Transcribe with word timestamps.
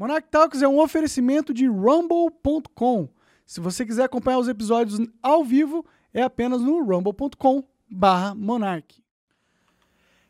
Monarch 0.00 0.28
Talks 0.30 0.62
é 0.62 0.66
um 0.66 0.80
oferecimento 0.80 1.52
de 1.52 1.66
rumble.com. 1.66 3.06
Se 3.44 3.60
você 3.60 3.84
quiser 3.84 4.04
acompanhar 4.04 4.38
os 4.38 4.48
episódios 4.48 4.98
ao 5.22 5.44
vivo, 5.44 5.84
é 6.14 6.22
apenas 6.22 6.62
no 6.62 6.82
rumble.com 6.82 7.62
barra 7.86 8.34
Monarch. 8.34 9.04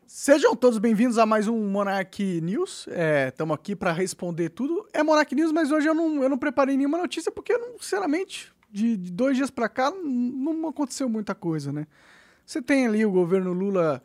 Sejam 0.05 0.57
todos 0.57 0.77
bem-vindos 0.77 1.17
a 1.17 1.25
mais 1.25 1.47
um 1.47 1.69
Monarch 1.69 2.41
News. 2.41 2.85
Estamos 3.29 3.55
aqui 3.55 3.73
para 3.73 3.93
responder 3.93 4.49
tudo. 4.49 4.85
É 4.91 5.01
Monarch 5.01 5.33
News, 5.33 5.53
mas 5.53 5.71
hoje 5.71 5.87
eu 5.87 5.93
não, 5.93 6.21
eu 6.21 6.27
não 6.27 6.37
preparei 6.37 6.75
nenhuma 6.75 6.97
notícia 6.97 7.31
porque, 7.31 7.57
não, 7.57 7.79
sinceramente, 7.79 8.51
de, 8.69 8.97
de 8.97 9.09
dois 9.09 9.37
dias 9.37 9.49
para 9.49 9.69
cá 9.69 9.89
não 9.89 10.67
aconteceu 10.67 11.07
muita 11.07 11.33
coisa, 11.33 11.71
né? 11.71 11.87
Você 12.45 12.61
tem 12.61 12.87
ali 12.87 13.05
o 13.05 13.11
governo 13.11 13.53
Lula 13.53 14.03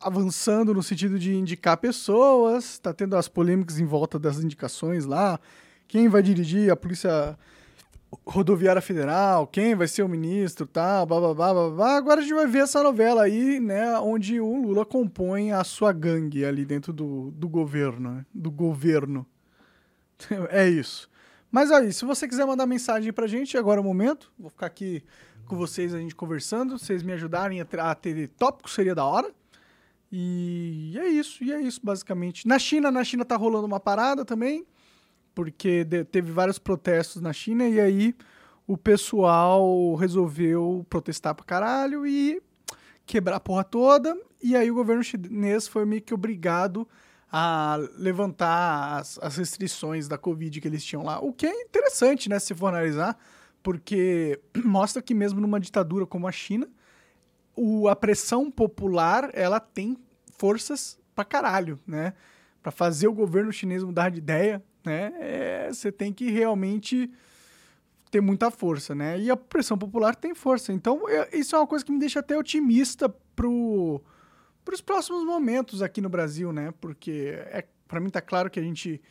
avançando 0.00 0.72
no 0.72 0.82
sentido 0.82 1.18
de 1.18 1.34
indicar 1.34 1.76
pessoas, 1.76 2.78
tá 2.78 2.92
tendo 2.92 3.16
as 3.16 3.28
polêmicas 3.28 3.78
em 3.78 3.84
volta 3.84 4.18
das 4.18 4.38
indicações 4.38 5.04
lá, 5.04 5.40
quem 5.86 6.08
vai 6.08 6.22
dirigir 6.22 6.70
a 6.70 6.76
Polícia 6.76 7.36
Rodoviária 8.26 8.80
Federal, 8.80 9.46
quem 9.46 9.74
vai 9.74 9.88
ser 9.88 10.02
o 10.02 10.08
ministro, 10.08 10.66
tal, 10.66 11.04
blá, 11.06 11.20
blá, 11.20 11.34
blá, 11.34 11.54
blá, 11.54 11.70
blá. 11.70 11.96
Agora 11.96 12.20
a 12.20 12.22
gente 12.22 12.34
vai 12.34 12.46
ver 12.46 12.60
essa 12.60 12.82
novela 12.82 13.22
aí, 13.22 13.60
né, 13.60 13.98
onde 13.98 14.40
o 14.40 14.62
Lula 14.62 14.84
compõe 14.84 15.52
a 15.52 15.64
sua 15.64 15.92
gangue 15.92 16.44
ali 16.44 16.64
dentro 16.64 16.92
do, 16.92 17.30
do 17.32 17.48
governo, 17.48 18.10
né, 18.12 18.26
do 18.32 18.50
governo. 18.50 19.26
é 20.50 20.68
isso. 20.68 21.08
Mas 21.50 21.70
aí, 21.70 21.92
se 21.92 22.04
você 22.04 22.28
quiser 22.28 22.46
mandar 22.46 22.66
mensagem 22.66 23.12
pra 23.12 23.26
gente, 23.26 23.56
agora 23.56 23.80
é 23.80 23.82
o 23.82 23.84
momento. 23.84 24.30
Vou 24.38 24.50
ficar 24.50 24.66
aqui 24.66 25.02
com 25.46 25.56
vocês, 25.56 25.94
a 25.94 25.98
gente 25.98 26.14
conversando. 26.14 26.78
Se 26.78 26.86
vocês 26.86 27.02
me 27.02 27.12
ajudarem 27.12 27.60
a 27.60 27.94
ter 27.94 28.28
tópicos, 28.28 28.74
seria 28.74 28.94
da 28.94 29.04
hora. 29.04 29.32
E 30.10 30.96
é 30.98 31.06
isso, 31.08 31.44
e 31.44 31.52
é 31.52 31.60
isso 31.60 31.80
basicamente. 31.82 32.46
Na 32.46 32.58
China, 32.58 32.90
na 32.90 33.04
China 33.04 33.24
tá 33.24 33.36
rolando 33.36 33.66
uma 33.66 33.80
parada 33.80 34.24
também, 34.24 34.66
porque 35.34 35.86
teve 36.10 36.32
vários 36.32 36.58
protestos 36.58 37.20
na 37.20 37.32
China 37.32 37.68
e 37.68 37.80
aí 37.80 38.14
o 38.66 38.76
pessoal 38.76 39.94
resolveu 39.94 40.84
protestar 40.88 41.34
pra 41.34 41.44
caralho 41.44 42.06
e 42.06 42.42
quebrar 43.06 43.36
a 43.36 43.40
porra 43.40 43.64
toda. 43.64 44.16
E 44.42 44.54
aí 44.54 44.70
o 44.70 44.74
governo 44.74 45.02
chinês 45.02 45.66
foi 45.66 45.84
meio 45.84 46.02
que 46.02 46.14
obrigado 46.14 46.86
a 47.30 47.76
levantar 47.96 48.98
as, 48.98 49.18
as 49.20 49.36
restrições 49.36 50.08
da 50.08 50.16
Covid 50.16 50.60
que 50.60 50.68
eles 50.68 50.84
tinham 50.84 51.02
lá. 51.02 51.18
O 51.18 51.32
que 51.32 51.46
é 51.46 51.62
interessante, 51.62 52.28
né, 52.28 52.38
se 52.38 52.54
for 52.54 52.68
analisar, 52.68 53.18
porque 53.62 54.40
mostra 54.64 55.02
que 55.02 55.14
mesmo 55.14 55.40
numa 55.40 55.60
ditadura 55.60 56.06
como 56.06 56.26
a 56.26 56.32
China, 56.32 56.68
o, 57.58 57.88
a 57.88 57.96
pressão 57.96 58.50
popular 58.50 59.30
ela 59.34 59.58
tem 59.58 59.96
forças 60.36 60.98
pra 61.14 61.24
caralho, 61.24 61.80
né? 61.84 62.14
Pra 62.62 62.70
fazer 62.70 63.08
o 63.08 63.12
governo 63.12 63.52
chinês 63.52 63.82
mudar 63.82 64.10
de 64.10 64.18
ideia, 64.18 64.62
né? 64.84 65.12
É, 65.18 65.68
você 65.72 65.90
tem 65.90 66.12
que 66.12 66.30
realmente 66.30 67.10
ter 68.10 68.20
muita 68.20 68.50
força, 68.50 68.94
né? 68.94 69.18
E 69.18 69.28
a 69.28 69.36
pressão 69.36 69.76
popular 69.76 70.14
tem 70.14 70.34
força. 70.34 70.72
Então, 70.72 71.08
eu, 71.08 71.26
isso 71.32 71.56
é 71.56 71.58
uma 71.58 71.66
coisa 71.66 71.84
que 71.84 71.90
me 71.90 71.98
deixa 71.98 72.20
até 72.20 72.38
otimista 72.38 73.08
pro, 73.34 74.00
pros 74.64 74.80
próximos 74.80 75.24
momentos 75.24 75.82
aqui 75.82 76.00
no 76.00 76.08
Brasil, 76.08 76.52
né? 76.52 76.72
Porque 76.80 77.34
é, 77.50 77.66
para 77.88 77.98
mim 77.98 78.08
tá 78.08 78.20
claro 78.20 78.48
que 78.48 78.60
a 78.60 78.62
gente 78.62 79.02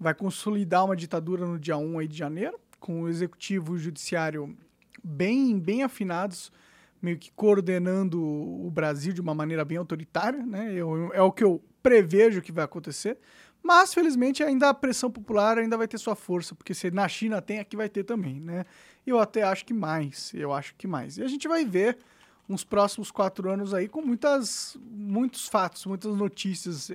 vai 0.00 0.14
consolidar 0.14 0.84
uma 0.84 0.96
ditadura 0.96 1.46
no 1.46 1.58
dia 1.58 1.76
1 1.76 1.98
aí 2.00 2.08
de 2.08 2.18
janeiro, 2.18 2.58
com 2.80 3.02
o 3.02 3.08
executivo 3.08 3.74
e 3.74 3.76
o 3.76 3.78
judiciário 3.78 4.56
bem, 5.02 5.58
bem 5.58 5.84
afinados 5.84 6.52
meio 7.00 7.18
que 7.18 7.30
coordenando 7.32 8.20
o 8.20 8.70
Brasil 8.70 9.12
de 9.12 9.20
uma 9.20 9.34
maneira 9.34 9.64
bem 9.64 9.78
autoritária, 9.78 10.44
né? 10.44 10.72
Eu, 10.72 11.12
é 11.12 11.22
o 11.22 11.32
que 11.32 11.44
eu 11.44 11.62
prevejo 11.82 12.42
que 12.42 12.52
vai 12.52 12.64
acontecer. 12.64 13.18
Mas, 13.62 13.92
felizmente, 13.92 14.42
ainda 14.42 14.68
a 14.68 14.74
pressão 14.74 15.10
popular 15.10 15.58
ainda 15.58 15.76
vai 15.76 15.88
ter 15.88 15.98
sua 15.98 16.14
força, 16.14 16.54
porque 16.54 16.74
se 16.74 16.90
na 16.90 17.08
China 17.08 17.42
tem, 17.42 17.58
aqui 17.58 17.76
vai 17.76 17.88
ter 17.88 18.04
também, 18.04 18.40
né? 18.40 18.64
Eu 19.06 19.18
até 19.18 19.42
acho 19.42 19.64
que 19.64 19.74
mais, 19.74 20.32
eu 20.34 20.52
acho 20.52 20.74
que 20.76 20.86
mais. 20.86 21.18
E 21.18 21.22
a 21.22 21.28
gente 21.28 21.48
vai 21.48 21.64
ver 21.64 21.98
uns 22.48 22.64
próximos 22.64 23.10
quatro 23.10 23.50
anos 23.50 23.74
aí 23.74 23.88
com 23.88 24.00
muitas, 24.00 24.76
muitos 24.80 25.48
fatos, 25.48 25.84
muitas 25.86 26.16
notícias, 26.16 26.90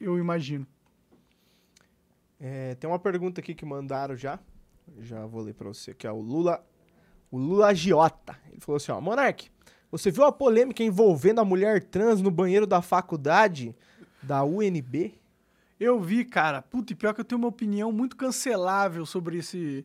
eu 0.00 0.18
imagino. 0.18 0.66
É, 2.40 2.74
tem 2.74 2.88
uma 2.88 2.98
pergunta 2.98 3.40
aqui 3.40 3.54
que 3.54 3.64
mandaram 3.64 4.16
já. 4.16 4.38
Já 5.00 5.26
vou 5.26 5.42
ler 5.42 5.54
para 5.54 5.68
você, 5.68 5.94
que 5.94 6.06
é 6.06 6.12
o 6.12 6.20
Lula 6.20 6.64
o 7.36 7.38
Lula 7.38 7.74
Giota. 7.74 8.36
Ele 8.50 8.60
falou 8.60 8.76
assim, 8.76 8.90
ó, 8.90 9.00
Monark, 9.00 9.48
você 9.90 10.10
viu 10.10 10.24
a 10.24 10.32
polêmica 10.32 10.82
envolvendo 10.82 11.40
a 11.40 11.44
mulher 11.44 11.84
trans 11.84 12.20
no 12.20 12.30
banheiro 12.30 12.66
da 12.66 12.82
faculdade 12.82 13.74
da 14.22 14.42
UNB? 14.42 15.14
Eu 15.78 16.00
vi, 16.00 16.24
cara. 16.24 16.62
Puta, 16.62 16.92
e 16.92 16.96
pior 16.96 17.14
que 17.14 17.20
eu 17.20 17.24
tenho 17.24 17.38
uma 17.38 17.48
opinião 17.48 17.92
muito 17.92 18.16
cancelável 18.16 19.04
sobre 19.04 19.38
esse, 19.38 19.84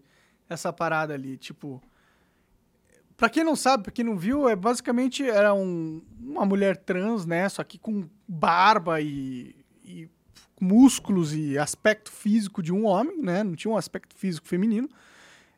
essa 0.50 0.72
parada 0.72 1.14
ali. 1.14 1.38
Tipo, 1.38 1.82
pra 3.18 3.30
quem 3.30 3.44
não 3.44 3.56
sabe, 3.56 3.84
pra 3.84 3.92
quem 3.92 4.06
não 4.06 4.18
viu, 4.18 4.48
é 4.48 4.56
basicamente 4.56 5.30
era 5.30 5.54
um, 5.54 6.02
uma 6.20 6.46
mulher 6.46 6.78
trans, 6.78 7.26
né? 7.26 7.48
Só 7.50 7.64
que 7.64 7.78
com 7.78 8.10
barba 8.26 9.02
e, 9.02 9.54
e 9.84 10.10
músculos 10.60 11.34
e 11.34 11.58
aspecto 11.58 12.10
físico 12.10 12.64
de 12.64 12.72
um 12.72 12.86
homem, 12.86 13.22
né? 13.22 13.44
Não 13.44 13.56
tinha 13.56 13.74
um 13.74 13.78
aspecto 13.78 14.16
físico 14.16 14.48
feminino. 14.48 14.90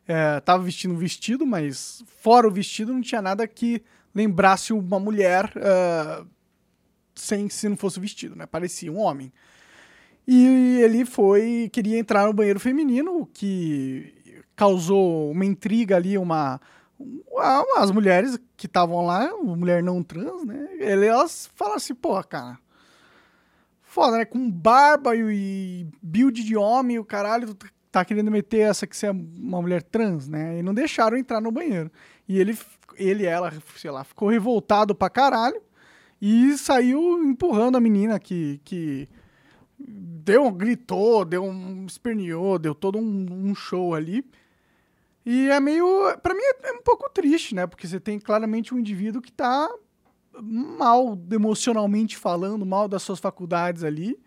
É, 0.06 0.40
tava 0.40 0.62
vestindo 0.62 0.94
um 0.94 0.98
vestido, 0.98 1.46
mas 1.46 2.04
fora 2.20 2.46
o 2.46 2.50
vestido 2.50 2.92
não 2.92 3.00
tinha 3.00 3.22
nada 3.22 3.46
que 3.46 3.82
lembrasse 4.14 4.72
uma 4.72 5.00
mulher 5.00 5.50
uh, 5.56 6.26
sem 7.14 7.48
se 7.48 7.68
não 7.68 7.76
fosse 7.76 7.98
vestido, 7.98 8.36
né? 8.36 8.46
Parecia 8.46 8.92
um 8.92 8.98
homem. 8.98 9.32
E 10.26 10.78
ele 10.82 11.04
foi 11.04 11.68
queria 11.72 11.98
entrar 11.98 12.26
no 12.26 12.32
banheiro 12.32 12.60
feminino, 12.60 13.20
o 13.20 13.26
que 13.26 14.42
causou 14.54 15.30
uma 15.30 15.44
intriga 15.44 15.96
ali, 15.96 16.16
uma 16.16 16.60
as 17.76 17.90
mulheres 17.90 18.38
que 18.56 18.66
estavam 18.66 19.04
lá, 19.04 19.30
mulher 19.36 19.82
não 19.82 20.02
trans, 20.02 20.44
né? 20.44 20.68
Elas 20.80 21.50
falaram 21.54 21.76
assim, 21.76 21.94
pô, 21.94 22.22
cara, 22.22 22.58
foda, 23.82 24.18
né? 24.18 24.24
Com 24.24 24.50
barba 24.50 25.14
e 25.16 25.86
build 26.00 26.42
de 26.42 26.56
homem, 26.56 26.98
o 26.98 27.04
caralho, 27.04 27.56
tá 27.94 28.04
querendo 28.04 28.28
meter 28.28 28.58
essa 28.58 28.88
que 28.88 28.96
você 28.96 29.06
é 29.06 29.12
uma 29.12 29.62
mulher 29.62 29.80
trans, 29.80 30.26
né? 30.26 30.58
E 30.58 30.62
não 30.64 30.74
deixaram 30.74 31.16
entrar 31.16 31.40
no 31.40 31.52
banheiro. 31.52 31.92
E 32.28 32.40
ele, 32.40 32.58
ele 32.96 33.24
ela, 33.24 33.52
sei 33.76 33.88
lá, 33.88 34.02
ficou 34.02 34.28
revoltado 34.28 34.96
pra 34.96 35.08
caralho 35.08 35.62
e 36.20 36.58
saiu 36.58 37.22
empurrando 37.22 37.76
a 37.76 37.80
menina 37.80 38.18
que, 38.18 38.60
que 38.64 39.08
deu, 39.78 40.50
gritou, 40.50 41.24
deu 41.24 41.44
um 41.44 41.86
esperneou, 41.86 42.58
deu 42.58 42.74
todo 42.74 42.98
um, 42.98 43.26
um 43.30 43.54
show 43.54 43.94
ali. 43.94 44.24
E 45.24 45.48
é 45.48 45.60
meio, 45.60 45.86
para 46.20 46.34
mim 46.34 46.42
é, 46.42 46.70
é 46.70 46.72
um 46.72 46.82
pouco 46.82 47.08
triste, 47.10 47.54
né? 47.54 47.64
Porque 47.64 47.86
você 47.86 48.00
tem 48.00 48.18
claramente 48.18 48.74
um 48.74 48.78
indivíduo 48.80 49.22
que 49.22 49.30
tá 49.30 49.70
mal 50.42 51.16
emocionalmente 51.30 52.16
falando, 52.16 52.66
mal 52.66 52.88
das 52.88 53.04
suas 53.04 53.20
faculdades 53.20 53.84
ali, 53.84 54.18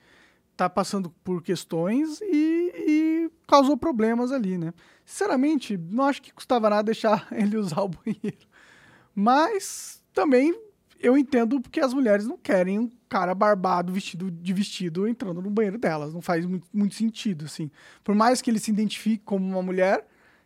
tá 0.55 0.69
passando 0.69 1.09
por 1.21 1.43
questões 1.43 2.21
e, 2.21 2.71
e 2.73 3.31
causou 3.47 3.77
problemas 3.77 4.31
ali, 4.31 4.57
né? 4.57 4.73
Sinceramente, 5.05 5.77
não 5.77 6.03
acho 6.03 6.21
que 6.21 6.33
custava 6.33 6.69
nada 6.69 6.83
deixar 6.83 7.27
ele 7.31 7.57
usar 7.57 7.81
o 7.81 7.89
banheiro. 7.89 8.45
Mas 9.15 10.03
também 10.13 10.53
eu 10.99 11.17
entendo 11.17 11.61
porque 11.61 11.79
as 11.79 11.93
mulheres 11.93 12.27
não 12.27 12.37
querem 12.37 12.77
um 12.77 12.91
cara 13.07 13.33
barbado 13.33 13.93
vestido 13.93 14.29
de 14.29 14.53
vestido 14.53 15.07
entrando 15.07 15.41
no 15.41 15.49
banheiro 15.49 15.77
delas. 15.77 16.13
Não 16.13 16.21
faz 16.21 16.45
muito, 16.45 16.67
muito 16.73 16.95
sentido, 16.95 17.45
assim. 17.45 17.71
Por 18.03 18.13
mais 18.13 18.41
que 18.41 18.51
ele 18.51 18.59
se 18.59 18.69
identifique 18.69 19.23
como 19.23 19.45
uma 19.45 19.61
mulher, 19.61 20.05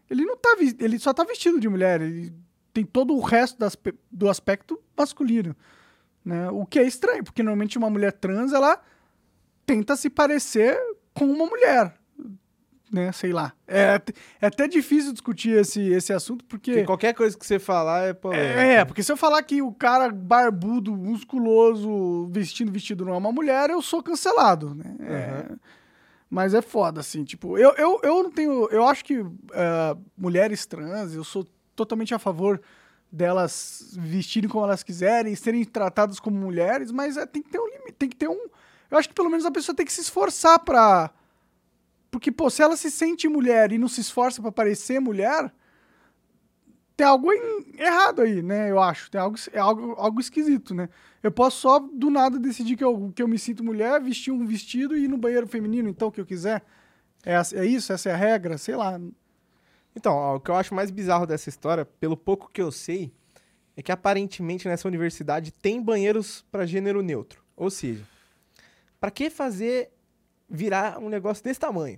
ele 0.09 0.23
não 0.23 0.37
tá 0.37 0.55
ele 0.59 0.99
só 0.99 1.13
tá 1.13 1.23
vestido 1.23 1.59
de 1.59 1.67
mulher. 1.67 2.01
Ele 2.01 2.31
tem 2.73 2.85
todo 2.85 3.15
o 3.15 3.21
resto 3.21 3.57
das, 3.57 3.75
do 4.11 4.29
aspecto 4.29 4.79
masculino, 4.95 5.55
né? 6.23 6.49
O 6.51 6.65
que 6.65 6.79
é 6.79 6.83
estranho, 6.83 7.23
porque 7.23 7.41
normalmente 7.41 7.77
uma 7.77 7.89
mulher 7.89 8.13
trans 8.13 8.53
ela 8.53 8.81
tenta 9.65 9.95
se 9.95 10.09
parecer 10.09 10.77
com 11.13 11.25
uma 11.25 11.45
mulher 11.45 12.00
né? 12.91 13.11
Sei 13.11 13.31
lá. 13.31 13.53
É, 13.67 14.01
é 14.41 14.47
até 14.47 14.67
difícil 14.67 15.13
discutir 15.13 15.51
esse, 15.51 15.81
esse 15.81 16.11
assunto, 16.11 16.43
porque. 16.45 16.71
porque 16.71 16.85
qualquer 16.85 17.13
coisa 17.13 17.37
que 17.37 17.45
você 17.45 17.57
falar 17.57 18.09
é 18.09 18.13
polêmica. 18.13 18.61
É, 18.61 18.73
é, 18.75 18.85
porque 18.85 19.01
se 19.01 19.11
eu 19.11 19.17
falar 19.17 19.41
que 19.43 19.61
o 19.61 19.71
cara 19.71 20.11
barbudo, 20.11 20.95
musculoso, 20.95 22.27
vestindo 22.31 22.71
vestido 22.71 23.05
não 23.05 23.13
é 23.13 23.17
uma 23.17 23.31
mulher, 23.31 23.69
eu 23.69 23.81
sou 23.81 24.03
cancelado, 24.03 24.75
né? 24.75 24.95
Uhum. 24.99 25.05
É, 25.07 25.45
mas 26.29 26.53
é 26.53 26.61
foda, 26.61 27.01
assim, 27.01 27.23
tipo, 27.23 27.57
eu, 27.57 27.73
eu, 27.77 27.99
eu 28.03 28.23
não 28.23 28.31
tenho. 28.31 28.67
Eu 28.69 28.87
acho 28.87 29.03
que 29.03 29.19
uh, 29.19 29.31
mulheres 30.17 30.65
trans, 30.65 31.13
eu 31.13 31.23
sou 31.23 31.45
totalmente 31.75 32.13
a 32.13 32.19
favor 32.19 32.61
delas 33.11 33.93
vestirem 33.97 34.49
como 34.49 34.63
elas 34.63 34.83
quiserem, 34.83 35.35
serem 35.35 35.65
tratadas 35.65 36.19
como 36.19 36.37
mulheres, 36.37 36.91
mas 36.91 37.17
é, 37.17 37.25
tem 37.25 37.41
que 37.41 37.49
ter 37.49 37.59
um 37.59 37.67
limite, 37.67 37.93
tem 37.93 38.09
que 38.09 38.15
ter 38.15 38.29
um. 38.29 38.47
Eu 38.89 38.97
acho 38.97 39.09
que 39.09 39.15
pelo 39.15 39.29
menos 39.29 39.45
a 39.45 39.51
pessoa 39.51 39.75
tem 39.75 39.85
que 39.85 39.91
se 39.91 40.01
esforçar 40.01 40.59
pra 40.59 41.11
porque, 42.11 42.29
pô, 42.29 42.49
se 42.49 42.61
ela 42.61 42.75
se 42.75 42.91
sente 42.91 43.27
mulher 43.29 43.71
e 43.71 43.77
não 43.77 43.87
se 43.87 44.01
esforça 44.01 44.41
para 44.41 44.51
parecer 44.51 44.99
mulher, 44.99 45.51
tem 46.97 47.07
algo 47.07 47.31
errado 47.77 48.21
aí, 48.21 48.43
né? 48.43 48.69
Eu 48.69 48.79
acho. 48.79 49.09
Tem 49.09 49.19
algo, 49.19 49.37
é 49.53 49.59
algo, 49.59 49.93
algo 49.93 50.19
esquisito, 50.19 50.75
né? 50.75 50.89
Eu 51.23 51.31
posso 51.31 51.61
só 51.61 51.79
do 51.79 52.11
nada 52.11 52.37
decidir 52.37 52.75
que 52.75 52.83
eu, 52.83 53.11
que 53.15 53.23
eu 53.23 53.27
me 53.29 53.39
sinto 53.39 53.63
mulher, 53.63 54.01
vestir 54.01 54.31
um 54.31 54.45
vestido 54.45 54.95
e 54.95 55.05
ir 55.05 55.07
no 55.07 55.17
banheiro 55.17 55.47
feminino, 55.47 55.87
então, 55.87 56.09
o 56.09 56.11
que 56.11 56.19
eu 56.19 56.25
quiser. 56.25 56.63
É, 57.25 57.33
é 57.55 57.65
isso? 57.65 57.93
Essa 57.93 58.09
é 58.09 58.13
a 58.13 58.17
regra? 58.17 58.57
Sei 58.57 58.75
lá. 58.75 58.99
Então, 59.95 60.13
ó, 60.13 60.35
o 60.35 60.39
que 60.39 60.51
eu 60.51 60.55
acho 60.55 60.75
mais 60.75 60.91
bizarro 60.91 61.25
dessa 61.25 61.47
história, 61.47 61.85
pelo 61.85 62.17
pouco 62.17 62.49
que 62.51 62.61
eu 62.61 62.71
sei, 62.71 63.11
é 63.75 63.81
que 63.81 63.91
aparentemente 63.91 64.67
nessa 64.67 64.87
universidade 64.87 65.51
tem 65.51 65.81
banheiros 65.81 66.45
pra 66.51 66.65
gênero 66.65 67.01
neutro. 67.01 67.41
Ou 67.55 67.69
seja, 67.69 68.03
pra 68.99 69.09
que 69.09 69.29
fazer 69.29 69.91
virar 70.51 70.99
um 70.99 71.09
negócio 71.09 71.43
desse 71.43 71.59
tamanho? 71.59 71.97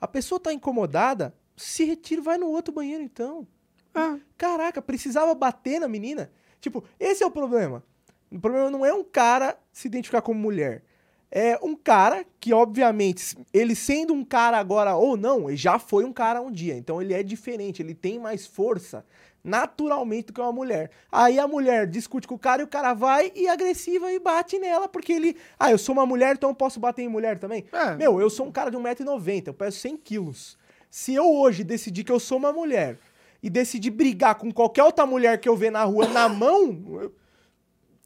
A 0.00 0.08
pessoa 0.08 0.40
tá 0.40 0.52
incomodada, 0.52 1.32
se 1.56 1.84
retira 1.84 2.20
e 2.20 2.24
vai 2.24 2.36
no 2.36 2.48
outro 2.48 2.74
banheiro 2.74 3.02
então. 3.02 3.46
Ah, 3.94 4.18
Caraca, 4.36 4.82
precisava 4.82 5.34
bater 5.34 5.80
na 5.80 5.86
menina? 5.86 6.30
Tipo, 6.60 6.82
esse 6.98 7.22
é 7.22 7.26
o 7.26 7.30
problema. 7.30 7.84
O 8.30 8.40
problema 8.40 8.70
não 8.70 8.84
é 8.84 8.92
um 8.92 9.04
cara 9.04 9.56
se 9.72 9.86
identificar 9.86 10.22
como 10.22 10.40
mulher. 10.40 10.82
É 11.30 11.58
um 11.62 11.74
cara 11.74 12.26
que, 12.40 12.52
obviamente, 12.52 13.36
ele 13.52 13.74
sendo 13.74 14.12
um 14.12 14.24
cara 14.24 14.58
agora 14.58 14.96
ou 14.96 15.16
não, 15.16 15.48
ele 15.48 15.56
já 15.56 15.78
foi 15.78 16.04
um 16.04 16.12
cara 16.12 16.42
um 16.42 16.50
dia. 16.50 16.76
Então 16.76 17.00
ele 17.00 17.14
é 17.14 17.22
diferente, 17.22 17.80
ele 17.80 17.94
tem 17.94 18.18
mais 18.18 18.46
força 18.46 19.04
naturalmente 19.44 20.26
do 20.26 20.32
que 20.32 20.40
uma 20.40 20.52
mulher. 20.52 20.90
Aí 21.10 21.38
a 21.38 21.48
mulher 21.48 21.86
discute 21.86 22.28
com 22.28 22.34
o 22.34 22.38
cara 22.38 22.62
e 22.62 22.64
o 22.64 22.68
cara 22.68 22.94
vai 22.94 23.32
e 23.34 23.46
é 23.46 23.50
agressiva 23.50 24.12
e 24.12 24.18
bate 24.18 24.58
nela, 24.58 24.88
porque 24.88 25.12
ele. 25.12 25.36
Ah, 25.58 25.70
eu 25.70 25.78
sou 25.78 25.92
uma 25.94 26.06
mulher, 26.06 26.34
então 26.36 26.50
eu 26.50 26.54
posso 26.54 26.78
bater 26.78 27.02
em 27.02 27.08
mulher 27.08 27.38
também? 27.38 27.64
É. 27.72 27.96
Meu, 27.96 28.20
eu 28.20 28.30
sou 28.30 28.46
um 28.46 28.52
cara 28.52 28.70
de 28.70 28.76
1,90m, 28.76 29.48
eu 29.48 29.54
peso 29.54 29.78
100 29.78 29.96
quilos. 29.96 30.56
Se 30.90 31.14
eu 31.14 31.30
hoje 31.32 31.64
decidir 31.64 32.04
que 32.04 32.12
eu 32.12 32.20
sou 32.20 32.38
uma 32.38 32.52
mulher 32.52 32.98
e 33.42 33.48
decidir 33.50 33.90
brigar 33.90 34.34
com 34.36 34.52
qualquer 34.52 34.84
outra 34.84 35.04
mulher 35.06 35.38
que 35.40 35.48
eu 35.48 35.56
ver 35.56 35.70
na 35.72 35.82
rua 35.84 36.06
na 36.08 36.28
mão, 36.28 37.00
eu- 37.00 37.12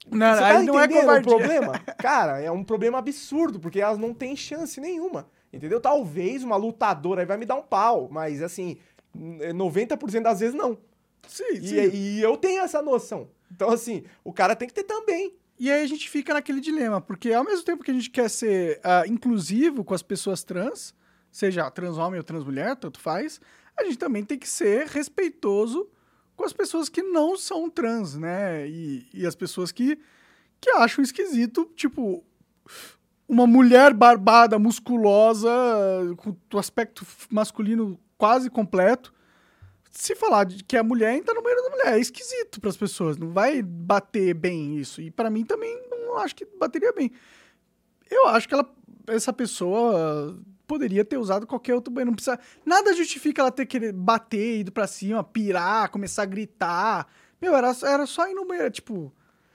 não, 0.08 0.34
você 0.36 0.42
aí 0.44 0.52
tá 0.54 0.62
não 0.62 0.78
é 0.80 0.86
o 0.86 0.88
covardia. 0.88 1.22
problema? 1.36 1.72
Cara, 1.98 2.40
é 2.40 2.50
um 2.50 2.62
problema 2.62 2.98
absurdo, 2.98 3.58
porque 3.58 3.80
elas 3.80 3.98
não 3.98 4.14
têm 4.14 4.36
chance 4.36 4.80
nenhuma. 4.80 5.28
Entendeu? 5.52 5.80
Talvez 5.80 6.44
uma 6.44 6.54
lutadora 6.56 7.22
aí 7.22 7.26
vai 7.26 7.36
me 7.36 7.44
dar 7.44 7.56
um 7.56 7.62
pau, 7.62 8.08
mas 8.10 8.40
assim, 8.42 8.76
90% 9.16 10.22
das 10.22 10.40
vezes 10.40 10.54
não. 10.54 10.78
Sim, 11.26 11.54
E, 11.54 11.68
sim. 11.68 11.96
e 11.96 12.22
eu 12.22 12.36
tenho 12.36 12.62
essa 12.62 12.80
noção. 12.82 13.28
Então, 13.50 13.70
assim, 13.70 14.04
o 14.24 14.32
cara 14.32 14.56
tem 14.56 14.68
que 14.68 14.74
ter 14.74 14.84
também. 14.84 15.34
E 15.58 15.70
aí 15.70 15.82
a 15.82 15.86
gente 15.86 16.08
fica 16.10 16.34
naquele 16.34 16.60
dilema, 16.60 17.00
porque 17.00 17.32
ao 17.32 17.44
mesmo 17.44 17.64
tempo 17.64 17.82
que 17.82 17.90
a 17.90 17.94
gente 17.94 18.10
quer 18.10 18.28
ser 18.28 18.78
ah, 18.84 19.04
inclusivo 19.06 19.82
com 19.84 19.94
as 19.94 20.02
pessoas 20.02 20.44
trans, 20.44 20.94
seja 21.30 21.70
trans 21.70 21.96
homem 21.96 22.18
ou 22.18 22.24
trans 22.24 22.44
mulher, 22.44 22.76
tanto 22.76 23.00
faz, 23.00 23.40
a 23.76 23.84
gente 23.84 23.98
também 23.98 24.24
tem 24.24 24.38
que 24.38 24.48
ser 24.48 24.86
respeitoso 24.86 25.88
com 26.36 26.44
as 26.44 26.52
pessoas 26.52 26.88
que 26.88 27.02
não 27.02 27.36
são 27.36 27.70
trans, 27.70 28.16
né? 28.16 28.68
E, 28.68 29.06
e 29.14 29.26
as 29.26 29.34
pessoas 29.34 29.72
que, 29.72 29.98
que 30.60 30.70
acham 30.70 31.02
esquisito, 31.02 31.64
tipo, 31.74 32.22
uma 33.26 33.46
mulher 33.46 33.94
barbada, 33.94 34.58
musculosa, 34.58 35.48
com 36.18 36.36
o 36.52 36.58
aspecto 36.58 37.06
masculino 37.30 37.98
quase 38.18 38.50
completo. 38.50 39.12
Se 39.98 40.14
falar 40.14 40.44
de 40.44 40.62
que 40.62 40.76
a 40.76 40.82
mulher 40.82 41.14
entra 41.14 41.32
no 41.34 41.40
banheiro 41.42 41.62
da 41.62 41.70
mulher, 41.70 41.94
é 41.94 41.98
esquisito 41.98 42.60
para 42.60 42.68
as 42.68 42.76
pessoas, 42.76 43.16
não 43.16 43.30
vai 43.30 43.62
bater 43.62 44.34
bem 44.34 44.76
isso. 44.76 45.00
E 45.00 45.10
para 45.10 45.30
mim 45.30 45.42
também 45.44 45.74
não 45.90 46.18
acho 46.18 46.34
que 46.36 46.44
bateria 46.44 46.92
bem. 46.92 47.10
Eu 48.10 48.26
acho 48.28 48.46
que 48.46 48.52
ela, 48.54 48.68
essa 49.06 49.32
pessoa 49.32 50.38
poderia 50.66 51.04
ter 51.04 51.16
usado 51.16 51.46
qualquer 51.46 51.74
outro 51.74 51.92
banheiro, 51.92 52.10
não 52.10 52.14
precisa, 52.16 52.38
nada 52.64 52.92
justifica 52.92 53.40
ela 53.40 53.50
ter 53.50 53.64
que 53.66 53.90
bater, 53.92 54.60
ido 54.60 54.70
para 54.72 54.86
cima, 54.86 55.24
pirar, 55.24 55.90
começar 55.90 56.24
a 56.24 56.26
gritar. 56.26 57.06
Meu, 57.40 57.56
era, 57.56 57.74
era 57.84 58.04
só 58.06 58.28
ir 58.28 58.34
no 58.34 58.44
banheiro, 58.46 58.70
tipo, 58.70 59.12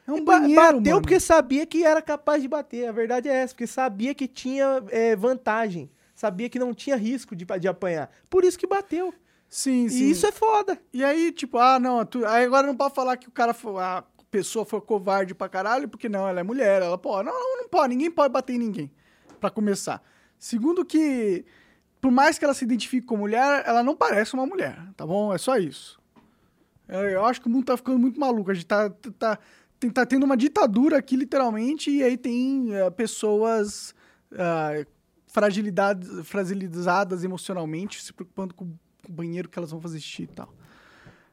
é 0.07 0.11
um 0.11 0.23
Ba- 0.25 0.39
banheiro, 0.39 0.61
Bateu 0.61 0.93
mano. 0.93 1.01
porque 1.01 1.19
sabia 1.19 1.65
que 1.67 1.83
era 1.83 2.01
capaz 2.01 2.41
de 2.41 2.47
bater. 2.47 2.87
A 2.87 2.91
verdade 2.91 3.29
é 3.29 3.33
essa, 3.33 3.53
porque 3.53 3.67
sabia 3.67 4.15
que 4.15 4.27
tinha 4.27 4.83
é, 4.89 5.15
vantagem. 5.15 5.91
Sabia 6.15 6.49
que 6.49 6.59
não 6.59 6.73
tinha 6.73 6.95
risco 6.95 7.35
de, 7.35 7.45
de 7.45 7.67
apanhar. 7.67 8.09
Por 8.29 8.43
isso 8.43 8.57
que 8.57 8.67
bateu. 8.67 9.13
Sim, 9.53 9.89
sim. 9.89 10.05
E 10.05 10.11
isso 10.11 10.25
é 10.25 10.31
foda. 10.31 10.81
E 10.93 11.03
aí, 11.03 11.29
tipo, 11.31 11.57
ah, 11.57 11.77
não, 11.77 12.05
tu- 12.05 12.25
aí 12.25 12.45
agora 12.45 12.65
não 12.65 12.75
pode 12.75 12.95
falar 12.95 13.17
que 13.17 13.27
o 13.27 13.31
cara 13.31 13.53
foi, 13.53 13.83
a 13.83 14.01
pessoa 14.31 14.63
foi 14.65 14.79
covarde 14.79 15.35
pra 15.35 15.49
caralho, 15.49 15.89
porque 15.89 16.07
não, 16.07 16.25
ela 16.25 16.39
é 16.39 16.43
mulher, 16.43 16.81
ela 16.81 16.97
pode. 16.97 17.25
Não, 17.27 17.33
não, 17.33 17.57
não 17.63 17.67
pode, 17.69 17.89
ninguém 17.89 18.09
pode 18.09 18.31
bater 18.31 18.53
em 18.55 18.59
ninguém, 18.59 18.89
pra 19.41 19.49
começar. 19.49 20.01
Segundo 20.39 20.85
que, 20.85 21.43
por 21.99 22.11
mais 22.11 22.37
que 22.39 22.45
ela 22.45 22.53
se 22.53 22.63
identifique 22.63 23.05
como 23.05 23.23
mulher, 23.23 23.63
ela 23.67 23.83
não 23.83 23.93
parece 23.93 24.33
uma 24.33 24.45
mulher, 24.45 24.79
tá 24.95 25.05
bom? 25.05 25.33
É 25.33 25.37
só 25.37 25.57
isso. 25.57 25.99
Eu, 26.87 27.01
eu 27.01 27.25
acho 27.25 27.41
que 27.41 27.47
o 27.47 27.49
mundo 27.51 27.65
tá 27.65 27.75
ficando 27.75 27.99
muito 27.99 28.17
maluco, 28.19 28.49
a 28.51 28.53
gente 28.53 28.65
tá, 28.65 28.89
tá, 29.19 29.37
tem- 29.77 29.89
tá 29.89 30.05
tendo 30.05 30.23
uma 30.25 30.37
ditadura 30.37 30.97
aqui, 30.97 31.17
literalmente, 31.17 31.91
e 31.91 32.01
aí 32.01 32.15
tem 32.15 32.73
eh, 32.73 32.89
pessoas 32.89 33.93
ah, 34.33 34.85
fragilidades, 35.27 36.09
fragilizadas 36.25 37.23
emocionalmente, 37.25 38.01
se 38.01 38.13
preocupando 38.13 38.53
com 38.53 38.73
banheiro 39.11 39.49
que 39.49 39.57
elas 39.59 39.71
vão 39.71 39.79
fazer 39.81 39.99
xixi 39.99 40.23
e 40.23 40.27
tal. 40.27 40.53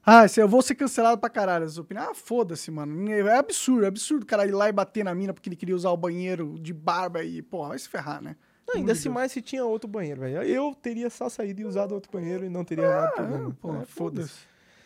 Ah, 0.05 0.23
eu 0.37 0.49
vou 0.49 0.63
ser 0.63 0.75
cancelado 0.75 1.21
pra 1.21 1.29
caralho 1.29 1.65
essa 1.67 1.81
opinião. 1.81 2.11
Ah, 2.11 2.15
foda-se, 2.15 2.71
mano. 2.71 3.11
É 3.11 3.37
absurdo, 3.39 3.85
é 3.85 3.89
absurdo 3.89 4.23
o 4.23 4.27
cara 4.27 4.47
ir 4.47 4.53
lá 4.53 4.69
e 4.69 4.73
bater 4.73 5.05
na 5.05 5.15
mina 5.15 5.35
porque 5.35 5.49
ele 5.49 5.57
queria 5.57 5.77
usar 5.77 5.91
o 5.91 5.97
banheiro 5.97 6.59
de 6.59 6.73
barba 6.73 7.23
e, 7.23 7.43
porra, 7.43 7.71
vai 7.71 7.79
se 7.79 7.89
ferrar, 7.89 8.23
né? 8.23 8.35
Não, 8.67 8.77
ainda 8.77 8.95
se 8.95 9.05
Deus. 9.05 9.15
mais 9.15 9.33
se 9.33 9.43
tinha 9.43 9.65
outro 9.65 9.89
banheiro, 9.89 10.21
velho. 10.23 10.43
Eu 10.43 10.75
teria 10.75 11.11
só 11.11 11.29
saído 11.29 11.61
e 11.61 11.65
usado 11.67 11.93
outro 11.93 12.11
banheiro 12.11 12.45
e 12.45 12.49
não 12.49 12.65
teria 12.65 12.89
nada 12.89 13.07
Ah, 13.09 13.11
problema. 13.13 13.57
pô, 13.61 13.75
É, 13.77 13.85
foda-se. 13.85 14.33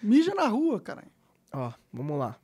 Mija 0.03 0.35
na 0.35 0.47
rua, 0.49 0.81
caralho. 0.81 1.09
Ó, 1.53 1.71
vamos 1.93 2.19
lá. 2.19 2.37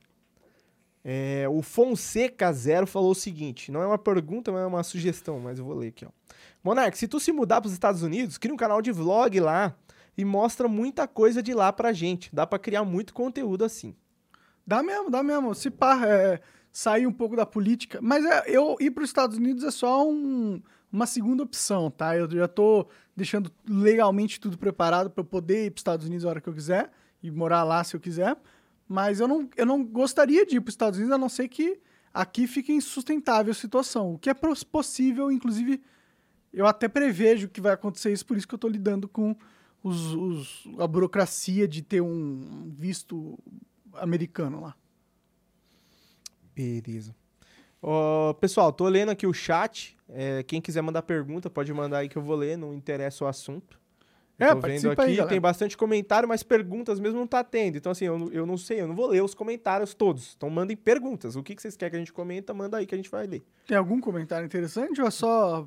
É, 1.04 1.46
o 1.48 1.62
Fonseca 1.62 2.52
Zero 2.52 2.86
falou 2.86 3.12
o 3.12 3.14
seguinte: 3.14 3.70
não 3.72 3.80
é 3.82 3.86
uma 3.86 3.98
pergunta, 3.98 4.52
mas 4.52 4.62
é 4.62 4.66
uma 4.66 4.82
sugestão, 4.82 5.38
mas 5.40 5.58
eu 5.58 5.64
vou 5.64 5.74
ler 5.76 5.88
aqui, 5.88 6.04
ó. 6.04 6.08
Monark, 6.62 6.98
se 6.98 7.08
tu 7.08 7.18
se 7.18 7.32
mudar 7.32 7.60
pros 7.60 7.72
Estados 7.72 8.02
Unidos, 8.02 8.36
cria 8.36 8.52
um 8.52 8.56
canal 8.58 8.82
de 8.82 8.90
vlog 8.92 9.38
lá 9.40 9.74
e 10.18 10.24
mostra 10.24 10.66
muita 10.68 11.06
coisa 11.08 11.40
de 11.42 11.54
lá 11.54 11.72
pra 11.72 11.92
gente. 11.92 12.28
Dá 12.34 12.46
pra 12.46 12.58
criar 12.58 12.84
muito 12.84 13.14
conteúdo 13.14 13.64
assim. 13.64 13.94
Dá 14.66 14.82
mesmo, 14.82 15.08
dá 15.10 15.22
mesmo. 15.22 15.54
Se 15.54 15.70
pá, 15.70 16.04
é, 16.06 16.40
sair 16.72 17.06
um 17.06 17.12
pouco 17.12 17.36
da 17.36 17.46
política. 17.46 18.00
Mas 18.02 18.24
é, 18.24 18.42
eu 18.48 18.76
ir 18.80 18.90
para 18.90 19.04
os 19.04 19.08
Estados 19.08 19.36
Unidos 19.38 19.62
é 19.64 19.70
só 19.70 20.06
um- 20.06 20.60
uma 20.92 21.06
segunda 21.06 21.42
opção, 21.42 21.90
tá? 21.90 22.16
Eu 22.16 22.28
já 22.30 22.48
tô 22.48 22.86
deixando 23.16 23.50
legalmente 23.66 24.40
tudo 24.40 24.58
preparado 24.58 25.08
para 25.08 25.20
eu 25.22 25.24
poder 25.24 25.66
ir 25.66 25.70
para 25.70 25.76
os 25.78 25.80
Estados 25.80 26.06
Unidos 26.06 26.26
a 26.26 26.30
hora 26.30 26.40
que 26.40 26.48
eu 26.48 26.54
quiser 26.54 26.90
e 27.22 27.30
morar 27.30 27.62
lá 27.62 27.82
se 27.84 27.94
eu 27.94 28.00
quiser. 28.00 28.36
Mas 28.88 29.20
eu 29.20 29.28
não, 29.28 29.48
eu 29.56 29.64
não 29.66 29.84
gostaria 29.84 30.44
de 30.44 30.56
ir 30.56 30.60
para 30.60 30.68
os 30.70 30.74
Estados 30.74 30.98
Unidos, 30.98 31.14
a 31.14 31.18
não 31.18 31.28
ser 31.28 31.46
que 31.48 31.78
aqui 32.12 32.46
fique 32.46 32.72
insustentável 32.72 33.52
a 33.52 33.54
situação. 33.54 34.14
O 34.14 34.18
que 34.18 34.30
é 34.30 34.34
pos- 34.34 34.64
possível, 34.64 35.30
inclusive, 35.30 35.80
eu 36.52 36.66
até 36.66 36.88
prevejo 36.88 37.48
que 37.48 37.60
vai 37.60 37.72
acontecer 37.72 38.12
isso, 38.12 38.24
por 38.26 38.36
isso 38.36 38.48
que 38.48 38.54
eu 38.54 38.56
estou 38.56 38.70
lidando 38.70 39.06
com 39.08 39.36
os, 39.82 40.14
os- 40.14 40.64
a 40.78 40.86
burocracia 40.86 41.66
de 41.68 41.82
ter 41.82 42.00
um 42.00 42.72
visto 42.76 43.38
americano 43.94 44.60
lá. 44.60 44.74
Beleza. 46.54 47.14
Ó, 47.80 48.32
pessoal, 48.34 48.72
tô 48.72 48.88
lendo 48.88 49.10
aqui 49.10 49.26
o 49.26 49.32
chat. 49.32 49.96
É, 50.08 50.42
quem 50.42 50.60
quiser 50.60 50.82
mandar 50.82 51.02
pergunta, 51.02 51.48
pode 51.48 51.72
mandar 51.72 51.98
aí 51.98 52.08
que 52.08 52.16
eu 52.18 52.22
vou 52.22 52.34
ler, 52.36 52.56
não 52.58 52.74
interessa 52.74 53.24
o 53.24 53.28
assunto. 53.28 53.78
É, 54.40 54.54
tô 54.54 54.60
vendo 54.60 54.90
aqui, 54.92 55.00
aí, 55.02 55.16
galera. 55.16 55.28
tem 55.28 55.40
bastante 55.40 55.76
comentário, 55.76 56.28
mas 56.28 56.42
perguntas 56.44 57.00
mesmo 57.00 57.18
não 57.18 57.26
tá 57.26 57.42
tendo. 57.42 57.76
Então, 57.76 57.90
assim, 57.90 58.04
eu, 58.04 58.18
não- 58.18 58.28
eu 58.32 58.46
não 58.46 58.56
sei, 58.56 58.80
eu 58.80 58.86
não 58.88 58.94
vou 58.94 59.06
ler 59.08 59.22
os 59.22 59.34
comentários 59.34 59.94
todos. 59.94 60.34
Então, 60.36 60.48
mandem 60.48 60.76
perguntas. 60.76 61.34
O 61.36 61.42
que, 61.42 61.54
que 61.56 61.62
vocês 61.62 61.76
querem 61.76 61.90
que 61.90 61.96
a 61.96 61.98
gente 62.00 62.12
comenta, 62.12 62.54
manda 62.54 62.76
aí 62.76 62.86
que 62.86 62.94
a 62.94 62.98
gente 62.98 63.10
vai 63.10 63.26
ler. 63.26 63.42
Tem 63.66 63.76
algum 63.76 64.00
comentário 64.00 64.46
interessante 64.46 65.00
ou 65.00 65.06
é 65.08 65.10
só 65.10 65.66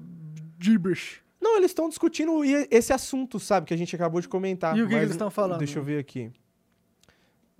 gibberish? 0.60 1.22
Não, 1.42 1.58
eles 1.58 1.72
estão 1.72 1.90
discutindo 1.90 2.42
esse 2.70 2.94
assunto, 2.94 3.40
sabe, 3.40 3.66
que 3.66 3.74
a 3.74 3.78
gente 3.78 3.96
acabou 3.96 4.22
de 4.22 4.28
comentar. 4.30 4.78
E 4.78 4.82
o 4.82 4.84
que 4.86 4.90
que 4.90 4.94
mas 4.96 5.04
eles 5.04 5.16
estão 5.16 5.32
falando? 5.32 5.58
Deixa 5.58 5.80
eu 5.80 5.84
ver 5.84 5.98
aqui. 6.00 6.32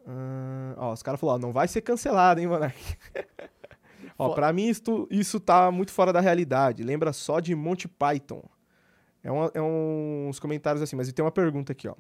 Ah, 0.06 0.74
ó, 0.78 0.94
os 0.94 1.04
caras 1.04 1.20
falaram, 1.20 1.40
não 1.40 1.52
vai 1.52 1.68
ser 1.68 1.82
cancelado, 1.82 2.40
hein, 2.40 2.48
Monark? 2.48 2.78
ó, 4.18 4.30
pra 4.34 4.52
mim 4.52 4.68
isso, 4.68 5.08
isso 5.10 5.40
tá 5.40 5.72
muito 5.72 5.92
fora 5.92 6.12
da 6.12 6.20
realidade. 6.20 6.84
Lembra 6.84 7.14
só 7.14 7.40
de 7.40 7.54
Monty 7.56 7.88
Python. 7.88 8.44
É, 9.24 9.32
uma- 9.32 9.52
é 9.54 9.62
uns 9.62 10.40
comentários 10.40 10.82
assim, 10.82 10.96
mas 10.96 11.12
tem 11.12 11.24
uma 11.24 11.32
pergunta 11.32 11.72
aqui, 11.72 11.88
ó. 11.88 11.96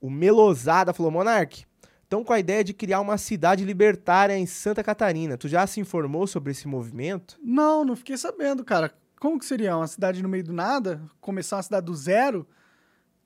O 0.00 0.08
Melosada 0.08 0.92
falou, 0.92 1.10
Monark, 1.10 1.64
estão 2.04 2.24
com 2.24 2.32
a 2.32 2.38
ideia 2.38 2.62
de 2.64 2.72
criar 2.72 3.00
uma 3.00 3.18
cidade 3.18 3.64
libertária 3.64 4.36
em 4.38 4.46
Santa 4.46 4.82
Catarina. 4.82 5.36
Tu 5.36 5.48
já 5.48 5.66
se 5.66 5.80
informou 5.80 6.26
sobre 6.26 6.52
esse 6.52 6.66
movimento? 6.68 7.38
Não, 7.42 7.84
não 7.84 7.96
fiquei 7.96 8.16
sabendo, 8.16 8.64
cara. 8.64 8.92
Como 9.20 9.38
que 9.38 9.44
seria? 9.44 9.76
Uma 9.76 9.86
cidade 9.86 10.22
no 10.22 10.28
meio 10.28 10.42
do 10.42 10.52
nada? 10.52 11.00
Começar 11.20 11.56
uma 11.56 11.62
cidade 11.62 11.84
do 11.84 11.94
zero? 11.94 12.48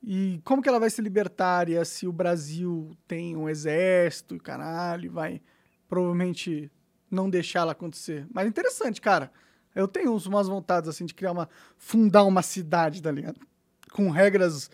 E 0.03 0.41
como 0.43 0.61
que 0.61 0.67
ela 0.69 0.79
vai 0.79 0.89
ser 0.89 1.01
libertária 1.01 1.83
se 1.85 2.05
o 2.05 2.11
Brasil 2.11 2.91
tem 3.07 3.35
um 3.35 3.49
exército 3.49 4.37
caralho, 4.37 5.11
vai 5.11 5.41
provavelmente 5.87 6.69
não 7.09 7.29
deixar 7.29 7.61
ela 7.61 7.71
acontecer? 7.71 8.27
Mas 8.31 8.45
interessante, 8.47 8.99
cara. 8.99 9.31
Eu 9.73 9.87
tenho 9.87 10.15
umas 10.15 10.47
vontades 10.47 10.89
assim 10.89 11.05
de 11.05 11.13
criar 11.13 11.31
uma. 11.31 11.49
fundar 11.77 12.23
uma 12.25 12.41
cidade, 12.41 13.01
tá 13.01 13.11
ligado? 13.11 13.39
Com 13.91 14.09
regras 14.09 14.69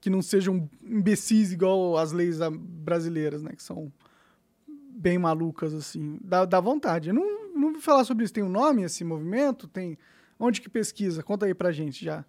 que 0.00 0.08
não 0.08 0.22
sejam 0.22 0.70
imbecis 0.82 1.52
igual 1.52 1.98
as 1.98 2.12
leis 2.12 2.38
brasileiras, 2.58 3.42
né? 3.42 3.52
Que 3.56 3.62
são 3.62 3.92
bem 4.66 5.18
malucas, 5.18 5.74
assim. 5.74 6.16
Dá, 6.22 6.44
dá 6.44 6.60
vontade. 6.60 7.08
Eu 7.08 7.14
não, 7.14 7.54
não 7.54 7.68
ouvi 7.68 7.80
falar 7.80 8.04
sobre 8.04 8.24
isso. 8.24 8.32
Tem 8.32 8.44
um 8.44 8.48
nome 8.48 8.84
esse 8.84 9.02
movimento? 9.02 9.66
Tem. 9.66 9.98
Onde 10.40 10.62
que 10.62 10.70
pesquisa? 10.70 11.22
Conta 11.22 11.44
aí 11.44 11.52
pra 11.52 11.70
gente 11.70 12.02
já, 12.02 12.24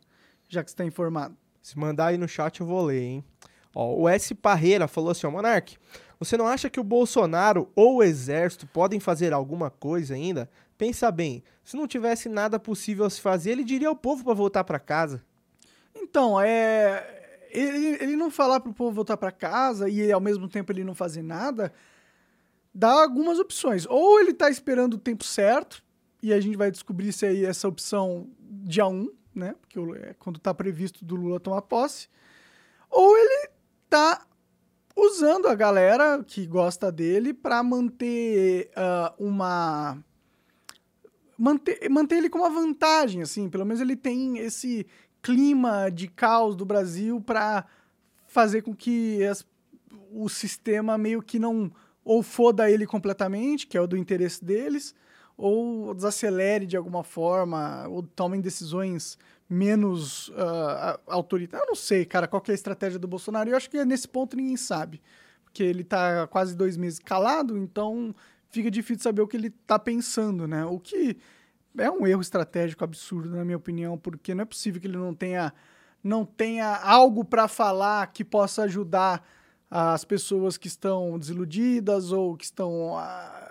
já 0.50 0.62
que 0.62 0.70
você 0.70 0.76
tá 0.76 0.84
informado. 0.84 1.36
Se 1.62 1.80
mandar 1.80 2.08
aí 2.08 2.18
no 2.18 2.28
chat 2.28 2.60
eu 2.60 2.68
vou 2.68 2.84
ler, 2.84 3.02
hein? 3.02 3.26
Ó, 3.74 3.96
o 3.96 4.10
S. 4.10 4.36
Parreira 4.36 4.86
falou 4.86 5.12
assim, 5.12 5.26
ó, 5.26 5.32
Monark, 5.32 5.78
você 6.20 6.36
não 6.36 6.46
acha 6.46 6.70
que 6.70 6.80
o 6.80 6.84
Bolsonaro 6.84 7.72
ou 7.74 7.98
o 7.98 8.04
Exército 8.04 8.68
podem 8.68 9.00
fazer 9.00 9.32
alguma 9.32 9.70
coisa 9.70 10.14
ainda? 10.14 10.50
Pensa 10.78 11.10
bem, 11.10 11.42
se 11.64 11.78
não 11.78 11.88
tivesse 11.88 12.28
nada 12.28 12.60
possível 12.60 13.06
a 13.06 13.10
se 13.10 13.22
fazer, 13.22 13.52
ele 13.52 13.64
diria 13.64 13.88
ao 13.88 13.96
povo 13.96 14.26
para 14.26 14.34
voltar 14.34 14.66
para 14.66 14.78
casa. 14.78 15.24
Então, 15.96 16.40
é. 16.40 17.20
Ele, 17.50 17.98
ele 18.02 18.16
não 18.16 18.30
falar 18.32 18.60
pro 18.60 18.74
povo 18.74 18.92
voltar 18.92 19.18
para 19.18 19.32
casa 19.32 19.90
e 19.90 20.12
ao 20.12 20.22
mesmo 20.22 20.48
tempo 20.48 20.72
ele 20.72 20.84
não 20.84 20.96
fazer 20.96 21.22
nada, 21.22 21.72
dá 22.74 22.90
algumas 22.90 23.40
opções. 23.40 23.86
Ou 23.86 24.20
ele 24.20 24.34
tá 24.34 24.50
esperando 24.50 24.96
o 24.96 24.98
tempo 24.98 25.24
certo, 25.24 25.84
e 26.22 26.34
a 26.34 26.40
gente 26.40 26.58
vai 26.58 26.70
descobrir 26.70 27.12
se 27.12 27.26
aí 27.26 27.46
essa 27.46 27.68
opção 27.68 28.30
dia 28.40 28.86
1, 28.86 29.10
né? 29.34 29.56
Porque 29.60 29.80
é 30.00 30.14
quando 30.20 30.40
tá 30.40 30.54
previsto 30.54 31.04
do 31.04 31.16
Lula 31.16 31.40
tomar 31.40 31.62
posse. 31.64 32.08
Ou 32.90 33.18
ele 33.18 33.50
tá 33.90 34.26
usando 34.96 35.48
a 35.48 35.56
galera 35.56 36.24
que 36.24 36.46
gosta 36.46 36.92
dele 36.92 37.34
para 37.34 37.64
manter 37.64 38.70
uh, 38.72 39.26
uma 39.26 39.98
manter, 41.38 41.90
manter 41.90 42.18
ele 42.18 42.30
com 42.30 42.40
uma 42.40 42.50
vantagem 42.50 43.22
assim 43.22 43.50
pelo 43.50 43.66
menos 43.66 43.82
ele 43.82 43.96
tem 43.96 44.38
esse 44.38 44.86
clima 45.22 45.90
de 45.90 46.08
caos 46.08 46.56
do 46.56 46.66
Brasil 46.66 47.22
para 47.22 47.66
fazer 48.28 48.62
com 48.64 48.76
que 48.76 49.24
as, 49.24 49.46
o 50.12 50.28
sistema 50.28 50.98
meio 50.98 51.22
que 51.22 51.40
não 51.40 51.72
ou 52.04 52.22
foda 52.22 52.70
ele 52.70 52.86
completamente 52.86 53.68
que 53.68 53.78
é 53.78 53.82
o 53.82 53.88
do 53.88 53.98
interesse 53.98 54.44
deles 54.44 54.94
ou 55.38 55.94
desacelere 55.94 56.66
de 56.66 56.78
alguma 56.78 57.04
forma 57.04 57.88
ou 57.88 58.04
tomem 58.04 58.42
decisões 58.42 59.18
menos 59.50 60.30
uh, 60.30 61.00
autoritário. 61.08 61.66
Eu 61.66 61.70
não 61.70 61.76
sei, 61.76 62.06
cara, 62.06 62.28
qual 62.28 62.42
é 62.48 62.52
a 62.52 62.56
estratégia 62.56 62.98
do 62.98 63.08
Bolsonaro. 63.08 63.50
Eu 63.50 63.58
acho 63.58 63.70
que 63.70 63.84
nesse 63.84 64.08
ponto 64.08 64.38
ninguém 64.38 64.56
sabe. 64.56 65.02
Porque 65.44 65.62
ele 65.62 65.84
tá 65.84 66.26
quase 66.28 66.56
dois 66.56 66.78
meses 66.78 67.00
calado, 67.00 67.58
então 67.58 68.16
fica 68.50 68.72
difícil 68.72 69.04
saber 69.04 69.22
o 69.22 69.28
que 69.28 69.36
ele 69.36 69.50
tá 69.50 69.78
pensando, 69.78 70.48
né? 70.48 70.66
O 70.66 70.80
que 70.80 71.18
é 71.78 71.92
um 71.92 72.08
erro 72.08 72.22
estratégico 72.22 72.84
absurdo, 72.84 73.36
na 73.36 73.44
minha 73.44 73.58
opinião, 73.58 73.98
porque 73.98 74.34
não 74.34 74.44
é 74.44 74.46
possível 74.46 74.80
que 74.80 74.88
ele 74.88 74.98
não 74.98 75.14
tenha, 75.14 75.54
não 76.02 76.24
tenha 76.26 76.78
algo 76.78 77.26
para 77.26 77.50
falar 77.50 78.08
que 78.08 78.24
possa 78.24 78.64
ajudar 78.64 79.26
as 79.70 80.04
pessoas 80.04 80.58
que 80.58 80.68
estão 80.68 81.18
desiludidas 81.18 82.12
ou 82.12 82.36
que 82.36 82.44
estão 82.44 82.94
uh, 82.94 83.51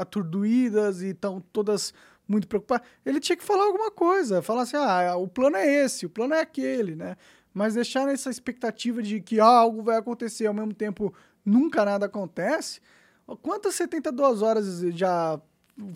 aturduídas 0.00 1.02
e 1.02 1.08
estão 1.08 1.40
todas 1.52 1.92
muito 2.26 2.46
preocupado, 2.46 2.84
ele 3.04 3.20
tinha 3.20 3.36
que 3.36 3.44
falar 3.44 3.64
alguma 3.64 3.90
coisa, 3.90 4.42
falar 4.42 4.62
assim, 4.62 4.76
ah, 4.76 5.16
o 5.16 5.26
plano 5.26 5.56
é 5.56 5.66
esse, 5.66 6.04
o 6.04 6.10
plano 6.10 6.34
é 6.34 6.40
aquele, 6.40 6.94
né? 6.94 7.16
Mas 7.54 7.74
deixar 7.74 8.06
nessa 8.06 8.30
expectativa 8.30 9.02
de 9.02 9.20
que 9.20 9.40
ah, 9.40 9.46
algo 9.46 9.82
vai 9.82 9.96
acontecer 9.96 10.46
ao 10.46 10.54
mesmo 10.54 10.74
tempo 10.74 11.14
nunca 11.44 11.84
nada 11.84 12.06
acontece. 12.06 12.80
Quantas 13.42 13.74
72 13.74 14.42
horas 14.42 14.80
já 14.94 15.40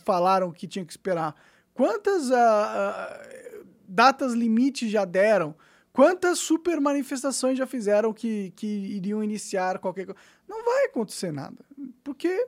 falaram 0.05 0.51
que 0.51 0.67
tinha 0.67 0.85
que 0.85 0.93
esperar? 0.93 1.35
Quantas 1.75 2.31
uh, 2.31 2.35
uh, 2.35 3.67
datas 3.87 4.33
limites 4.33 4.91
já 4.91 5.05
deram? 5.05 5.55
Quantas 5.93 6.39
super 6.39 6.81
manifestações 6.81 7.59
já 7.59 7.67
fizeram 7.67 8.13
que, 8.13 8.53
que 8.57 8.67
iriam 8.67 9.23
iniciar 9.23 9.79
qualquer 9.79 10.07
coisa? 10.07 10.21
Não 10.49 10.65
vai 10.65 10.87
acontecer 10.87 11.33
nada. 11.33 11.59
Porque 12.03 12.47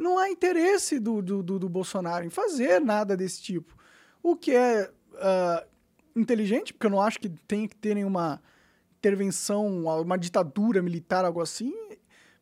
não 0.00 0.18
há 0.18 0.30
interesse 0.30 0.98
do, 0.98 1.20
do, 1.20 1.42
do, 1.42 1.58
do 1.58 1.68
Bolsonaro 1.68 2.24
em 2.24 2.30
fazer 2.30 2.80
nada 2.80 3.16
desse 3.16 3.42
tipo. 3.42 3.76
O 4.22 4.34
que 4.34 4.52
é 4.52 4.90
uh, 5.12 5.68
inteligente, 6.16 6.72
porque 6.72 6.86
eu 6.86 6.90
não 6.90 7.00
acho 7.00 7.20
que 7.20 7.28
tenha 7.28 7.68
que 7.68 7.76
ter 7.76 7.94
nenhuma 7.94 8.42
intervenção, 8.98 9.84
uma 9.84 10.18
ditadura 10.18 10.82
militar, 10.82 11.24
algo 11.24 11.40
assim, 11.40 11.74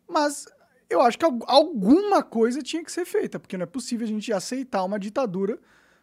mas 0.08 0.46
eu 0.88 1.00
acho 1.00 1.18
que 1.18 1.24
alguma 1.46 2.22
coisa 2.22 2.62
tinha 2.62 2.82
que 2.82 2.90
ser 2.90 3.04
feita, 3.04 3.38
porque 3.38 3.56
não 3.56 3.64
é 3.64 3.66
possível 3.66 4.06
a 4.06 4.08
gente 4.08 4.32
aceitar 4.32 4.82
uma 4.82 4.98
ditadura 4.98 5.58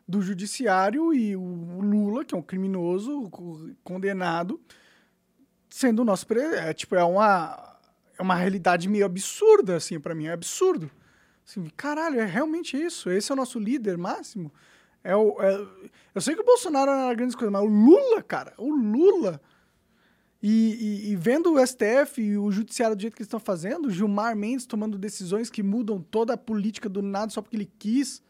do 0.07 0.21
judiciário 0.21 1.13
e 1.13 1.35
o 1.35 1.81
Lula, 1.81 2.23
que 2.23 2.35
é 2.35 2.37
um 2.37 2.41
criminoso 2.41 3.29
condenado, 3.83 4.61
sendo 5.69 6.03
o 6.03 6.05
nosso... 6.05 6.25
É, 6.33 6.73
tipo, 6.73 6.95
é 6.95 7.03
uma, 7.03 7.77
é 8.17 8.21
uma 8.21 8.35
realidade 8.35 8.87
meio 8.87 9.05
absurda, 9.05 9.75
assim, 9.75 9.99
para 9.99 10.13
mim, 10.13 10.27
é 10.27 10.31
absurdo. 10.31 10.89
Assim, 11.47 11.69
caralho, 11.77 12.19
é 12.19 12.25
realmente 12.25 12.75
isso. 12.75 13.09
Esse 13.09 13.31
é 13.31 13.33
o 13.33 13.35
nosso 13.35 13.59
líder 13.59 13.97
máximo. 13.97 14.51
É 15.03 15.15
o, 15.15 15.39
é... 15.39 15.67
Eu 16.15 16.21
sei 16.21 16.33
que 16.33 16.41
o 16.41 16.45
Bolsonaro 16.45 16.89
era 16.89 17.13
grande 17.13 17.37
coisa, 17.37 17.51
mas 17.51 17.61
o 17.61 17.67
Lula, 17.67 18.23
cara, 18.23 18.53
o 18.57 18.69
Lula. 18.69 19.39
E, 20.41 21.07
e, 21.07 21.11
e, 21.11 21.15
vendo 21.15 21.53
o 21.53 21.65
STF 21.65 22.21
e 22.21 22.37
o 22.37 22.51
judiciário 22.51 22.95
do 22.95 23.01
jeito 23.01 23.15
que 23.15 23.21
eles 23.21 23.27
estão 23.27 23.39
fazendo, 23.39 23.89
Gilmar 23.89 24.35
Mendes 24.35 24.65
tomando 24.65 24.97
decisões 24.97 25.49
que 25.49 25.63
mudam 25.63 26.01
toda 26.01 26.33
a 26.33 26.37
política 26.37 26.87
do 26.89 27.01
nada 27.01 27.31
só 27.31 27.41
porque 27.41 27.55
ele 27.55 27.71
quis, 27.79 28.21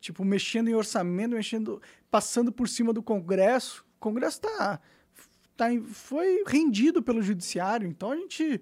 tipo, 0.00 0.24
mexendo 0.24 0.68
em 0.68 0.74
orçamento, 0.74 1.34
mexendo, 1.34 1.80
passando 2.10 2.52
por 2.52 2.68
cima 2.68 2.92
do 2.92 3.02
Congresso. 3.02 3.84
O 3.96 4.00
Congresso 4.00 4.40
tá, 4.40 4.80
tá 5.56 5.66
foi 5.92 6.44
rendido 6.46 7.02
pelo 7.02 7.22
judiciário, 7.22 7.88
então 7.88 8.12
a 8.12 8.16
gente 8.16 8.60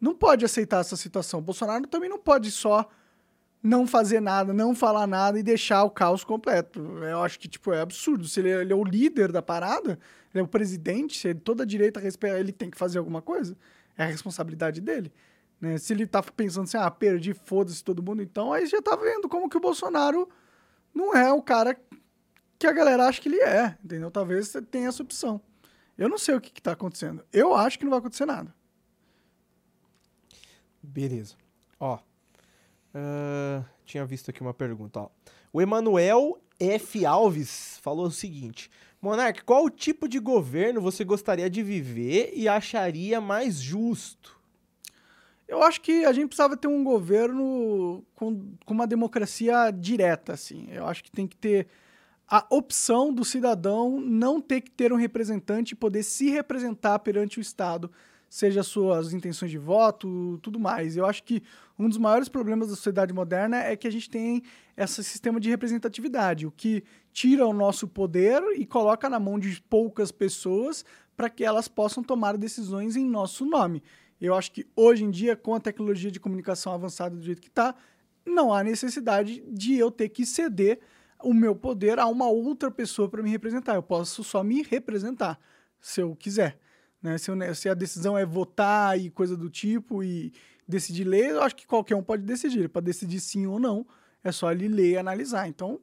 não 0.00 0.14
pode 0.14 0.44
aceitar 0.44 0.80
essa 0.80 0.96
situação. 0.96 1.40
O 1.40 1.42
Bolsonaro 1.42 1.86
também 1.86 2.08
não 2.08 2.18
pode 2.18 2.50
só 2.50 2.88
não 3.66 3.86
fazer 3.86 4.20
nada, 4.20 4.52
não 4.52 4.74
falar 4.74 5.06
nada 5.06 5.38
e 5.38 5.42
deixar 5.42 5.82
o 5.84 5.90
caos 5.90 6.24
completo. 6.24 6.80
Eu 6.80 7.22
acho 7.22 7.38
que, 7.38 7.48
tipo, 7.48 7.72
é 7.72 7.80
absurdo. 7.80 8.26
Se 8.26 8.40
ele, 8.40 8.50
é, 8.50 8.60
ele 8.60 8.72
é 8.72 8.76
o 8.76 8.84
líder 8.84 9.32
da 9.32 9.42
parada, 9.42 9.98
ele 10.32 10.40
é 10.40 10.42
o 10.42 10.48
presidente, 10.48 11.18
se 11.18 11.28
ele, 11.28 11.40
toda 11.40 11.64
a 11.64 11.66
direita 11.66 12.00
respeita, 12.00 12.38
ele 12.38 12.52
tem 12.52 12.70
que 12.70 12.78
fazer 12.78 12.98
alguma 12.98 13.20
coisa. 13.20 13.56
É 13.98 14.04
a 14.04 14.06
responsabilidade 14.06 14.80
dele. 14.80 15.12
Né? 15.60 15.78
Se 15.78 15.92
ele 15.92 16.06
tá 16.06 16.22
pensando 16.22 16.64
assim, 16.64 16.76
ah, 16.76 16.90
perdi, 16.90 17.34
foda-se 17.34 17.82
todo 17.82 18.02
mundo, 18.02 18.22
então 18.22 18.52
aí 18.52 18.66
já 18.66 18.80
tá 18.80 18.94
vendo 18.94 19.28
como 19.28 19.48
que 19.48 19.56
o 19.56 19.60
Bolsonaro 19.60 20.28
não 20.94 21.14
é 21.14 21.32
o 21.32 21.42
cara 21.42 21.76
que 22.58 22.66
a 22.66 22.72
galera 22.72 23.06
acha 23.06 23.20
que 23.20 23.28
ele 23.28 23.40
é, 23.40 23.76
entendeu? 23.84 24.10
Talvez 24.10 24.54
tenha 24.70 24.88
essa 24.88 25.02
opção. 25.02 25.40
Eu 25.98 26.08
não 26.08 26.18
sei 26.18 26.34
o 26.34 26.40
que, 26.40 26.50
que 26.50 26.62
tá 26.62 26.72
acontecendo. 26.72 27.24
Eu 27.32 27.54
acho 27.54 27.78
que 27.78 27.84
não 27.84 27.90
vai 27.90 27.98
acontecer 27.98 28.26
nada. 28.26 28.54
Beleza. 30.82 31.34
Ó, 31.80 31.98
Uh, 32.96 33.62
tinha 33.84 34.06
visto 34.06 34.30
aqui 34.30 34.40
uma 34.40 34.54
pergunta, 34.54 35.00
ó. 35.00 35.08
O 35.52 35.60
Emanuel 35.60 36.40
F. 36.58 37.04
Alves 37.04 37.78
falou 37.82 38.06
o 38.06 38.10
seguinte: 38.10 38.70
Monark, 39.02 39.44
qual 39.44 39.68
tipo 39.68 40.08
de 40.08 40.18
governo 40.18 40.80
você 40.80 41.04
gostaria 41.04 41.50
de 41.50 41.62
viver 41.62 42.32
e 42.34 42.48
acharia 42.48 43.20
mais 43.20 43.60
justo? 43.60 44.40
Eu 45.46 45.62
acho 45.62 45.82
que 45.82 46.06
a 46.06 46.12
gente 46.12 46.28
precisava 46.28 46.56
ter 46.56 46.68
um 46.68 46.82
governo 46.82 48.02
com, 48.14 48.50
com 48.64 48.74
uma 48.74 48.86
democracia 48.86 49.70
direta, 49.70 50.32
assim. 50.32 50.66
Eu 50.72 50.86
acho 50.86 51.04
que 51.04 51.10
tem 51.10 51.26
que 51.26 51.36
ter 51.36 51.68
a 52.26 52.44
opção 52.50 53.12
do 53.12 53.24
cidadão 53.24 54.00
não 54.00 54.40
ter 54.40 54.62
que 54.62 54.70
ter 54.70 54.90
um 54.92 54.96
representante 54.96 55.72
e 55.72 55.76
poder 55.76 56.02
se 56.02 56.30
representar 56.30 56.98
perante 57.00 57.38
o 57.38 57.42
Estado 57.42 57.92
seja 58.28 58.62
suas 58.62 59.12
intenções 59.12 59.50
de 59.50 59.58
voto, 59.58 60.38
tudo 60.42 60.58
mais. 60.58 60.96
Eu 60.96 61.06
acho 61.06 61.22
que 61.22 61.42
um 61.78 61.88
dos 61.88 61.98
maiores 61.98 62.28
problemas 62.28 62.68
da 62.68 62.74
sociedade 62.74 63.12
moderna 63.12 63.58
é 63.58 63.76
que 63.76 63.86
a 63.86 63.92
gente 63.92 64.10
tem 64.10 64.42
esse 64.76 65.02
sistema 65.04 65.40
de 65.40 65.48
representatividade, 65.48 66.46
o 66.46 66.50
que 66.50 66.84
tira 67.12 67.46
o 67.46 67.52
nosso 67.52 67.86
poder 67.88 68.42
e 68.56 68.66
coloca 68.66 69.08
na 69.08 69.18
mão 69.18 69.38
de 69.38 69.60
poucas 69.62 70.10
pessoas 70.10 70.84
para 71.16 71.30
que 71.30 71.44
elas 71.44 71.68
possam 71.68 72.02
tomar 72.02 72.36
decisões 72.36 72.96
em 72.96 73.06
nosso 73.06 73.44
nome. 73.44 73.82
Eu 74.20 74.34
acho 74.34 74.52
que 74.52 74.66
hoje 74.74 75.04
em 75.04 75.10
dia, 75.10 75.36
com 75.36 75.54
a 75.54 75.60
tecnologia 75.60 76.10
de 76.10 76.20
comunicação 76.20 76.72
avançada 76.72 77.16
do 77.16 77.22
jeito 77.22 77.40
que 77.40 77.48
está, 77.48 77.74
não 78.24 78.52
há 78.52 78.62
necessidade 78.64 79.42
de 79.48 79.76
eu 79.76 79.90
ter 79.90 80.08
que 80.08 80.26
ceder 80.26 80.80
o 81.22 81.32
meu 81.32 81.54
poder 81.54 81.98
a 81.98 82.06
uma 82.06 82.28
outra 82.28 82.70
pessoa 82.70 83.08
para 83.08 83.22
me 83.22 83.30
representar. 83.30 83.74
Eu 83.74 83.82
posso 83.82 84.24
só 84.24 84.42
me 84.42 84.62
representar, 84.62 85.38
se 85.80 86.00
eu 86.00 86.14
quiser. 86.16 86.58
Né? 87.02 87.18
Se, 87.18 87.30
eu, 87.30 87.54
se, 87.54 87.68
a 87.68 87.74
decisão 87.74 88.16
é 88.16 88.24
votar 88.24 88.98
e 88.98 89.10
coisa 89.10 89.36
do 89.36 89.50
tipo 89.50 90.02
e 90.02 90.32
decidir 90.66 91.04
ler, 91.04 91.30
eu 91.30 91.42
acho 91.42 91.56
que 91.56 91.66
qualquer 91.66 91.94
um 91.94 92.02
pode 92.02 92.22
decidir. 92.22 92.68
Para 92.68 92.82
decidir 92.82 93.20
sim 93.20 93.46
ou 93.46 93.58
não, 93.58 93.86
é 94.22 94.32
só 94.32 94.50
ele 94.50 94.68
ler 94.68 94.92
e 94.92 94.98
analisar. 94.98 95.48
Então, 95.48 95.80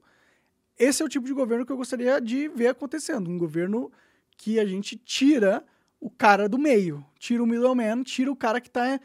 esse 0.77 1.01
é 1.01 1.05
o 1.05 1.09
tipo 1.09 1.25
de 1.25 1.33
governo 1.33 1.65
que 1.65 1.71
eu 1.71 1.77
gostaria 1.77 2.19
de 2.19 2.47
ver 2.49 2.67
acontecendo. 2.67 3.29
Um 3.29 3.37
governo 3.37 3.91
que 4.37 4.59
a 4.59 4.65
gente 4.65 4.97
tira 4.97 5.63
o 5.99 6.09
cara 6.09 6.49
do 6.49 6.57
meio, 6.57 7.05
tira 7.17 7.41
o 7.41 7.47
middleman, 7.47 8.03
tira 8.03 8.31
o 8.31 8.35
cara 8.35 8.59
que 8.59 8.67
está 8.67 8.99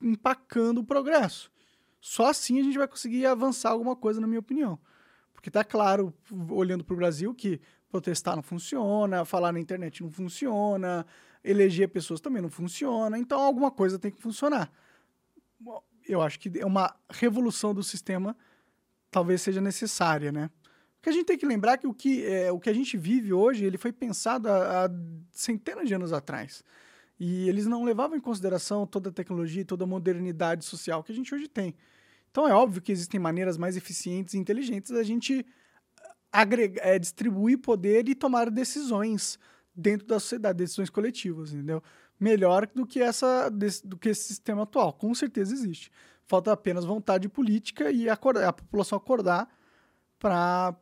empacando 0.00 0.78
o 0.78 0.84
progresso. 0.84 1.50
Só 2.00 2.26
assim 2.26 2.60
a 2.60 2.62
gente 2.62 2.78
vai 2.78 2.86
conseguir 2.86 3.26
avançar 3.26 3.70
alguma 3.70 3.96
coisa, 3.96 4.20
na 4.20 4.26
minha 4.26 4.40
opinião. 4.40 4.78
Porque 5.44 5.50
tá 5.50 5.62
claro, 5.62 6.10
olhando 6.48 6.82
para 6.82 6.94
o 6.94 6.96
Brasil, 6.96 7.34
que 7.34 7.60
protestar 7.90 8.34
não 8.34 8.42
funciona, 8.42 9.26
falar 9.26 9.52
na 9.52 9.60
internet 9.60 10.02
não 10.02 10.10
funciona, 10.10 11.04
eleger 11.44 11.90
pessoas 11.90 12.18
também 12.18 12.40
não 12.40 12.48
funciona, 12.48 13.18
então 13.18 13.38
alguma 13.38 13.70
coisa 13.70 13.98
tem 13.98 14.10
que 14.10 14.22
funcionar. 14.22 14.72
Eu 16.08 16.22
acho 16.22 16.40
que 16.40 16.50
é 16.58 16.64
uma 16.64 16.96
revolução 17.10 17.74
do 17.74 17.82
sistema 17.82 18.34
talvez 19.10 19.42
seja 19.42 19.60
necessária, 19.60 20.32
né? 20.32 20.48
Porque 20.96 21.10
a 21.10 21.12
gente 21.12 21.26
tem 21.26 21.36
que 21.36 21.44
lembrar 21.44 21.76
que 21.76 21.86
o 21.86 21.92
que, 21.92 22.24
é, 22.24 22.50
o 22.50 22.58
que 22.58 22.70
a 22.70 22.74
gente 22.74 22.96
vive 22.96 23.30
hoje, 23.34 23.66
ele 23.66 23.76
foi 23.76 23.92
pensado 23.92 24.48
há, 24.48 24.86
há 24.86 24.90
centenas 25.30 25.86
de 25.86 25.92
anos 25.92 26.10
atrás. 26.10 26.64
E 27.20 27.50
eles 27.50 27.66
não 27.66 27.84
levavam 27.84 28.16
em 28.16 28.20
consideração 28.20 28.86
toda 28.86 29.10
a 29.10 29.12
tecnologia 29.12 29.60
e 29.60 29.66
toda 29.66 29.84
a 29.84 29.86
modernidade 29.86 30.64
social 30.64 31.04
que 31.04 31.12
a 31.12 31.14
gente 31.14 31.34
hoje 31.34 31.48
tem. 31.48 31.74
Então 32.34 32.48
é 32.48 32.52
óbvio 32.52 32.82
que 32.82 32.90
existem 32.90 33.20
maneiras 33.20 33.56
mais 33.56 33.76
eficientes 33.76 34.34
e 34.34 34.38
inteligentes 34.38 34.90
da 34.90 35.04
gente 35.04 35.46
agregar, 36.32 36.84
é, 36.84 36.98
distribuir 36.98 37.58
poder 37.58 38.08
e 38.08 38.14
tomar 38.16 38.50
decisões 38.50 39.38
dentro 39.72 40.04
da 40.08 40.18
sociedade, 40.18 40.58
decisões 40.58 40.90
coletivas, 40.90 41.52
entendeu? 41.52 41.80
Melhor 42.18 42.66
do 42.74 42.84
que 42.84 43.00
essa 43.00 43.48
do 43.48 43.96
que 43.96 44.08
esse 44.08 44.24
sistema 44.24 44.64
atual, 44.64 44.92
com 44.92 45.14
certeza 45.14 45.54
existe. 45.54 45.92
Falta 46.26 46.50
apenas 46.50 46.84
vontade 46.84 47.28
política 47.28 47.92
e 47.92 48.10
acordar, 48.10 48.48
a 48.48 48.52
população 48.52 48.98
acordar 48.98 49.48
para 50.18 50.74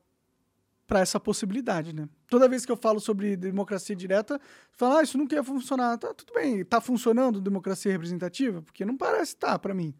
essa 0.88 1.20
possibilidade, 1.20 1.94
né? 1.94 2.08
Toda 2.28 2.48
vez 2.48 2.64
que 2.64 2.72
eu 2.72 2.78
falo 2.78 2.98
sobre 2.98 3.36
democracia 3.36 3.94
direta, 3.94 4.40
falo, 4.70 4.96
ah, 4.96 5.02
isso 5.02 5.18
não 5.18 5.26
quer 5.26 5.44
funcionar. 5.44 5.98
Tá, 5.98 6.14
tudo 6.14 6.32
bem, 6.32 6.64
tá 6.64 6.80
funcionando 6.80 7.42
democracia 7.42 7.92
representativa? 7.92 8.62
Porque 8.62 8.86
não 8.86 8.96
parece 8.96 9.34
estar 9.34 9.48
tá, 9.48 9.58
para 9.58 9.74
mim. 9.74 9.94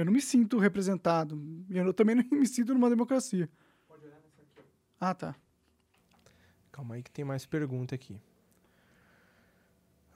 Eu 0.00 0.06
não 0.06 0.12
me 0.12 0.20
sinto 0.20 0.58
representado. 0.58 1.40
Eu 1.70 1.92
também 1.92 2.16
não 2.30 2.38
me 2.38 2.46
sinto 2.46 2.72
numa 2.72 2.88
democracia. 2.88 3.48
Pode 3.86 4.06
olhar 4.06 4.16
nessa 4.16 4.40
aqui. 4.40 4.66
Ah, 4.98 5.14
tá. 5.14 5.34
Calma 6.72 6.94
aí 6.94 7.02
que 7.02 7.10
tem 7.10 7.24
mais 7.24 7.44
pergunta 7.44 7.94
aqui. 7.94 8.18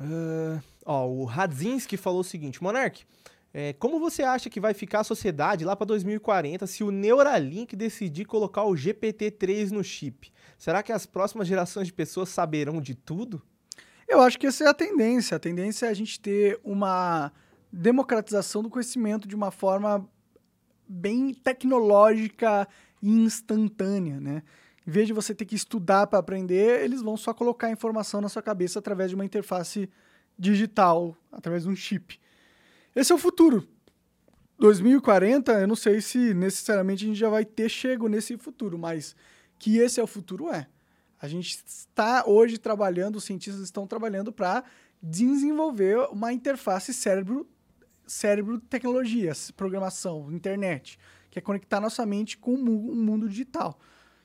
Uh, 0.00 0.62
ó, 0.84 1.06
o 1.06 1.24
Radzinski 1.24 1.96
falou 1.96 2.20
o 2.20 2.24
seguinte, 2.24 2.62
Monark, 2.62 3.04
é, 3.52 3.72
como 3.74 4.00
você 4.00 4.22
acha 4.22 4.50
que 4.50 4.58
vai 4.58 4.74
ficar 4.74 5.00
a 5.00 5.04
sociedade 5.04 5.64
lá 5.64 5.76
para 5.76 5.86
2040 5.86 6.66
se 6.66 6.82
o 6.82 6.90
Neuralink 6.90 7.76
decidir 7.76 8.24
colocar 8.24 8.64
o 8.64 8.72
GPT-3 8.72 9.70
no 9.70 9.84
chip? 9.84 10.32
Será 10.58 10.82
que 10.82 10.90
as 10.90 11.06
próximas 11.06 11.46
gerações 11.46 11.86
de 11.86 11.92
pessoas 11.92 12.30
saberão 12.30 12.80
de 12.80 12.94
tudo? 12.94 13.40
Eu 14.08 14.20
acho 14.20 14.38
que 14.38 14.46
essa 14.46 14.64
é 14.64 14.68
a 14.68 14.74
tendência. 14.74 15.36
A 15.36 15.40
tendência 15.40 15.86
é 15.86 15.90
a 15.90 15.94
gente 15.94 16.18
ter 16.18 16.58
uma 16.64 17.32
democratização 17.74 18.62
do 18.62 18.70
conhecimento 18.70 19.26
de 19.26 19.34
uma 19.34 19.50
forma 19.50 20.08
bem 20.88 21.34
tecnológica 21.34 22.68
e 23.02 23.10
instantânea, 23.10 24.20
né? 24.20 24.42
Em 24.86 24.90
vez 24.90 25.06
de 25.06 25.12
você 25.12 25.34
ter 25.34 25.44
que 25.44 25.56
estudar 25.56 26.06
para 26.06 26.18
aprender, 26.18 26.84
eles 26.84 27.02
vão 27.02 27.16
só 27.16 27.32
colocar 27.32 27.68
a 27.68 27.70
informação 27.70 28.20
na 28.20 28.28
sua 28.28 28.42
cabeça 28.42 28.78
através 28.78 29.10
de 29.10 29.14
uma 29.14 29.24
interface 29.24 29.90
digital, 30.38 31.16
através 31.32 31.64
de 31.64 31.68
um 31.70 31.74
chip. 31.74 32.20
Esse 32.94 33.10
é 33.10 33.14
o 33.14 33.18
futuro. 33.18 33.66
2040, 34.58 35.52
eu 35.52 35.66
não 35.66 35.74
sei 35.74 36.00
se 36.00 36.32
necessariamente 36.32 37.04
a 37.04 37.08
gente 37.08 37.18
já 37.18 37.28
vai 37.28 37.44
ter 37.44 37.68
chego 37.68 38.08
nesse 38.08 38.36
futuro, 38.36 38.78
mas 38.78 39.16
que 39.58 39.78
esse 39.78 39.98
é 39.98 40.02
o 40.02 40.06
futuro 40.06 40.48
é. 40.50 40.68
A 41.20 41.26
gente 41.26 41.58
está 41.66 42.24
hoje 42.26 42.58
trabalhando, 42.58 43.16
os 43.16 43.24
cientistas 43.24 43.64
estão 43.64 43.86
trabalhando 43.86 44.30
para 44.30 44.62
desenvolver 45.02 45.98
uma 46.10 46.32
interface 46.32 46.92
cérebro 46.92 47.48
cérebro 48.06 48.58
tecnologia, 48.58 49.32
programação, 49.56 50.30
internet, 50.32 50.98
que 51.30 51.38
é 51.38 51.42
conectar 51.42 51.80
nossa 51.80 52.04
mente 52.06 52.38
com 52.38 52.54
o 52.54 52.94
mundo 52.94 53.28
digital. 53.28 53.78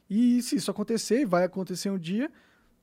E 0.09 0.41
se 0.41 0.55
isso 0.55 0.71
acontecer, 0.71 1.25
vai 1.25 1.43
acontecer 1.43 1.89
um 1.89 1.97
dia, 1.97 2.31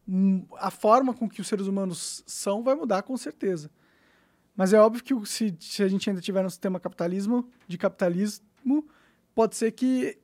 hum, 0.09 0.47
a 0.59 0.71
forma 0.71 1.13
com 1.13 1.29
que 1.29 1.41
os 1.41 1.49
seres 1.49 1.67
humanos 1.67 2.23
são 2.27 2.63
vai 2.63 2.75
mudar 2.75 3.03
com 3.03 3.17
certeza. 3.17 3.71
Mas 4.55 4.73
é 4.73 4.81
óbvio 4.81 5.03
que 5.03 5.15
se, 5.27 5.55
se 5.61 5.83
a 5.83 5.89
gente 5.89 6.09
ainda 6.09 6.21
tiver 6.21 6.43
no 6.43 6.51
sistema 6.51 6.81
capitalismo, 6.81 7.51
de 7.69 7.77
capitalismo, 7.77 8.89
pode 9.35 9.55
ser 9.55 9.73
que, 9.73 10.19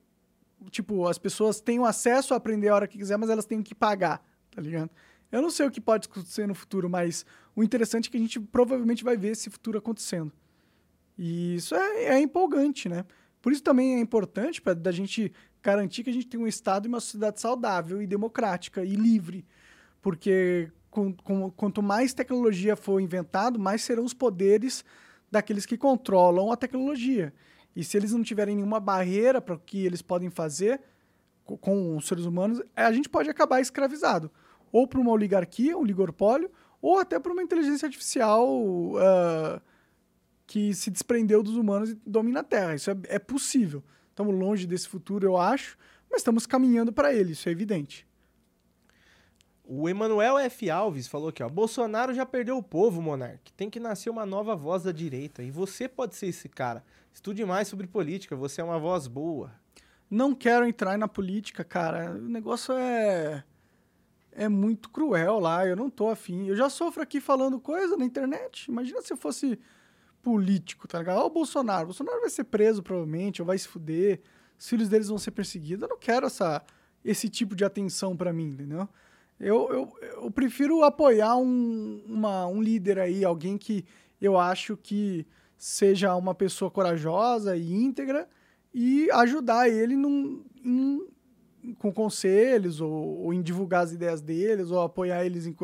tipo, 0.70 1.06
as 1.06 1.18
pessoas 1.18 1.60
tenham 1.60 1.84
acesso 1.84 2.32
a 2.32 2.38
aprender 2.38 2.68
a 2.68 2.74
hora 2.74 2.88
que 2.88 2.96
quiser, 2.96 3.18
mas 3.18 3.28
elas 3.28 3.44
tenham 3.44 3.62
que 3.62 3.74
pagar, 3.74 4.24
tá 4.50 4.62
ligado? 4.62 4.90
Eu 5.30 5.42
não 5.42 5.50
sei 5.50 5.66
o 5.66 5.70
que 5.70 5.80
pode 5.80 6.08
acontecer 6.08 6.46
no 6.46 6.54
futuro, 6.54 6.88
mas 6.88 7.26
o 7.54 7.62
interessante 7.62 8.08
é 8.08 8.10
que 8.10 8.16
a 8.16 8.20
gente 8.20 8.40
provavelmente 8.40 9.04
vai 9.04 9.16
ver 9.16 9.32
esse 9.32 9.50
futuro 9.50 9.78
acontecendo. 9.78 10.32
E 11.24 11.54
isso 11.54 11.76
é, 11.76 12.06
é 12.06 12.20
empolgante, 12.20 12.88
né? 12.88 13.04
Por 13.40 13.52
isso 13.52 13.62
também 13.62 13.94
é 13.94 14.00
importante 14.00 14.60
para 14.60 14.74
da 14.74 14.90
gente 14.90 15.32
garantir 15.62 16.02
que 16.02 16.10
a 16.10 16.12
gente 16.12 16.26
tem 16.26 16.40
um 16.40 16.48
Estado 16.48 16.86
e 16.86 16.88
uma 16.88 16.98
sociedade 16.98 17.40
saudável 17.40 18.02
e 18.02 18.08
democrática 18.08 18.84
e 18.84 18.96
livre. 18.96 19.46
Porque 20.00 20.68
com, 20.90 21.12
com, 21.12 21.48
quanto 21.52 21.80
mais 21.80 22.12
tecnologia 22.12 22.74
for 22.74 22.98
inventado, 22.98 23.56
mais 23.56 23.82
serão 23.82 24.04
os 24.04 24.12
poderes 24.12 24.84
daqueles 25.30 25.64
que 25.64 25.78
controlam 25.78 26.50
a 26.50 26.56
tecnologia. 26.56 27.32
E 27.76 27.84
se 27.84 27.96
eles 27.96 28.10
não 28.10 28.24
tiverem 28.24 28.56
nenhuma 28.56 28.80
barreira 28.80 29.40
para 29.40 29.54
o 29.54 29.60
que 29.60 29.86
eles 29.86 30.02
podem 30.02 30.28
fazer 30.28 30.80
com, 31.44 31.56
com 31.56 31.96
os 31.98 32.08
seres 32.08 32.24
humanos, 32.24 32.60
a 32.74 32.90
gente 32.90 33.08
pode 33.08 33.30
acabar 33.30 33.60
escravizado. 33.60 34.28
Ou 34.72 34.88
para 34.88 34.98
uma 34.98 35.12
oligarquia, 35.12 35.78
um 35.78 35.84
ligorpólio, 35.84 36.50
ou 36.80 36.98
até 36.98 37.16
para 37.20 37.32
uma 37.32 37.44
inteligência 37.44 37.86
artificial 37.86 38.44
uh, 38.48 39.62
que 40.52 40.74
se 40.74 40.90
desprendeu 40.90 41.42
dos 41.42 41.56
humanos 41.56 41.92
e 41.92 41.94
domina 42.06 42.40
a 42.40 42.44
Terra. 42.44 42.74
Isso 42.74 42.90
é, 42.90 42.96
é 43.04 43.18
possível. 43.18 43.82
Estamos 44.10 44.38
longe 44.38 44.66
desse 44.66 44.86
futuro, 44.86 45.26
eu 45.26 45.38
acho, 45.38 45.78
mas 46.10 46.20
estamos 46.20 46.44
caminhando 46.44 46.92
para 46.92 47.14
ele, 47.14 47.32
isso 47.32 47.48
é 47.48 47.52
evidente. 47.52 48.06
O 49.64 49.88
Emanuel 49.88 50.36
F. 50.36 50.68
Alves 50.68 51.08
falou 51.08 51.30
aqui, 51.30 51.42
ó. 51.42 51.48
Bolsonaro 51.48 52.12
já 52.12 52.26
perdeu 52.26 52.58
o 52.58 52.62
povo, 52.62 53.00
Monark. 53.00 53.50
Tem 53.54 53.70
que 53.70 53.80
nascer 53.80 54.10
uma 54.10 54.26
nova 54.26 54.54
voz 54.54 54.82
da 54.82 54.92
direita. 54.92 55.42
E 55.42 55.50
você 55.50 55.88
pode 55.88 56.16
ser 56.16 56.26
esse 56.26 56.50
cara. 56.50 56.84
Estude 57.14 57.42
mais 57.46 57.66
sobre 57.68 57.86
política, 57.86 58.36
você 58.36 58.60
é 58.60 58.64
uma 58.64 58.78
voz 58.78 59.06
boa. 59.06 59.50
Não 60.10 60.34
quero 60.34 60.66
entrar 60.66 60.98
na 60.98 61.08
política, 61.08 61.64
cara. 61.64 62.10
O 62.10 62.28
negócio 62.28 62.74
é. 62.76 63.42
É 64.32 64.50
muito 64.50 64.90
cruel 64.90 65.38
lá. 65.38 65.66
Eu 65.66 65.76
não 65.76 65.88
tô 65.88 66.10
afim. 66.10 66.48
Eu 66.48 66.56
já 66.56 66.68
sofro 66.68 67.02
aqui 67.02 67.22
falando 67.22 67.58
coisa 67.58 67.96
na 67.96 68.04
internet. 68.04 68.66
Imagina 68.66 69.00
se 69.00 69.14
eu 69.14 69.16
fosse 69.16 69.58
político, 70.22 70.86
tá 70.86 70.98
ligado? 70.98 71.18
Olha 71.18 71.26
o 71.26 71.30
Bolsonaro. 71.30 71.82
O 71.82 71.86
Bolsonaro 71.86 72.20
vai 72.20 72.30
ser 72.30 72.44
preso, 72.44 72.82
provavelmente, 72.82 73.42
ou 73.42 73.46
vai 73.46 73.58
se 73.58 73.68
fuder. 73.68 74.20
Os 74.58 74.68
filhos 74.68 74.88
deles 74.88 75.08
vão 75.08 75.18
ser 75.18 75.32
perseguidos. 75.32 75.82
Eu 75.82 75.88
não 75.88 75.98
quero 75.98 76.26
essa, 76.26 76.62
esse 77.04 77.28
tipo 77.28 77.56
de 77.56 77.64
atenção 77.64 78.16
para 78.16 78.32
mim, 78.32 78.48
entendeu? 78.48 78.88
Eu, 79.38 79.68
eu, 79.72 79.92
eu 80.22 80.30
prefiro 80.30 80.84
apoiar 80.84 81.36
um, 81.36 82.02
uma, 82.06 82.46
um 82.46 82.62
líder 82.62 83.00
aí, 83.00 83.24
alguém 83.24 83.58
que 83.58 83.84
eu 84.20 84.38
acho 84.38 84.76
que 84.76 85.26
seja 85.58 86.14
uma 86.14 86.34
pessoa 86.34 86.70
corajosa 86.70 87.56
e 87.56 87.72
íntegra 87.72 88.28
e 88.72 89.10
ajudar 89.10 89.68
ele 89.68 89.96
num, 89.96 90.44
com 91.78 91.92
conselhos 91.92 92.80
ou, 92.80 92.90
ou, 92.90 93.34
em 93.34 93.42
divulgar 93.42 93.84
as 93.84 93.92
ideias 93.92 94.20
deles 94.20 94.70
ou 94.70 94.80
apoiar 94.80 95.24
eles 95.24 95.46
em 95.46 95.54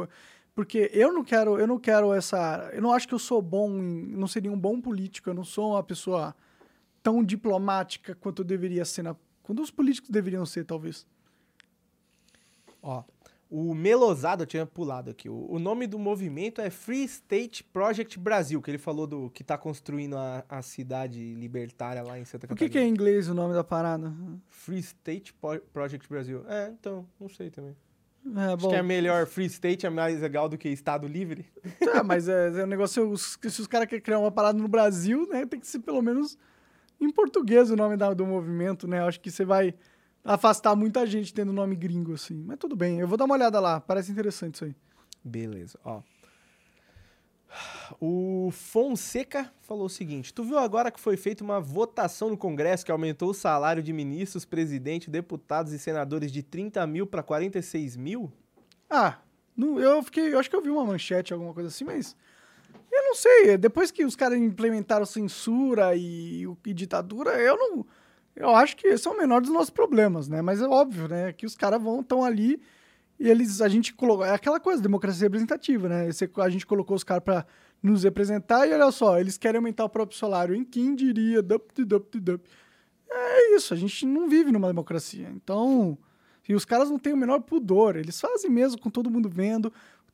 porque 0.59 0.90
eu 0.92 1.12
não 1.12 1.23
quero 1.23 1.57
eu 1.57 1.68
não 1.68 1.79
quero 1.79 2.12
essa 2.12 2.68
eu 2.73 2.83
não 2.83 2.92
acho 2.92 3.07
que 3.07 3.14
eu 3.14 3.18
sou 3.21 3.40
bom 3.40 3.81
em, 3.81 4.09
não 4.09 4.27
seria 4.27 4.51
um 4.51 4.59
bom 4.59 4.81
político 4.81 5.31
eu 5.31 5.35
não 5.35 5.44
sou 5.44 5.71
uma 5.71 5.85
pessoa 5.85 6.35
tão 7.01 7.23
diplomática 7.23 8.12
quanto 8.16 8.42
eu 8.42 8.44
deveria 8.44 8.85
ser 8.85 9.05
na, 9.05 9.14
quando 9.40 9.62
os 9.62 9.71
políticos 9.71 10.11
deveriam 10.11 10.44
ser 10.44 10.64
talvez 10.64 11.07
ó 12.83 13.05
o 13.49 13.73
Melosado, 13.73 14.42
eu 14.42 14.47
tinha 14.47 14.66
pulado 14.66 15.11
aqui. 15.11 15.27
O, 15.27 15.53
o, 15.53 15.59
nome 15.59 15.87
do 15.87 15.99
movimento 15.99 16.61
é 16.61 16.68
Free 16.68 17.05
State 17.05 17.64
Project 17.64 18.18
Brasil, 18.18 18.61
que 18.61 18.71
ele 18.71 18.77
falou 18.77 19.07
do 19.07 19.31
que 19.31 19.40
está 19.40 19.57
construindo 19.57 20.18
a, 20.18 20.44
a, 20.47 20.61
cidade 20.61 21.35
libertária 21.35 22.03
lá 22.03 22.18
em 22.18 22.27
Santa 22.27 22.47
Catarina. 22.47 22.66
O 22.66 22.71
que, 22.71 22.71
que, 22.71 22.79
é 22.79 22.87
em 22.87 22.90
inglês 22.90 23.27
o 23.27 23.33
nome 23.33 23.55
da 23.55 23.64
parada? 23.64 24.12
Free 24.51 24.81
State 24.81 25.35
Project 25.73 26.07
Brasil. 26.11 26.44
É, 26.47 26.68
então, 26.79 27.09
não 27.18 27.31
sei 27.31 27.49
também. 27.49 27.75
É, 28.37 28.55
Acho 28.55 28.69
que 28.69 28.75
é 28.75 28.83
melhor 28.83 29.27
Free 29.27 29.47
State, 29.47 29.87
é 29.87 29.91
mais 29.91 30.21
legal 30.21 30.49
do 30.49 30.59
que 30.59 30.69
Estado 30.69 31.07
Livre. 31.07 31.47
É, 31.81 32.03
mas 32.05 32.29
é, 32.29 32.61
é 32.61 32.64
um 32.64 32.67
negócio. 32.67 33.17
Se 33.17 33.61
os 33.61 33.67
caras 33.67 33.88
querem 33.88 34.03
criar 34.03 34.19
uma 34.19 34.31
parada 34.31 34.59
no 34.59 34.69
Brasil, 34.69 35.27
né, 35.29 35.47
tem 35.47 35.61
que 35.61 35.67
ser 35.67 35.81
pelo 35.81 36.03
menos 36.03 36.37
em 37.01 37.11
português 37.11 37.71
o 37.71 37.77
nome 37.77 37.97
da, 37.97 38.12
do 38.12 38.27
movimento, 38.27 38.87
né? 38.88 39.03
Acho 39.03 39.21
que 39.21 39.31
você 39.31 39.45
vai 39.45 39.75
afastar 40.25 40.75
muita 40.75 41.07
gente 41.07 41.33
tendo 41.33 41.53
nome 41.53 41.77
gringo, 41.77 42.14
assim. 42.14 42.43
Mas 42.47 42.59
tudo 42.59 42.77
bem, 42.77 43.01
eu 43.01 43.09
vou 43.09 43.17
dar 43.17 43.25
uma 43.25 43.35
olhada 43.35 43.61
lá. 43.61 43.81
Parece 43.81 44.11
interessante 44.11 44.57
isso 44.57 44.64
aí. 44.64 44.75
Beleza, 45.25 45.79
ó. 45.85 46.03
O 48.00 48.50
Fonseca 48.52 49.50
falou 49.62 49.87
o 49.87 49.90
seguinte: 49.90 50.32
Tu 50.32 50.44
viu 50.44 50.58
agora 50.58 50.90
que 50.90 51.00
foi 51.00 51.16
feita 51.16 51.42
uma 51.42 51.61
votação 51.61 52.30
no 52.30 52.37
Congresso 52.37 52.84
que 52.84 52.92
aumentou 52.92 53.30
o 53.30 53.34
salário 53.34 53.82
de 53.82 53.92
ministros, 53.92 54.44
presidente, 54.44 55.11
deputados 55.11 55.72
e 55.72 55.78
senadores 55.78 56.30
de 56.30 56.42
30 56.42 56.87
mil 56.87 57.06
para 57.06 57.22
46 57.22 57.96
mil? 57.96 58.30
Ah, 58.88 59.18
não, 59.56 59.80
eu 59.80 60.02
fiquei. 60.02 60.32
Eu 60.32 60.38
acho 60.38 60.50
que 60.50 60.56
eu 60.56 60.62
vi 60.62 60.70
uma 60.70 60.84
manchete, 60.84 61.32
alguma 61.32 61.54
coisa 61.54 61.68
assim, 61.68 61.84
mas. 61.84 62.16
Eu 62.90 63.02
não 63.04 63.14
sei. 63.14 63.56
Depois 63.56 63.90
que 63.90 64.04
os 64.04 64.16
caras 64.16 64.38
implementaram 64.38 65.06
censura 65.06 65.94
e, 65.94 66.44
e 66.66 66.74
ditadura, 66.74 67.32
eu 67.40 67.56
não 67.56 67.87
eu 68.38 68.54
acho 68.54 68.76
que 68.76 68.87
esse 68.87 69.06
é 69.06 69.11
o 69.11 69.16
menor 69.16 69.40
dos 69.40 69.50
nossos 69.50 69.70
problemas, 69.70 70.28
né? 70.28 70.40
Mas 70.40 70.62
é 70.62 70.66
óbvio, 70.66 71.08
né? 71.08 71.32
Que 71.32 71.44
os 71.44 71.56
caras 71.56 71.82
vão, 71.82 72.00
estão 72.00 72.22
ali 72.22 72.61
e 73.18 73.28
eles, 73.28 73.61
a 73.61 73.68
gente 73.68 73.92
colocou, 73.94 74.24
é 74.24 74.33
aquela 74.33 74.61
coisa, 74.61 74.81
democracia 74.83 75.26
representativa, 75.26 75.88
né? 75.88 76.09
Esse, 76.09 76.31
a 76.37 76.48
gente 76.48 76.64
colocou 76.66 76.96
os 76.96 77.02
caras 77.04 77.24
para 77.24 77.46
nos 77.83 78.04
representar 78.04 78.66
e 78.66 78.72
olha 78.72 78.90
só, 78.92 79.18
eles 79.18 79.37
querem 79.37 79.59
aumentar 79.59 79.85
o 79.85 79.88
próprio 79.88 80.18
salário. 80.18 80.54
Em 80.54 80.64
quem 80.64 80.94
diria? 80.94 81.42
Dup, 81.42 81.85
dup, 81.85 82.20
dup. 82.20 82.48
É 83.11 83.57
isso, 83.57 83.72
a 83.74 83.76
gente 83.76 84.07
não 84.07 84.28
vive 84.28 84.52
numa 84.52 84.68
democracia. 84.68 85.28
Então, 85.35 85.98
E 86.48 86.54
os 86.54 86.64
caras 86.64 86.88
não 86.90 86.98
têm 86.98 87.12
o 87.12 87.16
menor 87.16 87.40
pudor. 87.40 87.96
Eles 87.96 88.20
fazem 88.20 88.50
mesmo 88.50 88.81
com 88.81 88.88
todo 88.90 89.11
mundo 89.11 89.28
vendo, 89.28 89.72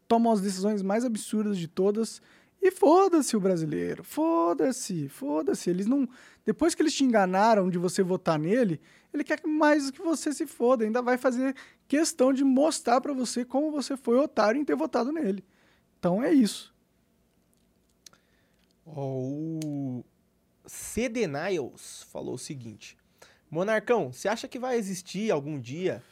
tomam 0.08 0.32
as 0.32 0.40
decisões 0.40 0.82
mais 0.82 1.04
absurdas 1.04 1.56
de 1.56 1.68
todas. 1.68 2.20
E 2.60 2.70
foda-se 2.70 3.36
o 3.36 3.40
brasileiro. 3.40 4.02
Foda-se, 4.02 5.08
foda-se. 5.08 5.70
Eles 5.70 5.86
não. 5.86 6.08
Depois 6.44 6.74
que 6.74 6.82
eles 6.82 6.94
te 6.94 7.04
enganaram 7.04 7.70
de 7.70 7.78
você 7.78 8.02
votar 8.02 8.38
nele, 8.38 8.80
ele 9.12 9.24
quer 9.24 9.40
mais 9.46 9.90
que 9.90 10.02
você 10.02 10.32
se 10.32 10.46
foda. 10.46 10.84
Ainda 10.84 11.00
vai 11.00 11.16
fazer 11.16 11.54
questão 11.88 12.32
de 12.32 12.44
mostrar 12.44 13.00
para 13.00 13.12
você 13.12 13.44
como 13.44 13.70
você 13.70 13.96
foi 13.96 14.18
otário 14.18 14.60
em 14.60 14.64
ter 14.64 14.76
votado 14.76 15.10
nele. 15.10 15.44
Então 15.98 16.22
é 16.22 16.32
isso. 16.32 16.74
Oh, 18.84 19.58
o 19.62 20.04
CD 20.66 21.26
Niles 21.26 22.04
falou 22.10 22.34
o 22.34 22.38
seguinte: 22.38 22.98
Monarcão, 23.50 24.12
você 24.12 24.28
acha 24.28 24.46
que 24.46 24.58
vai 24.58 24.76
existir 24.76 25.30
algum 25.30 25.58
dia 25.58 26.02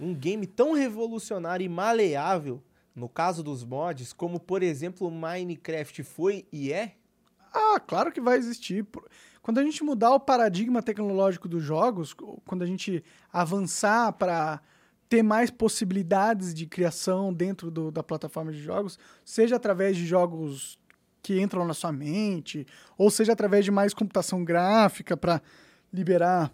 um 0.00 0.14
game 0.14 0.46
tão 0.46 0.72
revolucionário 0.72 1.64
e 1.64 1.68
maleável, 1.68 2.62
no 2.94 3.08
caso 3.08 3.42
dos 3.42 3.62
mods, 3.62 4.12
como 4.12 4.40
por 4.40 4.62
exemplo 4.62 5.10
Minecraft 5.10 6.02
foi 6.02 6.46
e 6.50 6.72
é? 6.72 6.96
Ah, 7.52 7.78
claro 7.78 8.10
que 8.10 8.20
vai 8.20 8.38
existir. 8.38 8.86
Quando 9.42 9.58
a 9.58 9.64
gente 9.64 9.82
mudar 9.82 10.14
o 10.14 10.20
paradigma 10.20 10.80
tecnológico 10.80 11.48
dos 11.48 11.64
jogos, 11.64 12.14
quando 12.46 12.62
a 12.62 12.66
gente 12.66 13.02
avançar 13.32 14.12
para 14.12 14.62
ter 15.08 15.22
mais 15.22 15.50
possibilidades 15.50 16.54
de 16.54 16.64
criação 16.64 17.34
dentro 17.34 17.70
do, 17.70 17.90
da 17.90 18.02
plataforma 18.02 18.52
de 18.52 18.62
jogos, 18.62 18.98
seja 19.24 19.56
através 19.56 19.96
de 19.96 20.06
jogos 20.06 20.78
que 21.20 21.40
entram 21.40 21.66
na 21.66 21.74
sua 21.74 21.92
mente, 21.92 22.66
ou 22.96 23.10
seja 23.10 23.32
através 23.32 23.64
de 23.64 23.70
mais 23.70 23.92
computação 23.92 24.44
gráfica 24.44 25.16
para 25.16 25.42
liberar 25.92 26.50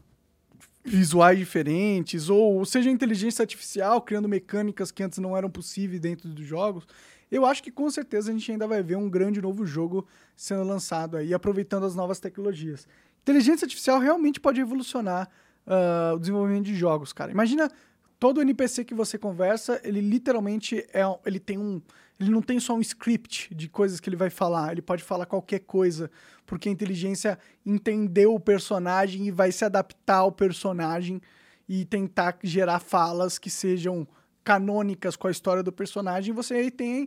visuais 0.85 1.39
diferentes, 1.39 2.31
ou 2.31 2.65
seja 2.65 2.91
inteligência 2.91 3.43
artificial 3.43 4.01
criando 4.01 4.29
mecânicas 4.29 4.91
que 4.91 5.03
antes 5.03 5.19
não 5.19 5.37
eram 5.37 5.51
possíveis 5.51 6.01
dentro 6.01 6.29
dos 6.29 6.45
jogos. 6.45 6.87
Eu 7.31 7.45
acho 7.45 7.63
que 7.63 7.71
com 7.71 7.91
certeza 7.91 8.31
a 8.31 8.33
gente 8.33 8.51
ainda 8.51 8.67
vai 8.67 8.83
ver 8.83 8.97
um 8.97 9.09
grande 9.09 9.41
novo 9.41 9.67
jogo 9.67 10.07
sendo 10.37 10.65
lançado 10.65 11.17
aí, 11.17 11.35
aproveitando 11.35 11.85
as 11.85 11.95
novas 11.95 12.19
tecnologias. 12.19 12.87
Inteligência 13.23 13.67
artificial 13.67 13.99
realmente 13.99 14.41
pode 14.41 14.59
revolucionar 14.59 15.29
uh, 15.67 16.15
o 16.15 16.19
desenvolvimento 16.19 16.65
de 16.65 16.75
jogos, 16.75 17.13
cara. 17.13 17.31
Imagina 17.31 17.71
todo 18.19 18.41
NPC 18.41 18.85
que 18.85 18.95
você 18.95 19.19
conversa, 19.19 19.81
ele 19.85 20.01
literalmente 20.01 20.85
é, 20.93 21.03
ele 21.25 21.39
tem 21.39 21.59
um, 21.59 21.81
ele 22.19 22.31
não 22.31 22.43
tem 22.43 22.59
só 22.59 22.75
um 22.75 22.81
script 22.81 23.55
de 23.55 23.69
coisas 23.69 24.01
que 24.01 24.09
ele 24.09 24.17
vai 24.17 24.31
falar, 24.31 24.73
ele 24.73 24.83
pode 24.83 25.05
falar 25.05 25.27
qualquer 25.27 25.61
coisa, 25.61 26.11
porque 26.45 26.69
a 26.69 26.73
inteligência 26.73 27.39
entendeu 27.65 28.35
o 28.35 28.41
personagem 28.41 29.27
e 29.27 29.31
vai 29.31 29.53
se 29.53 29.65
adaptar 29.65 30.19
ao 30.19 30.33
personagem 30.33 31.21
e 31.69 31.85
tentar 31.85 32.39
gerar 32.43 32.81
falas 32.81 33.39
que 33.39 33.51
sejam 33.51 34.09
canônicas 34.49 35.15
com 35.15 35.29
a 35.29 35.31
história 35.31 35.63
do 35.63 35.71
personagem. 35.71 36.33
Você 36.33 36.55
aí 36.55 36.71
tem 36.71 37.07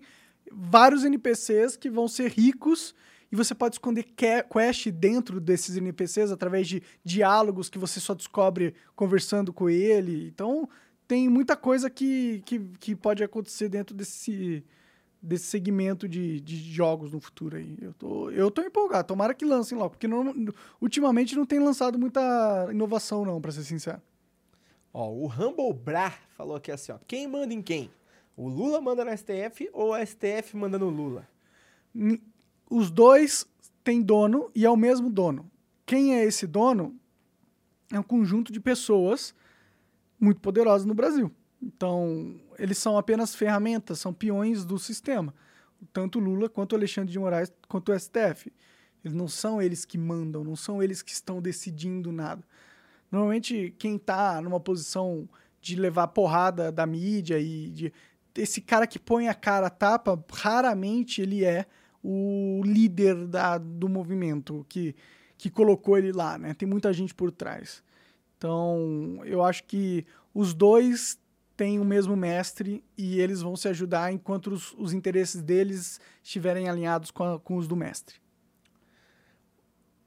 vários 0.52 1.04
NPCs 1.04 1.76
que 1.76 1.90
vão 1.90 2.08
ser 2.08 2.30
ricos 2.30 2.94
e 3.32 3.36
você 3.36 3.56
pode 3.56 3.76
esconder 3.76 4.06
quest 4.48 4.92
dentro 4.92 5.42
desses 5.42 5.76
NPCs 5.76 6.32
através 6.32 6.68
de 6.68 6.84
diálogos 7.04 7.68
que 7.68 7.80
você 7.80 8.00
só 8.00 8.14
descobre 8.14 8.76
conversando 8.96 9.52
com 9.52 9.68
ele. 9.68 10.28
Então, 10.28 10.70
tem 11.08 11.28
muita 11.30 11.56
coisa 11.58 11.90
que, 11.90 12.44
que, 12.46 12.60
que 12.80 12.96
pode 12.96 13.24
acontecer 13.24 13.70
dentro 13.70 13.96
desse, 13.96 14.64
desse 15.20 15.46
segmento 15.46 16.08
de, 16.08 16.40
de 16.42 16.58
jogos 16.58 17.12
no 17.12 17.20
futuro 17.20 17.58
aí. 17.58 17.76
Eu 17.82 17.94
tô, 17.96 18.30
eu 18.30 18.52
tô 18.52 18.62
empolgado. 18.62 19.08
Tomara 19.08 19.34
que 19.34 19.46
lancem 19.46 19.76
logo, 19.76 19.92
porque 19.92 20.08
não, 20.08 20.32
ultimamente 20.80 21.36
não 21.36 21.48
tem 21.48 21.58
lançado 21.58 21.98
muita 21.98 22.68
inovação, 22.70 23.26
não, 23.26 23.42
para 23.42 23.52
ser 23.52 23.64
sincero. 23.64 24.00
Ó, 24.94 25.10
o 25.10 25.28
Humble 25.28 25.74
Bra 25.74 26.12
falou 26.36 26.56
aqui 26.56 26.72
assim, 26.72 26.92
ó. 26.92 26.98
Quem 27.08 27.28
manda 27.28 27.54
em 27.54 27.62
quem? 27.62 27.90
O 28.36 28.48
Lula 28.48 28.82
manda 28.82 29.06
no 29.06 29.16
STF 29.16 29.70
ou 29.74 29.94
o 29.94 30.06
STF 30.06 30.56
manda 30.56 30.78
no 30.78 30.90
Lula? 30.90 31.28
Os 32.70 32.90
dois 32.90 33.46
têm 33.84 34.02
dono 34.02 34.50
e 34.56 34.66
é 34.66 34.70
o 34.70 34.78
mesmo 34.78 35.10
dono. 35.10 35.50
Quem 35.86 36.16
é 36.16 36.24
esse 36.24 36.48
dono? 36.48 36.96
É 37.92 38.00
um 38.00 38.04
conjunto 38.04 38.52
de 38.52 38.60
pessoas 38.60 39.36
muito 40.20 40.40
poderosos 40.40 40.86
no 40.86 40.94
Brasil. 40.94 41.32
Então, 41.62 42.40
eles 42.58 42.78
são 42.78 42.98
apenas 42.98 43.36
ferramentas, 43.36 44.00
são 44.00 44.14
peões 44.14 44.66
do 44.66 44.80
sistema. 44.80 45.34
Tanto 45.92 46.20
Lula 46.20 46.50
quanto 46.50 46.76
Alexandre 46.76 47.12
de 47.12 47.20
Moraes, 47.20 47.52
quanto 47.68 47.92
o 47.92 48.00
STF. 48.00 48.52
Eles 49.04 49.16
não 49.16 49.28
são 49.28 49.62
eles 49.62 49.84
que 49.84 49.98
mandam, 49.98 50.44
não 50.44 50.56
são 50.56 50.82
eles 50.82 51.02
que 51.02 51.12
estão 51.12 51.42
decidindo 51.42 52.12
nada. 52.12 52.44
Normalmente, 53.12 53.76
quem 53.78 53.98
está 53.98 54.42
numa 54.42 54.60
posição 54.60 55.28
de 55.60 55.76
levar 55.76 56.08
porrada 56.08 56.72
da 56.72 56.86
mídia 56.86 57.40
e 57.40 57.70
de. 57.70 57.94
Esse 58.36 58.62
cara 58.62 58.88
que 58.88 58.98
põe 58.98 59.28
a 59.28 59.34
cara 59.34 59.68
a 59.68 59.70
tapa, 59.70 60.24
raramente 60.32 61.22
ele 61.22 61.44
é 61.44 61.66
o 62.02 62.62
líder 62.64 63.28
da, 63.28 63.58
do 63.58 63.90
movimento 63.90 64.66
que, 64.70 64.96
que 65.38 65.50
colocou 65.50 65.98
ele 65.98 66.14
lá, 66.14 66.38
né? 66.38 66.54
Tem 66.54 66.68
muita 66.68 66.94
gente 66.94 67.14
por 67.14 67.30
trás. 67.30 67.84
Então, 68.38 69.20
eu 69.26 69.44
acho 69.44 69.66
que 69.66 70.06
os 70.34 70.54
dois 70.54 71.20
têm 71.58 71.78
o 71.80 71.86
mesmo 71.86 72.16
mestre 72.16 72.84
e 72.98 73.20
eles 73.20 73.42
vão 73.42 73.56
se 73.56 73.68
ajudar 73.68 74.12
enquanto 74.12 74.48
os, 74.48 74.74
os 74.78 74.94
interesses 74.94 75.42
deles 75.42 76.00
estiverem 76.24 76.68
alinhados 76.68 77.12
com, 77.12 77.24
a, 77.24 77.40
com 77.40 77.58
os 77.58 77.68
do 77.68 77.76
mestre. 77.76 78.16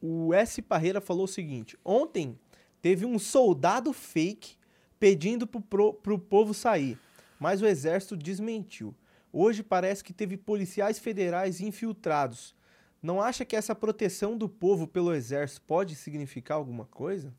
O 0.01 0.35
S. 0.35 0.61
Parreira 0.61 1.01
falou 1.01 1.25
o 1.25 1.29
seguinte: 1.29 1.79
ontem 1.85 2.39
teve 2.85 3.07
um 3.07 3.19
soldado 3.19 3.95
fake 3.95 4.59
pedindo 5.01 5.47
pro, 5.47 5.95
pro 5.95 6.19
povo 6.19 6.53
sair, 6.53 6.99
mas 7.41 7.63
o 7.63 7.67
exército 7.67 8.15
desmentiu. 8.15 8.95
Hoje 9.33 9.63
parece 9.63 10.05
que 10.05 10.13
teve 10.13 10.37
policiais 10.37 10.99
federais 10.99 11.63
infiltrados. 11.63 12.55
Não 13.03 13.23
acha 13.23 13.43
que 13.43 13.57
essa 13.57 13.75
proteção 13.75 14.37
do 14.37 14.51
povo 14.51 14.87
pelo 14.87 15.15
exército 15.15 15.63
pode 15.63 15.95
significar 15.95 16.59
alguma 16.59 16.85
coisa? 16.85 17.33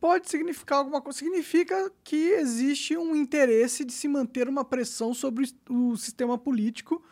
pode 0.00 0.28
significar 0.28 0.78
alguma 0.78 1.00
coisa. 1.00 1.18
Significa 1.18 1.92
que 2.02 2.30
existe 2.30 2.96
um 2.96 3.14
interesse 3.14 3.84
de 3.84 3.92
se 3.92 4.08
manter 4.08 4.48
uma 4.48 4.64
pressão 4.64 5.14
sobre 5.14 5.44
o 5.68 5.96
sistema 5.96 6.36
político 6.36 7.04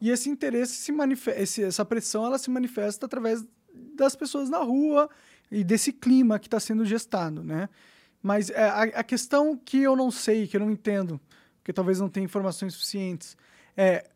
e 0.00 0.10
esse 0.10 0.28
interesse 0.28 0.72
se 0.72 0.90
manifesta, 0.90 1.62
essa 1.62 1.84
pressão 1.84 2.26
ela 2.26 2.38
se 2.38 2.50
manifesta 2.50 3.06
através 3.06 3.46
das 3.94 4.16
pessoas 4.16 4.48
na 4.48 4.58
rua 4.58 5.08
e 5.50 5.62
desse 5.62 5.92
clima 5.92 6.38
que 6.38 6.46
está 6.46 6.58
sendo 6.58 6.84
gestado, 6.84 7.42
né? 7.42 7.68
Mas 8.22 8.50
é, 8.50 8.64
a, 8.64 8.82
a, 8.82 9.04
questão 9.04 9.56
que 9.56 9.82
eu 9.82 9.94
não 9.94 10.10
sei, 10.10 10.46
que 10.46 10.56
eu 10.56 10.60
não 10.60 10.70
entendo, 10.70 11.20
porque 11.58 11.72
talvez 11.72 12.00
não 12.00 12.08
tenha 12.08 12.24
informações 12.24 12.72
suficientes, 12.74 13.36
é 13.76 14.10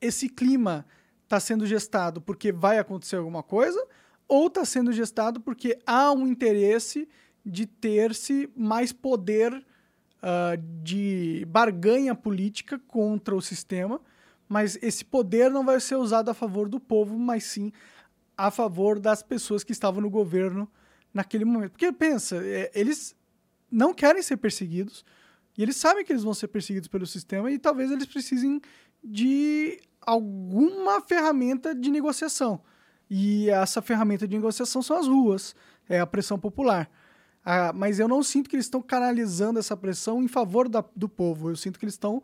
esse 0.00 0.28
clima 0.28 0.84
está 1.22 1.40
sendo 1.40 1.66
gestado 1.66 2.20
porque 2.20 2.52
vai 2.52 2.78
acontecer 2.78 3.16
alguma 3.16 3.42
coisa 3.42 3.82
ou 4.28 4.48
está 4.48 4.64
sendo 4.64 4.92
gestado 4.92 5.40
porque 5.40 5.78
há 5.86 6.12
um 6.12 6.26
interesse 6.26 7.08
de 7.44 7.66
ter-se 7.66 8.50
mais 8.56 8.92
poder 8.92 9.52
uh, 9.54 10.56
de 10.82 11.44
barganha 11.48 12.14
política 12.14 12.78
contra 12.86 13.34
o 13.34 13.42
sistema, 13.42 14.00
mas 14.48 14.78
esse 14.82 15.04
poder 15.04 15.50
não 15.50 15.64
vai 15.64 15.80
ser 15.80 15.96
usado 15.96 16.30
a 16.30 16.34
favor 16.34 16.68
do 16.68 16.80
povo, 16.80 17.18
mas 17.18 17.44
sim 17.44 17.72
a 18.36 18.50
favor 18.50 18.98
das 18.98 19.22
pessoas 19.22 19.62
que 19.64 19.72
estavam 19.72 20.00
no 20.00 20.10
governo 20.10 20.70
naquele 21.12 21.44
momento. 21.44 21.72
Porque 21.72 21.92
pensa, 21.92 22.36
é, 22.44 22.70
eles 22.74 23.16
não 23.70 23.94
querem 23.94 24.22
ser 24.22 24.36
perseguidos 24.36 25.04
e 25.56 25.62
eles 25.62 25.76
sabem 25.76 26.04
que 26.04 26.12
eles 26.12 26.24
vão 26.24 26.34
ser 26.34 26.48
perseguidos 26.48 26.88
pelo 26.88 27.06
sistema 27.06 27.50
e 27.50 27.58
talvez 27.58 27.90
eles 27.90 28.06
precisem 28.06 28.60
de 29.02 29.80
alguma 30.00 31.00
ferramenta 31.00 31.74
de 31.74 31.90
negociação. 31.90 32.60
E 33.08 33.48
essa 33.50 33.80
ferramenta 33.82 34.26
de 34.26 34.34
negociação 34.34 34.82
são 34.82 34.98
as 34.98 35.06
ruas, 35.06 35.54
é 35.88 36.00
a 36.00 36.06
pressão 36.06 36.38
popular. 36.38 36.90
Ah, 37.44 37.72
mas 37.74 37.98
eu 37.98 38.08
não 38.08 38.22
sinto 38.22 38.48
que 38.48 38.56
eles 38.56 38.66
estão 38.66 38.80
canalizando 38.80 39.58
essa 39.58 39.76
pressão 39.76 40.22
em 40.22 40.28
favor 40.28 40.68
da, 40.68 40.82
do 40.96 41.08
povo. 41.08 41.50
Eu 41.50 41.56
sinto 41.56 41.78
que 41.78 41.84
eles 41.84 41.94
estão 41.94 42.22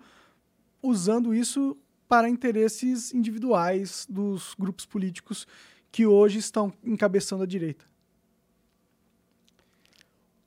usando 0.82 1.34
isso 1.34 1.76
para 2.08 2.28
interesses 2.28 3.14
individuais 3.14 4.06
dos 4.08 4.54
grupos 4.58 4.86
políticos 4.86 5.46
que 5.90 6.06
hoje 6.06 6.38
estão 6.38 6.72
encabeçando 6.84 7.42
a 7.42 7.46
direita. 7.46 7.84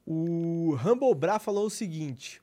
O 0.05 0.75
Humble 0.75 1.15
Bra 1.15 1.39
falou 1.39 1.65
o 1.65 1.69
seguinte: 1.69 2.41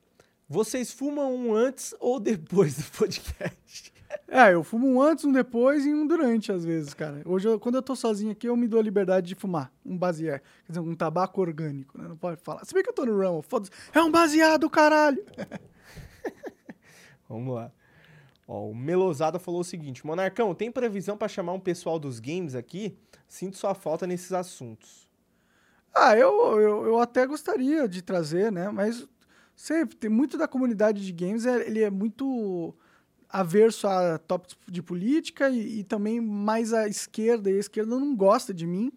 vocês 0.48 0.92
fumam 0.92 1.34
um 1.34 1.54
antes 1.54 1.94
ou 2.00 2.18
depois 2.18 2.76
do 2.76 2.84
podcast? 2.98 3.92
É, 4.26 4.52
eu 4.52 4.64
fumo 4.64 4.88
um 4.88 5.00
antes, 5.00 5.24
um 5.24 5.30
depois 5.30 5.86
e 5.86 5.94
um 5.94 6.04
durante, 6.04 6.50
às 6.50 6.64
vezes, 6.64 6.92
cara. 6.94 7.22
Hoje, 7.24 7.46
eu, 7.46 7.60
quando 7.60 7.76
eu 7.76 7.82
tô 7.82 7.94
sozinho 7.94 8.32
aqui, 8.32 8.48
eu 8.48 8.56
me 8.56 8.66
dou 8.66 8.80
a 8.80 8.82
liberdade 8.82 9.28
de 9.28 9.34
fumar 9.36 9.72
um 9.86 9.96
baseado. 9.96 10.40
Quer 10.66 10.72
dizer, 10.72 10.80
um 10.80 10.96
tabaco 10.96 11.40
orgânico, 11.40 11.96
né? 11.96 12.08
Não 12.08 12.16
pode 12.16 12.40
falar. 12.40 12.64
Se 12.64 12.74
bem 12.74 12.82
que 12.82 12.90
eu 12.90 12.92
tô 12.92 13.06
no 13.06 13.16
ramo, 13.16 13.40
foda-se. 13.40 13.70
É 13.92 14.00
um 14.02 14.10
baseado, 14.10 14.68
caralho! 14.68 15.24
Vamos 17.28 17.54
lá. 17.54 17.72
Ó, 18.52 18.68
o 18.68 18.74
Melosada 18.74 19.38
falou 19.38 19.60
o 19.60 19.64
seguinte: 19.64 20.04
Monarcão, 20.04 20.52
tem 20.56 20.72
previsão 20.72 21.16
para 21.16 21.28
chamar 21.28 21.52
um 21.52 21.60
pessoal 21.60 22.00
dos 22.00 22.18
games 22.18 22.56
aqui? 22.56 22.96
Sinto 23.28 23.56
sua 23.56 23.74
falta 23.76 24.08
nesses 24.08 24.32
assuntos. 24.32 25.08
Ah, 25.94 26.16
eu, 26.16 26.60
eu, 26.60 26.86
eu 26.86 27.00
até 27.00 27.26
gostaria 27.26 27.88
de 27.88 28.02
trazer, 28.02 28.50
né? 28.50 28.68
Mas 28.70 29.06
Sei, 29.56 29.84
tem 29.84 30.08
muito 30.10 30.38
da 30.38 30.48
comunidade 30.48 31.04
de 31.04 31.12
games, 31.12 31.44
é- 31.44 31.66
ele 31.66 31.82
é 31.82 31.90
muito 31.90 32.74
averso 33.28 33.86
a 33.86 34.16
tópicos 34.18 34.56
de 34.66 34.82
política 34.82 35.50
e, 35.50 35.80
e 35.80 35.84
também 35.84 36.18
mais 36.20 36.72
à 36.72 36.88
esquerda. 36.88 37.50
E 37.50 37.56
a 37.56 37.60
esquerda 37.60 37.98
não 37.98 38.16
gosta 38.16 38.54
de 38.54 38.66
mim 38.66 38.90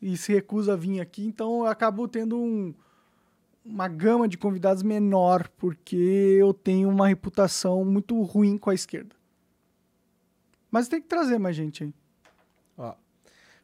e 0.00 0.16
se 0.16 0.32
recusa 0.32 0.72
a 0.72 0.76
vir 0.76 1.00
aqui, 1.00 1.26
então 1.26 1.60
eu 1.60 1.66
acabo 1.66 2.08
tendo 2.08 2.38
um- 2.38 2.74
uma 3.70 3.88
gama 3.88 4.28
de 4.28 4.36
convidados 4.36 4.82
menor, 4.82 5.48
porque 5.56 5.96
eu 5.96 6.52
tenho 6.52 6.88
uma 6.88 7.08
reputação 7.08 7.84
muito 7.84 8.20
ruim 8.22 8.58
com 8.58 8.70
a 8.70 8.74
esquerda. 8.74 9.14
Mas 10.70 10.88
tem 10.88 11.00
que 11.00 11.08
trazer 11.08 11.38
mais 11.38 11.54
gente 11.56 11.84
aí. 11.84 11.94
Ó, 12.76 12.94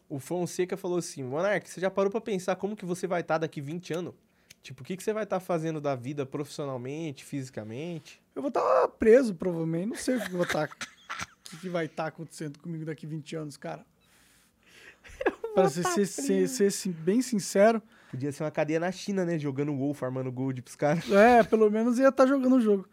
o 0.09 0.19
Fonseca 0.19 0.77
falou 0.77 0.99
assim, 0.99 1.23
Monark, 1.23 1.69
você 1.69 1.81
já 1.81 1.91
parou 1.91 2.11
pra 2.11 2.21
pensar 2.21 2.57
como 2.57 2.77
que 2.77 2.85
você 2.85 3.07
vai 3.07 3.21
estar 3.21 3.39
daqui 3.39 3.61
20 3.61 3.93
anos? 3.95 4.15
Tipo, 4.63 4.83
o 4.83 4.85
que, 4.85 4.97
que 4.97 5.03
você 5.03 5.13
vai 5.13 5.23
estar 5.25 5.39
fazendo 5.39 5.81
da 5.81 5.95
vida 5.95 6.27
profissionalmente, 6.27 7.25
fisicamente? 7.25 8.21
Eu 8.35 8.43
vou 8.43 8.49
estar 8.49 8.89
preso, 8.99 9.35
provavelmente. 9.35 9.87
Não 9.89 9.97
sei 9.97 10.17
o 10.17 10.21
que, 10.21 10.27
eu 10.27 10.33
vou 10.37 10.43
estar, 10.43 10.69
o 10.69 11.51
que, 11.51 11.57
que 11.59 11.69
vai 11.69 11.87
estar 11.87 12.07
acontecendo 12.07 12.59
comigo 12.59 12.85
daqui 12.85 13.07
20 13.07 13.37
anos, 13.37 13.57
cara. 13.57 13.85
Pra 15.55 15.69
ser, 15.71 15.85
ser, 15.85 16.07
ser- 16.07 16.49
ser, 16.49 16.67
assim, 16.67 16.91
bem 16.91 17.23
sincero, 17.23 17.81
Podia 18.11 18.33
ser 18.33 18.45
uma 18.45 18.51
cadeia 18.51 18.81
na 18.81 18.91
China, 18.93 19.25
né? 19.25 19.39
Jogando 19.39 19.73
gol, 19.75 19.93
farmando 19.95 20.31
gold 20.31 20.63
pros 20.63 20.77
caras. 20.77 21.09
é, 21.13 21.43
pelo 21.43 21.71
menos 21.71 21.99
ia 21.99 22.09
estar 22.09 22.27
jogando 22.27 22.57
o 22.57 22.61
jogo. 22.61 22.89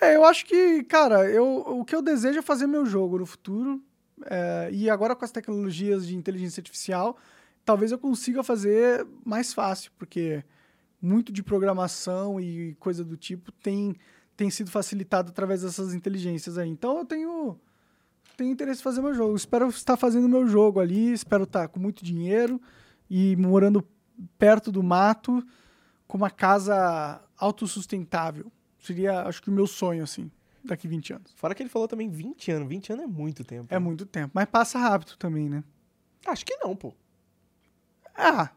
É, 0.00 0.16
eu 0.16 0.24
acho 0.24 0.44
que, 0.44 0.82
cara, 0.84 1.30
eu, 1.30 1.46
o 1.46 1.84
que 1.84 1.94
eu 1.94 2.02
desejo 2.02 2.38
é 2.38 2.42
fazer 2.42 2.66
meu 2.66 2.84
jogo 2.84 3.18
no 3.18 3.26
futuro. 3.26 3.82
é, 4.26 4.68
e 4.72 4.90
agora 4.90 5.14
com 5.14 5.24
as 5.24 5.30
tecnologias 5.30 6.06
de 6.06 6.16
inteligência 6.16 6.60
artificial, 6.60 7.16
talvez 7.64 7.92
eu 7.92 7.98
consiga 7.98 8.42
fazer 8.42 9.06
mais 9.24 9.52
fácil, 9.52 9.90
porque 9.98 10.44
muito 11.00 11.32
de 11.32 11.42
programação 11.42 12.40
e 12.40 12.74
coisa 12.76 13.04
do 13.04 13.16
tipo 13.16 13.52
tem, 13.52 13.96
tem 14.36 14.50
sido 14.50 14.70
facilitado 14.70 15.30
através 15.30 15.62
dessas 15.62 15.94
inteligências 15.94 16.58
aí. 16.58 16.68
Então 16.68 16.98
eu 16.98 17.04
tenho, 17.04 17.58
tenho 18.36 18.50
interesse 18.50 18.80
em 18.80 18.84
fazer 18.84 19.02
meu 19.02 19.14
jogo. 19.14 19.36
Espero 19.36 19.68
estar 19.68 19.96
fazendo 19.96 20.28
meu 20.28 20.46
jogo 20.46 20.80
ali, 20.80 21.12
espero 21.12 21.44
estar 21.44 21.68
com 21.68 21.80
muito 21.80 22.04
dinheiro 22.04 22.60
e 23.08 23.36
morando 23.36 23.86
perto 24.38 24.70
do 24.72 24.82
mato, 24.82 25.44
com 26.06 26.16
uma 26.16 26.30
casa 26.30 27.22
autossustentável. 27.36 28.50
Seria, 28.78 29.22
acho 29.22 29.42
que 29.42 29.50
o 29.50 29.52
meu 29.52 29.66
sonho, 29.66 30.04
assim, 30.04 30.30
daqui 30.64 30.86
20 30.86 31.12
anos. 31.14 31.32
Fora 31.34 31.54
que 31.54 31.62
ele 31.62 31.70
falou 31.70 31.88
também 31.88 32.08
20 32.08 32.50
anos. 32.52 32.68
20 32.68 32.92
anos 32.92 33.04
é 33.04 33.08
muito 33.08 33.44
tempo. 33.44 33.74
É 33.74 33.78
muito 33.78 34.06
tempo, 34.06 34.30
mas 34.34 34.46
passa 34.46 34.78
rápido 34.78 35.16
também, 35.16 35.48
né? 35.48 35.64
Acho 36.26 36.44
que 36.44 36.56
não, 36.56 36.74
pô. 36.74 36.94
Ah, 38.14 38.50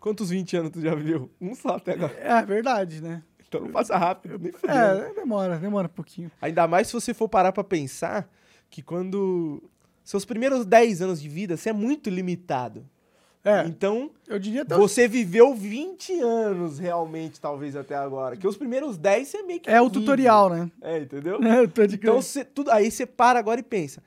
Quantos 0.00 0.30
20 0.30 0.56
anos 0.56 0.70
tu 0.70 0.80
já 0.80 0.94
viveu? 0.94 1.30
Um 1.38 1.54
só 1.54 1.76
até 1.76 1.92
agora. 1.92 2.14
é 2.14 2.42
verdade, 2.42 3.02
né? 3.02 3.22
Então 3.46 3.60
não 3.60 3.70
passa 3.70 3.98
rápido, 3.98 4.38
nem. 4.38 4.50
É, 4.66 5.12
demora, 5.12 5.58
demora 5.58 5.86
um 5.86 5.90
pouquinho. 5.90 6.30
Ainda 6.40 6.66
mais 6.66 6.86
se 6.86 6.94
você 6.94 7.12
for 7.12 7.28
parar 7.28 7.52
pra 7.52 7.62
pensar 7.62 8.28
que 8.70 8.82
quando... 8.82 9.62
Seus 10.02 10.24
primeiros 10.24 10.64
10 10.64 11.02
anos 11.02 11.20
de 11.20 11.28
vida, 11.28 11.56
você 11.56 11.68
é 11.68 11.72
muito 11.72 12.08
limitado. 12.08 12.88
É, 13.42 13.66
Então, 13.66 14.10
eu 14.28 14.38
diria 14.38 14.62
até... 14.62 14.76
você 14.76 15.08
viveu 15.08 15.54
20 15.54 16.12
anos 16.20 16.78
realmente, 16.78 17.40
talvez, 17.40 17.74
até 17.74 17.94
agora. 17.96 18.36
Que 18.36 18.46
os 18.46 18.56
primeiros 18.56 18.98
10 18.98 19.28
você 19.28 19.42
meio 19.42 19.60
que 19.60 19.70
É 19.70 19.80
o 19.80 19.84
vive. 19.88 20.00
tutorial, 20.00 20.50
né? 20.50 20.70
É, 20.82 20.98
entendeu? 20.98 21.38
É, 21.42 21.62
Então, 21.94 22.20
você, 22.20 22.44
tudo, 22.44 22.70
aí 22.70 22.90
você 22.90 23.06
para 23.06 23.38
agora 23.38 23.58
e 23.58 23.62
pensa. 23.62 24.02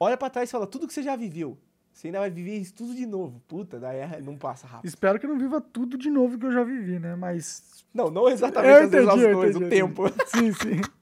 Olha 0.00 0.16
pra 0.16 0.30
trás 0.30 0.48
e 0.48 0.52
fala, 0.52 0.66
tudo 0.66 0.86
que 0.86 0.94
você 0.94 1.02
já 1.02 1.14
viveu. 1.16 1.58
Você 1.92 2.06
ainda 2.06 2.20
vai 2.20 2.30
viver 2.30 2.56
isso 2.56 2.72
tudo 2.74 2.94
de 2.94 3.04
novo. 3.04 3.42
Puta, 3.48 3.78
daí 3.80 3.98
é- 3.98 4.20
não 4.22 4.36
passa 4.36 4.66
rápido. 4.66 4.88
Espero 4.88 5.18
que 5.18 5.26
eu 5.26 5.30
não 5.30 5.38
viva 5.38 5.60
tudo 5.60 5.98
de 5.98 6.08
novo 6.08 6.38
que 6.38 6.46
eu 6.46 6.52
já 6.52 6.62
vivi, 6.62 6.98
né? 6.98 7.16
Mas... 7.16 7.84
Não, 7.92 8.08
não 8.10 8.28
exatamente 8.28 8.70
Eu 8.70 8.84
as 8.84 8.90
mesmas 8.90 9.14
entendi, 9.14 9.28
eu 9.30 9.36
coisas, 9.36 9.56
entendi, 9.62 9.82
o 9.82 9.88
tempo. 9.88 10.02
Sim, 10.26 10.52
sim. 10.52 10.80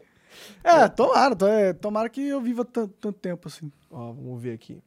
É, 0.65 0.89
tomara, 0.89 1.35
to- 1.37 1.47
é, 1.47 1.73
tomara 1.73 2.09
que 2.09 2.27
eu 2.27 2.41
viva 2.41 2.65
tanto, 2.65 2.93
tanto 3.01 3.19
tempo 3.19 3.47
assim. 3.49 3.71
Ó, 3.91 4.13
vamos 4.13 4.41
ver 4.43 4.53
aqui. 4.55 4.81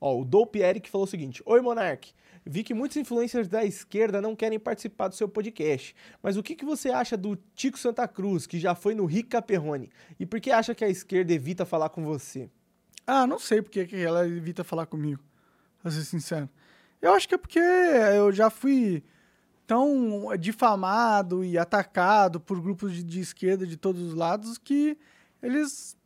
Ó, 0.00 0.20
o 0.20 0.24
Dope 0.24 0.60
Eric 0.60 0.90
falou 0.90 1.06
o 1.06 1.10
seguinte: 1.10 1.42
Oi, 1.46 1.60
Monark. 1.60 2.12
Vi 2.46 2.62
que 2.62 2.74
muitos 2.74 2.98
influencers 2.98 3.48
da 3.48 3.64
esquerda 3.64 4.20
não 4.20 4.36
querem 4.36 4.58
participar 4.58 5.08
do 5.08 5.14
seu 5.14 5.26
podcast. 5.26 5.96
Mas 6.22 6.36
o 6.36 6.42
que, 6.42 6.54
que 6.54 6.64
você 6.64 6.90
acha 6.90 7.16
do 7.16 7.36
Tico 7.54 7.78
Santa 7.78 8.06
Cruz, 8.06 8.46
que 8.46 8.58
já 8.58 8.74
foi 8.74 8.94
no 8.94 9.06
Rica 9.06 9.40
Perrone? 9.40 9.90
E 10.20 10.26
por 10.26 10.38
que 10.40 10.50
acha 10.50 10.74
que 10.74 10.84
a 10.84 10.88
esquerda 10.88 11.32
evita 11.32 11.64
falar 11.64 11.88
com 11.88 12.04
você? 12.04 12.50
Ah, 13.06 13.26
não 13.26 13.38
sei 13.38 13.62
porque 13.62 13.86
que 13.86 13.96
ela 13.96 14.26
evita 14.26 14.62
falar 14.62 14.84
comigo, 14.84 15.22
pra 15.80 15.90
ser 15.90 16.04
sincero. 16.04 16.48
Eu 17.00 17.12
acho 17.12 17.26
que 17.26 17.34
é 17.34 17.38
porque 17.38 17.58
eu 17.58 18.30
já 18.30 18.50
fui 18.50 19.02
tão 19.66 20.36
difamado 20.38 21.44
e 21.44 21.56
atacado 21.56 22.40
por 22.40 22.60
grupos 22.60 22.92
de, 22.92 23.02
de 23.02 23.20
esquerda 23.20 23.66
de 23.66 23.76
todos 23.76 24.02
os 24.02 24.14
lados 24.14 24.58
que 24.58 24.98
eles 25.42 25.96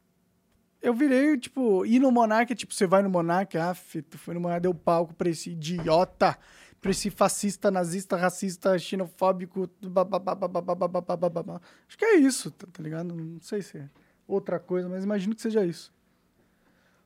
eu 0.80 0.94
virei, 0.94 1.36
tipo, 1.36 1.84
ir 1.84 1.98
no 1.98 2.10
Monarca, 2.10 2.54
tipo, 2.54 2.72
você 2.72 2.86
vai 2.86 3.02
no 3.02 3.10
Monarca, 3.10 3.70
ah, 3.70 3.76
tu 4.08 4.16
foi 4.18 4.34
no 4.34 4.40
Monarca, 4.40 4.60
deu 4.60 4.74
palco 4.74 5.14
pra 5.14 5.28
esse 5.28 5.50
idiota, 5.50 6.38
pra 6.80 6.90
esse 6.90 7.10
fascista, 7.10 7.70
nazista, 7.70 8.16
racista, 8.16 8.78
xenofóbico, 8.78 9.68
babá. 9.82 11.60
Acho 11.88 11.98
que 11.98 12.04
é 12.04 12.16
isso, 12.16 12.50
tá, 12.52 12.66
tá 12.72 12.82
ligado? 12.82 13.14
Não 13.14 13.40
sei 13.40 13.62
se 13.62 13.78
é 13.78 13.90
outra 14.26 14.60
coisa, 14.60 14.88
mas 14.88 15.04
imagino 15.04 15.34
que 15.34 15.42
seja 15.42 15.64
isso. 15.64 15.92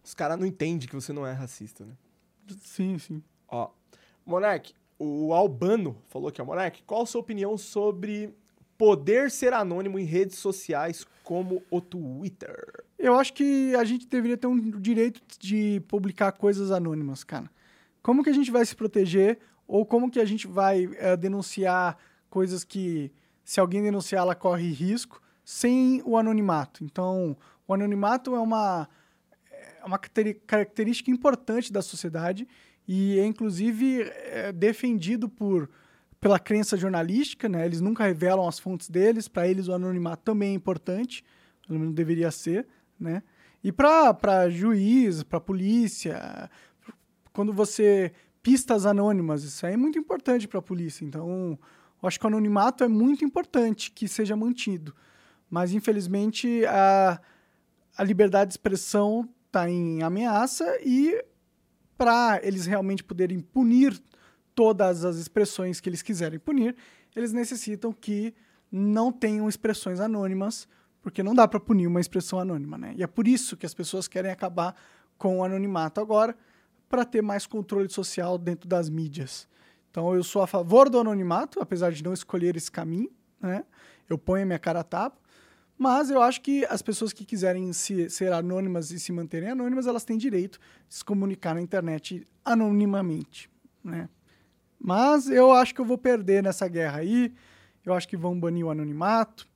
Os 0.05 0.15
caras 0.15 0.39
não 0.39 0.47
entendem 0.47 0.89
que 0.89 0.95
você 0.95 1.13
não 1.13 1.27
é 1.27 1.33
racista, 1.33 1.85
né? 1.85 1.93
Sim, 2.61 2.99
sim. 2.99 3.23
Ó, 3.49 3.71
Monark, 4.27 4.75
o 4.99 5.33
Albano 5.33 5.97
falou 6.09 6.31
que 6.31 6.41
é 6.41 6.45
o 6.45 6.47
Qual 6.87 7.03
a 7.03 7.07
sua 7.07 7.21
opinião 7.21 7.57
sobre 7.57 8.35
poder 8.77 9.31
ser 9.31 9.53
anônimo 9.53 9.99
em 9.99 10.05
redes 10.05 10.39
sociais 10.39 11.07
como 11.23 11.63
o 11.71 11.81
Twitter? 11.81 12.85
Eu 12.99 13.15
acho 13.19 13.33
que 13.33 13.75
a 13.75 13.85
gente 13.85 14.07
deveria 14.07 14.37
ter 14.37 14.47
um 14.47 14.59
direito 14.81 15.21
de 15.39 15.81
publicar 15.89 16.33
coisas 16.33 16.71
anônimas, 16.71 17.25
cara. 17.25 17.51
Como 18.03 18.23
que 18.23 18.31
a 18.31 18.35
gente 18.35 18.51
vai 18.51 18.65
se 18.65 18.75
proteger 18.75 19.39
ou 19.67 19.87
como 19.87 20.11
que 20.11 20.21
a 20.21 20.25
gente 20.25 20.47
vai 20.47 20.89
eh, 20.99 21.17
denunciar 21.17 21.97
coisas 22.29 22.65
que, 22.65 23.13
se 23.45 23.61
alguém 23.61 23.83
denunciar, 23.83 24.23
ela 24.23 24.35
corre 24.35 24.71
risco 24.71 25.23
sem 25.45 26.03
o 26.05 26.17
anonimato? 26.17 26.85
Então, 26.85 27.37
o 27.67 27.75
anonimato 27.75 28.35
é 28.35 28.41
uma, 28.41 28.89
é 29.51 29.85
uma 29.85 29.99
característica 29.99 31.11
importante 31.11 31.73
da 31.73 31.83
sociedade 31.83 32.47
e 32.87 33.19
é, 33.19 33.25
inclusive, 33.25 34.03
é 34.03 34.53
defendido 34.53 35.29
por 35.29 35.71
pela 36.23 36.39
crença 36.39 36.77
jornalística, 36.77 37.49
né? 37.49 37.67
Eles 37.67 37.81
nunca 37.81 38.05
revelam 38.05 38.47
as 38.47 38.57
fontes 38.57 38.89
deles, 38.89 39.27
para 39.27 39.49
eles 39.49 39.67
o 39.67 39.73
anonimato 39.73 40.23
também 40.23 40.53
é 40.53 40.55
importante, 40.55 41.25
pelo 41.67 41.81
menos 41.81 41.93
deveria 41.93 42.31
ser, 42.31 42.65
né? 42.99 43.25
E 43.63 43.73
para 43.73 44.49
juiz, 44.49 45.25
para 45.25 45.41
polícia, 45.41 46.49
quando 47.33 47.53
você 47.53 48.13
pistas 48.41 48.87
anônimas, 48.87 49.43
isso 49.43 49.67
aí 49.67 49.75
é 49.75 49.77
muito 49.77 49.99
importante 49.99 50.47
para 50.47 50.61
a 50.61 50.63
polícia. 50.63 51.05
Então, 51.05 51.59
eu 52.01 52.07
acho 52.07 52.21
que 52.21 52.25
o 52.25 52.29
anonimato 52.29 52.85
é 52.85 52.89
muito 52.89 53.25
importante 53.25 53.91
que 53.91 54.07
seja 54.07 54.37
mantido. 54.37 54.95
Mas, 55.51 55.73
infelizmente, 55.73 56.65
a, 56.67 57.21
a 57.97 58.05
liberdade 58.05 58.51
de 58.51 58.53
expressão 58.55 59.29
está 59.49 59.69
em 59.69 60.05
ameaça 60.05 60.65
e 60.85 61.21
para 61.99 62.39
eles 62.45 62.65
realmente 62.65 63.03
poderem 63.03 63.41
punir 63.41 64.01
todas 64.55 65.05
as 65.05 65.17
expressões 65.17 65.81
que 65.81 65.89
eles 65.89 66.03
quiserem 66.03 66.39
punir, 66.39 66.77
eles 67.15 67.33
necessitam 67.33 67.93
que 67.93 68.35
não 68.71 69.13
tenham 69.13 69.49
expressões 69.49 70.01
anônimas, 70.01 70.67
porque 71.03 71.23
não 71.23 71.35
dá 71.35 71.47
para 71.47 71.61
punir 71.61 71.87
uma 71.87 72.01
expressão 72.01 72.39
anônima, 72.39 72.79
né? 72.79 72.95
E 72.97 73.03
é 73.03 73.07
por 73.07 73.27
isso 73.29 73.57
que 73.57 73.67
as 73.67 73.75
pessoas 73.75 74.09
querem 74.09 74.31
acabar 74.31 74.75
com 75.19 75.39
o 75.39 75.45
anonimato 75.45 76.01
agora, 76.01 76.37
para 76.89 77.05
ter 77.05 77.23
mais 77.23 77.47
controle 77.47 77.89
social 77.89 78.37
dentro 78.37 78.69
das 78.69 78.91
mídias. 78.91 79.49
Então 79.91 80.15
eu 80.15 80.23
sou 80.23 80.43
a 80.43 80.47
favor 80.47 80.91
do 80.91 80.99
anonimato, 80.99 81.61
apesar 81.61 81.91
de 81.91 82.03
não 82.03 82.13
escolher 82.13 82.55
esse 82.57 82.71
caminho, 82.71 83.11
né? 83.41 83.65
Eu 84.09 84.19
ponho 84.19 84.43
a 84.43 84.47
minha 84.47 84.59
cara 84.59 84.81
a 84.81 84.85
tapa, 84.85 85.19
mas 85.79 86.11
eu 86.11 86.21
acho 86.21 86.41
que 86.43 86.65
as 86.67 86.83
pessoas 86.83 87.13
que 87.13 87.25
quiserem 87.25 87.73
se, 87.73 88.11
ser 88.11 88.33
anônimas 88.33 88.91
e 88.91 89.01
se 89.01 89.11
manterem 89.11 89.51
anônimas, 89.51 89.87
elas 89.87 90.05
têm 90.05 90.19
direito 90.19 90.59
de 90.87 90.95
se 90.97 91.05
comunicar 91.05 91.55
na 91.55 91.63
internet 91.63 92.27
anonimamente, 92.45 93.51
né? 93.83 94.09
Mas 94.85 95.31
eu 95.31 95.53
acho 95.53 95.73
que 95.73 95.81
eu 95.81 95.85
vou 95.85 95.97
perder 95.97 96.43
nessa 96.43 96.67
guerra 96.67 96.99
aí. 96.99 97.33
Eu 97.87 97.95
acho 97.95 98.09
que 98.09 98.17
vão 98.17 98.39
banir 98.39 98.67
o 98.67 98.71
anonimato. 98.71 99.47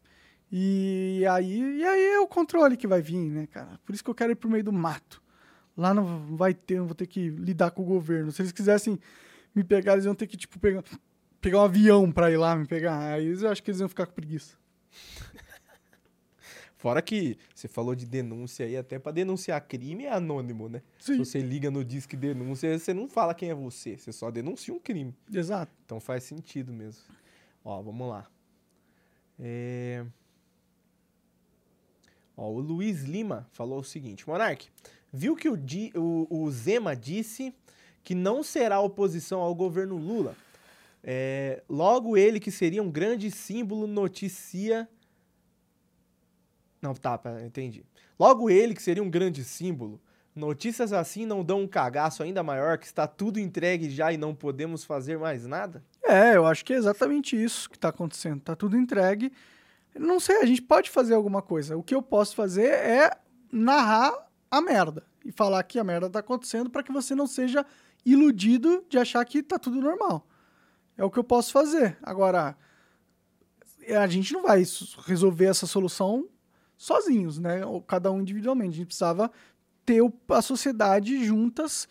E 0.51 1.25
aí, 1.29 1.79
e 1.79 1.85
aí 1.85 2.05
é 2.13 2.21
o 2.21 2.29
controle 2.29 2.77
que 2.77 2.87
vai 2.87 3.03
vir, 3.03 3.29
né, 3.31 3.49
cara? 3.49 3.81
Por 3.85 3.93
isso 3.93 4.05
que 4.05 4.09
eu 4.09 4.15
quero 4.15 4.31
ir 4.31 4.37
pro 4.37 4.49
meio 4.49 4.63
do 4.63 4.73
mato. 4.73 5.21
Lá 5.77 5.93
não 5.93 6.37
vai 6.37 6.55
ter, 6.55 6.79
não 6.79 6.87
vou 6.87 6.95
ter 6.95 7.09
que 7.09 7.29
lidar 7.29 7.73
com 7.73 7.83
o 7.83 7.85
governo. 7.85 8.31
Se 8.31 8.41
eles 8.41 8.53
quisessem 8.53 9.01
me 9.53 9.65
pegar, 9.65 9.95
eles 9.95 10.05
iam 10.05 10.15
ter 10.15 10.29
que, 10.29 10.37
tipo, 10.37 10.61
pegar, 10.61 10.85
pegar 11.41 11.59
um 11.59 11.65
avião 11.65 12.13
pra 12.13 12.31
ir 12.31 12.37
lá 12.37 12.55
me 12.55 12.65
pegar. 12.65 13.15
Aí 13.15 13.27
eu 13.27 13.51
acho 13.51 13.63
que 13.63 13.71
eles 13.71 13.81
iam 13.81 13.89
ficar 13.89 14.07
com 14.07 14.13
preguiça. 14.13 14.57
Fora 16.87 17.03
que 17.03 17.37
você 17.53 17.67
falou 17.67 17.97
de 17.97 18.07
denúncia 18.07 18.65
aí, 18.65 18.77
até 18.77 18.97
pra 18.97 19.11
denunciar 19.11 19.61
crime 19.67 20.05
é 20.05 20.13
anônimo, 20.13 20.69
né? 20.69 20.83
Se 21.01 21.15
Sim. 21.15 21.19
você 21.19 21.41
liga 21.41 21.69
no 21.69 21.85
Disque 21.85 22.17
Denúncia, 22.17 22.79
você 22.79 22.95
não 22.95 23.09
fala 23.09 23.35
quem 23.35 23.51
é 23.51 23.55
você, 23.57 23.99
você 23.99 24.13
só 24.13 24.31
denuncia 24.31 24.73
um 24.73 24.79
crime. 24.79 25.13
Exato. 25.33 25.73
Então 25.85 25.99
faz 25.99 26.23
sentido 26.23 26.73
mesmo. 26.73 27.03
Ó, 27.65 27.83
vamos 27.83 28.09
lá. 28.09 28.31
É... 29.37 30.07
Ó, 32.37 32.51
o 32.53 32.61
Luiz 32.61 33.03
Lima 33.03 33.49
falou 33.51 33.81
o 33.81 33.85
seguinte: 33.85 34.29
Monark, 34.29 34.69
viu 35.13 35.35
que 35.35 35.49
o, 35.49 35.57
Di- 35.57 35.91
o- 35.97 36.29
o 36.31 36.49
Zema 36.53 36.95
disse 36.95 37.53
que 38.05 38.15
não 38.15 38.45
será 38.45 38.79
oposição 38.79 39.41
ao 39.41 39.53
governo 39.57 39.97
Lula. 39.97 40.37
É, 41.03 41.65
logo 41.69 42.17
ele, 42.17 42.39
que 42.39 42.53
seria 42.53 42.81
um 42.81 42.93
grande 42.93 43.29
símbolo, 43.29 43.89
noticia. 43.89 44.89
Não, 46.81 46.95
tá, 46.95 47.21
entendi. 47.45 47.85
Logo 48.19 48.51
ele, 48.51 48.75
que 48.75 48.83
seria 48.83 49.03
um 49.03 49.11
grande 49.11 49.45
símbolo, 49.45 50.01
notícias 50.35 50.93
assim 50.93 51.25
não 51.25 51.43
dão 51.43 51.63
um 51.63 51.69
cagaço 51.69 52.23
ainda 52.23 52.43
maior, 52.43 52.79
que 52.79 52.87
está 52.87 53.07
tudo 53.07 53.41
entregue 53.41 53.91
já 53.91 54.13
e 54.13 54.17
não 54.17 54.35
podemos 54.35 54.85
fazer 54.85 55.19
mais 55.19 55.47
nada? 55.47 55.83
É, 56.05 56.37
eu 56.37 56.47
acho 56.47 56.65
que 56.65 56.73
é 56.73 56.77
exatamente 56.77 57.43
isso 57.43 57.69
que 57.71 57.79
tá 57.79 57.89
acontecendo. 57.89 58.41
Tá 58.41 58.55
tudo 58.55 58.77
entregue. 58.77 59.33
Não 59.95 60.21
sei, 60.21 60.37
a 60.37 60.47
gente 60.47 60.63
pode 60.63 60.91
fazer 60.91 61.15
alguma 61.15 61.41
coisa. 61.41 61.77
O 61.77 61.83
que 61.83 61.95
eu 61.95 62.03
posso 62.03 62.37
fazer 62.37 62.69
é 62.69 63.11
narrar 63.51 64.13
a 64.51 64.61
merda 64.61 65.05
e 65.25 65.33
falar 65.33 65.63
que 65.63 65.79
a 65.79 65.85
merda 65.85 66.11
tá 66.11 66.21
acontecendo 66.21 66.71
para 66.71 66.83
que 66.83 66.93
você 66.93 67.15
não 67.15 67.27
seja 67.27 67.65
iludido 68.05 68.85
de 68.89 68.99
achar 68.99 69.25
que 69.25 69.43
tá 69.43 69.59
tudo 69.59 69.81
normal. 69.81 70.27
É 70.97 71.05
o 71.05 71.11
que 71.11 71.19
eu 71.19 71.25
posso 71.25 71.51
fazer. 71.51 71.99
Agora, 72.03 72.57
a 73.89 74.07
gente 74.07 74.33
não 74.33 74.43
vai 74.43 74.63
resolver 75.07 75.47
essa 75.47 75.67
solução 75.67 76.29
sozinhos, 76.77 77.39
né? 77.39 77.65
Ou 77.65 77.81
cada 77.81 78.11
um 78.11 78.21
individualmente. 78.21 78.75
A 78.75 78.77
gente 78.77 78.87
precisava 78.87 79.31
ter 79.85 80.03
a 80.29 80.43
sociedade 80.43 81.25
juntas 81.25 81.89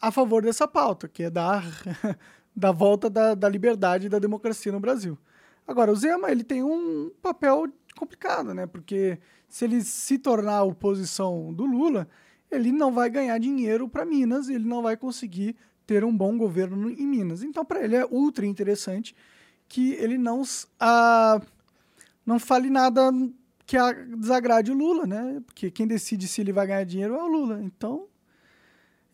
a 0.00 0.10
favor 0.10 0.42
dessa 0.42 0.66
pauta, 0.66 1.08
que 1.08 1.24
é 1.24 1.30
dar 1.30 1.64
da 2.54 2.72
volta 2.72 3.10
da, 3.10 3.34
da 3.34 3.48
liberdade 3.48 4.06
e 4.06 4.10
da 4.10 4.18
democracia 4.18 4.72
no 4.72 4.80
Brasil. 4.80 5.18
Agora, 5.66 5.92
o 5.92 5.96
Zema, 5.96 6.30
ele 6.30 6.42
tem 6.42 6.62
um 6.62 7.10
papel 7.22 7.66
complicado, 7.96 8.54
né? 8.54 8.66
Porque 8.66 9.18
se 9.48 9.64
ele 9.64 9.82
se 9.82 10.18
tornar 10.18 10.58
a 10.58 10.64
oposição 10.64 11.52
do 11.52 11.64
Lula, 11.64 12.08
ele 12.50 12.72
não 12.72 12.92
vai 12.92 13.10
ganhar 13.10 13.38
dinheiro 13.38 13.88
para 13.88 14.04
Minas, 14.04 14.48
ele 14.48 14.64
não 14.64 14.82
vai 14.82 14.96
conseguir 14.96 15.56
ter 15.86 16.04
um 16.04 16.16
bom 16.16 16.36
governo 16.36 16.90
em 16.90 17.06
Minas. 17.06 17.42
Então, 17.42 17.64
para 17.64 17.82
ele 17.82 17.96
é 17.96 18.06
ultra 18.06 18.46
interessante 18.46 19.14
que 19.68 19.92
ele 19.94 20.18
não, 20.18 20.42
ah, 20.78 21.40
não 22.24 22.38
fale 22.38 22.70
nada 22.70 23.12
que 23.70 23.76
a- 23.76 23.92
desagrade 23.92 24.72
o 24.72 24.74
Lula, 24.74 25.06
né? 25.06 25.40
Porque 25.46 25.70
quem 25.70 25.86
decide 25.86 26.26
se 26.26 26.40
ele 26.40 26.52
vai 26.52 26.66
ganhar 26.66 26.82
dinheiro 26.82 27.14
é 27.14 27.22
o 27.22 27.28
Lula. 27.28 27.62
Então, 27.62 28.08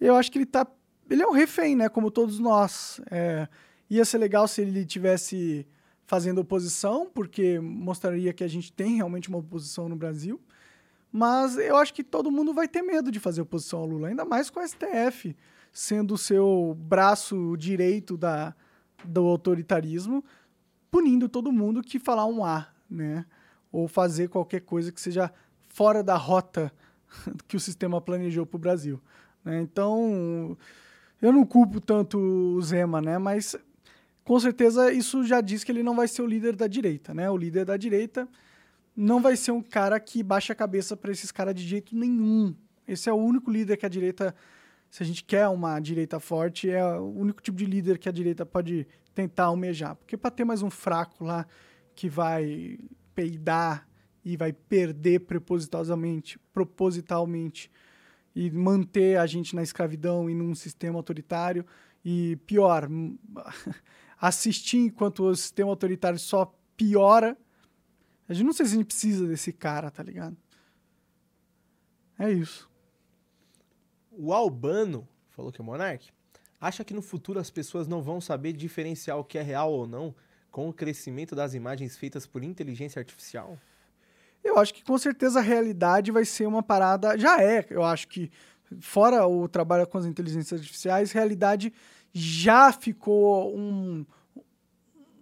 eu 0.00 0.16
acho 0.16 0.32
que 0.32 0.38
ele 0.38 0.46
tá. 0.46 0.66
Ele 1.10 1.22
é 1.22 1.26
um 1.26 1.32
refém, 1.32 1.76
né? 1.76 1.90
Como 1.90 2.10
todos 2.10 2.38
nós. 2.38 2.98
É, 3.10 3.46
ia 3.90 4.02
ser 4.02 4.16
legal 4.16 4.48
se 4.48 4.62
ele 4.62 4.86
tivesse 4.86 5.66
fazendo 6.06 6.38
oposição, 6.40 7.06
porque 7.12 7.60
mostraria 7.60 8.32
que 8.32 8.42
a 8.42 8.48
gente 8.48 8.72
tem 8.72 8.96
realmente 8.96 9.28
uma 9.28 9.36
oposição 9.36 9.90
no 9.90 9.96
Brasil. 9.96 10.40
Mas 11.12 11.58
eu 11.58 11.76
acho 11.76 11.92
que 11.92 12.02
todo 12.02 12.30
mundo 12.30 12.54
vai 12.54 12.66
ter 12.66 12.80
medo 12.80 13.10
de 13.10 13.20
fazer 13.20 13.42
oposição 13.42 13.80
ao 13.80 13.86
Lula, 13.86 14.08
ainda 14.08 14.24
mais 14.24 14.48
com 14.48 14.58
o 14.58 14.66
STF 14.66 15.36
sendo 15.70 16.14
o 16.14 16.18
seu 16.18 16.74
braço 16.78 17.54
direito 17.58 18.16
da, 18.16 18.54
do 19.04 19.26
autoritarismo, 19.26 20.24
punindo 20.90 21.28
todo 21.28 21.52
mundo 21.52 21.82
que 21.82 21.98
falar 21.98 22.24
um 22.24 22.42
A, 22.42 22.68
né? 22.88 23.26
Ou 23.70 23.88
fazer 23.88 24.28
qualquer 24.28 24.60
coisa 24.60 24.92
que 24.92 25.00
seja 25.00 25.32
fora 25.68 26.02
da 26.02 26.16
rota 26.16 26.72
que 27.46 27.56
o 27.56 27.60
sistema 27.60 28.00
planejou 28.00 28.46
para 28.46 28.56
o 28.56 28.60
Brasil. 28.60 29.00
né? 29.44 29.60
Então, 29.60 30.56
eu 31.20 31.32
não 31.32 31.44
culpo 31.44 31.80
tanto 31.80 32.18
o 32.18 32.62
Zema, 32.62 33.00
né? 33.00 33.18
Mas 33.18 33.56
com 34.24 34.40
certeza 34.40 34.92
isso 34.92 35.24
já 35.24 35.40
diz 35.40 35.62
que 35.62 35.70
ele 35.70 35.82
não 35.82 35.94
vai 35.94 36.08
ser 36.08 36.22
o 36.22 36.26
líder 36.26 36.56
da 36.56 36.66
direita, 36.66 37.14
né? 37.14 37.30
O 37.30 37.36
líder 37.36 37.64
da 37.64 37.76
direita 37.76 38.28
não 38.96 39.20
vai 39.20 39.36
ser 39.36 39.52
um 39.52 39.62
cara 39.62 40.00
que 40.00 40.22
baixa 40.22 40.52
a 40.52 40.56
cabeça 40.56 40.96
para 40.96 41.12
esses 41.12 41.30
caras 41.30 41.54
de 41.54 41.62
jeito 41.62 41.94
nenhum. 41.94 42.54
Esse 42.88 43.08
é 43.08 43.12
o 43.12 43.16
único 43.16 43.50
líder 43.50 43.76
que 43.76 43.84
a 43.84 43.88
direita, 43.88 44.34
se 44.90 45.02
a 45.02 45.06
gente 45.06 45.22
quer 45.22 45.46
uma 45.48 45.78
direita 45.80 46.18
forte, 46.18 46.70
é 46.70 46.84
o 46.84 47.04
único 47.04 47.42
tipo 47.42 47.58
de 47.58 47.66
líder 47.66 47.98
que 47.98 48.08
a 48.08 48.12
direita 48.12 48.46
pode 48.46 48.86
tentar 49.14 49.44
almejar. 49.44 49.96
Porque 49.96 50.16
para 50.16 50.30
ter 50.30 50.44
mais 50.44 50.62
um 50.62 50.70
fraco 50.70 51.24
lá 51.24 51.46
que 51.94 52.08
vai 52.08 52.78
peidar 53.16 53.88
e 54.22 54.36
vai 54.36 54.52
perder 54.52 55.20
propositalmente, 55.20 56.38
propositalmente 56.52 57.70
e 58.34 58.50
manter 58.50 59.18
a 59.18 59.26
gente 59.26 59.56
na 59.56 59.62
escravidão 59.62 60.28
e 60.28 60.34
num 60.34 60.54
sistema 60.54 60.98
autoritário 60.98 61.64
e 62.04 62.36
pior, 62.46 62.88
assistir 64.20 64.78
enquanto 64.78 65.24
o 65.24 65.34
sistema 65.34 65.70
autoritário 65.70 66.18
só 66.18 66.54
piora. 66.76 67.36
A 68.28 68.34
gente 68.34 68.44
não 68.44 68.52
sei 68.52 68.66
se 68.66 68.72
a 68.72 68.76
gente 68.76 68.86
precisa 68.86 69.26
desse 69.26 69.52
cara, 69.52 69.90
tá 69.90 70.02
ligado? 70.02 70.36
É 72.18 72.30
isso. 72.30 72.70
O 74.12 74.32
Albano 74.32 75.08
falou 75.30 75.50
que 75.50 75.60
é 75.60 75.62
o 75.62 75.66
Monark. 75.66 76.10
Acha 76.60 76.84
que 76.84 76.94
no 76.94 77.02
futuro 77.02 77.38
as 77.38 77.50
pessoas 77.50 77.86
não 77.86 78.02
vão 78.02 78.20
saber 78.20 78.52
diferenciar 78.52 79.18
o 79.18 79.24
que 79.24 79.38
é 79.38 79.42
real 79.42 79.72
ou 79.72 79.86
não 79.86 80.14
com 80.50 80.68
o 80.68 80.72
crescimento 80.72 81.34
das 81.34 81.54
imagens 81.54 81.96
feitas 81.96 82.26
por 82.26 82.42
inteligência 82.42 82.98
artificial? 83.00 83.58
Eu 84.42 84.58
acho 84.58 84.72
que 84.72 84.84
com 84.84 84.96
certeza 84.96 85.40
a 85.40 85.42
realidade 85.42 86.12
vai 86.12 86.24
ser 86.24 86.46
uma 86.46 86.62
parada. 86.62 87.18
Já 87.18 87.42
é, 87.42 87.66
eu 87.68 87.82
acho 87.82 88.06
que, 88.08 88.30
fora 88.80 89.26
o 89.26 89.48
trabalho 89.48 89.86
com 89.86 89.98
as 89.98 90.06
inteligências 90.06 90.60
artificiais, 90.60 91.12
realidade 91.12 91.72
já 92.12 92.72
ficou 92.72 93.56
um, 93.56 94.06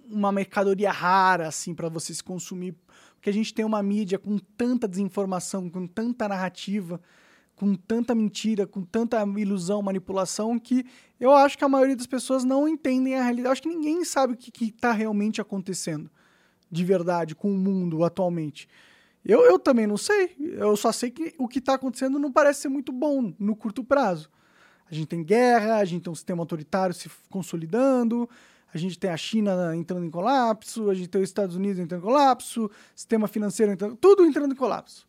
uma 0.08 0.30
mercadoria 0.30 0.92
rara, 0.92 1.48
assim, 1.48 1.74
para 1.74 1.88
você 1.88 2.14
se 2.14 2.22
consumir. 2.22 2.74
Porque 3.14 3.30
a 3.30 3.32
gente 3.32 3.54
tem 3.54 3.64
uma 3.64 3.82
mídia 3.82 4.18
com 4.18 4.38
tanta 4.38 4.86
desinformação, 4.86 5.70
com 5.70 5.86
tanta 5.86 6.28
narrativa, 6.28 7.00
com 7.54 7.74
tanta 7.74 8.14
mentira, 8.14 8.66
com 8.66 8.82
tanta 8.82 9.22
ilusão, 9.36 9.80
manipulação, 9.82 10.58
que 10.58 10.84
eu 11.20 11.32
acho 11.32 11.56
que 11.56 11.64
a 11.64 11.68
maioria 11.68 11.96
das 11.96 12.06
pessoas 12.06 12.44
não 12.44 12.68
entendem 12.68 13.14
a 13.14 13.22
realidade. 13.22 13.46
Eu 13.46 13.52
acho 13.52 13.62
que 13.62 13.68
ninguém 13.68 14.04
sabe 14.04 14.34
o 14.34 14.36
que 14.36 14.66
está 14.66 14.92
realmente 14.92 15.40
acontecendo 15.40 16.10
de 16.70 16.84
verdade 16.84 17.34
com 17.34 17.52
o 17.52 17.56
mundo 17.56 18.04
atualmente. 18.04 18.68
Eu, 19.24 19.42
eu 19.42 19.58
também 19.58 19.86
não 19.86 19.96
sei. 19.96 20.34
Eu 20.38 20.76
só 20.76 20.92
sei 20.92 21.10
que 21.10 21.34
o 21.38 21.48
que 21.48 21.60
está 21.60 21.74
acontecendo 21.74 22.18
não 22.18 22.30
parece 22.30 22.62
ser 22.62 22.68
muito 22.68 22.92
bom 22.92 23.32
no 23.38 23.56
curto 23.56 23.82
prazo. 23.82 24.28
A 24.90 24.94
gente 24.94 25.06
tem 25.06 25.22
guerra, 25.22 25.76
a 25.76 25.84
gente 25.84 26.02
tem 26.02 26.12
um 26.12 26.16
sistema 26.16 26.42
autoritário 26.42 26.94
se 26.94 27.10
consolidando, 27.30 28.28
a 28.72 28.76
gente 28.76 28.98
tem 28.98 29.08
a 29.08 29.16
China 29.16 29.74
entrando 29.74 30.04
em 30.04 30.10
colapso, 30.10 30.90
a 30.90 30.94
gente 30.94 31.08
tem 31.08 31.22
os 31.22 31.28
Estados 31.28 31.56
Unidos 31.56 31.78
entrando 31.78 32.02
em 32.02 32.04
colapso, 32.04 32.70
sistema 32.94 33.26
financeiro 33.26 33.72
entrando, 33.72 33.96
tudo 33.96 34.24
entrando 34.26 34.52
em 34.52 34.56
colapso. 34.56 35.06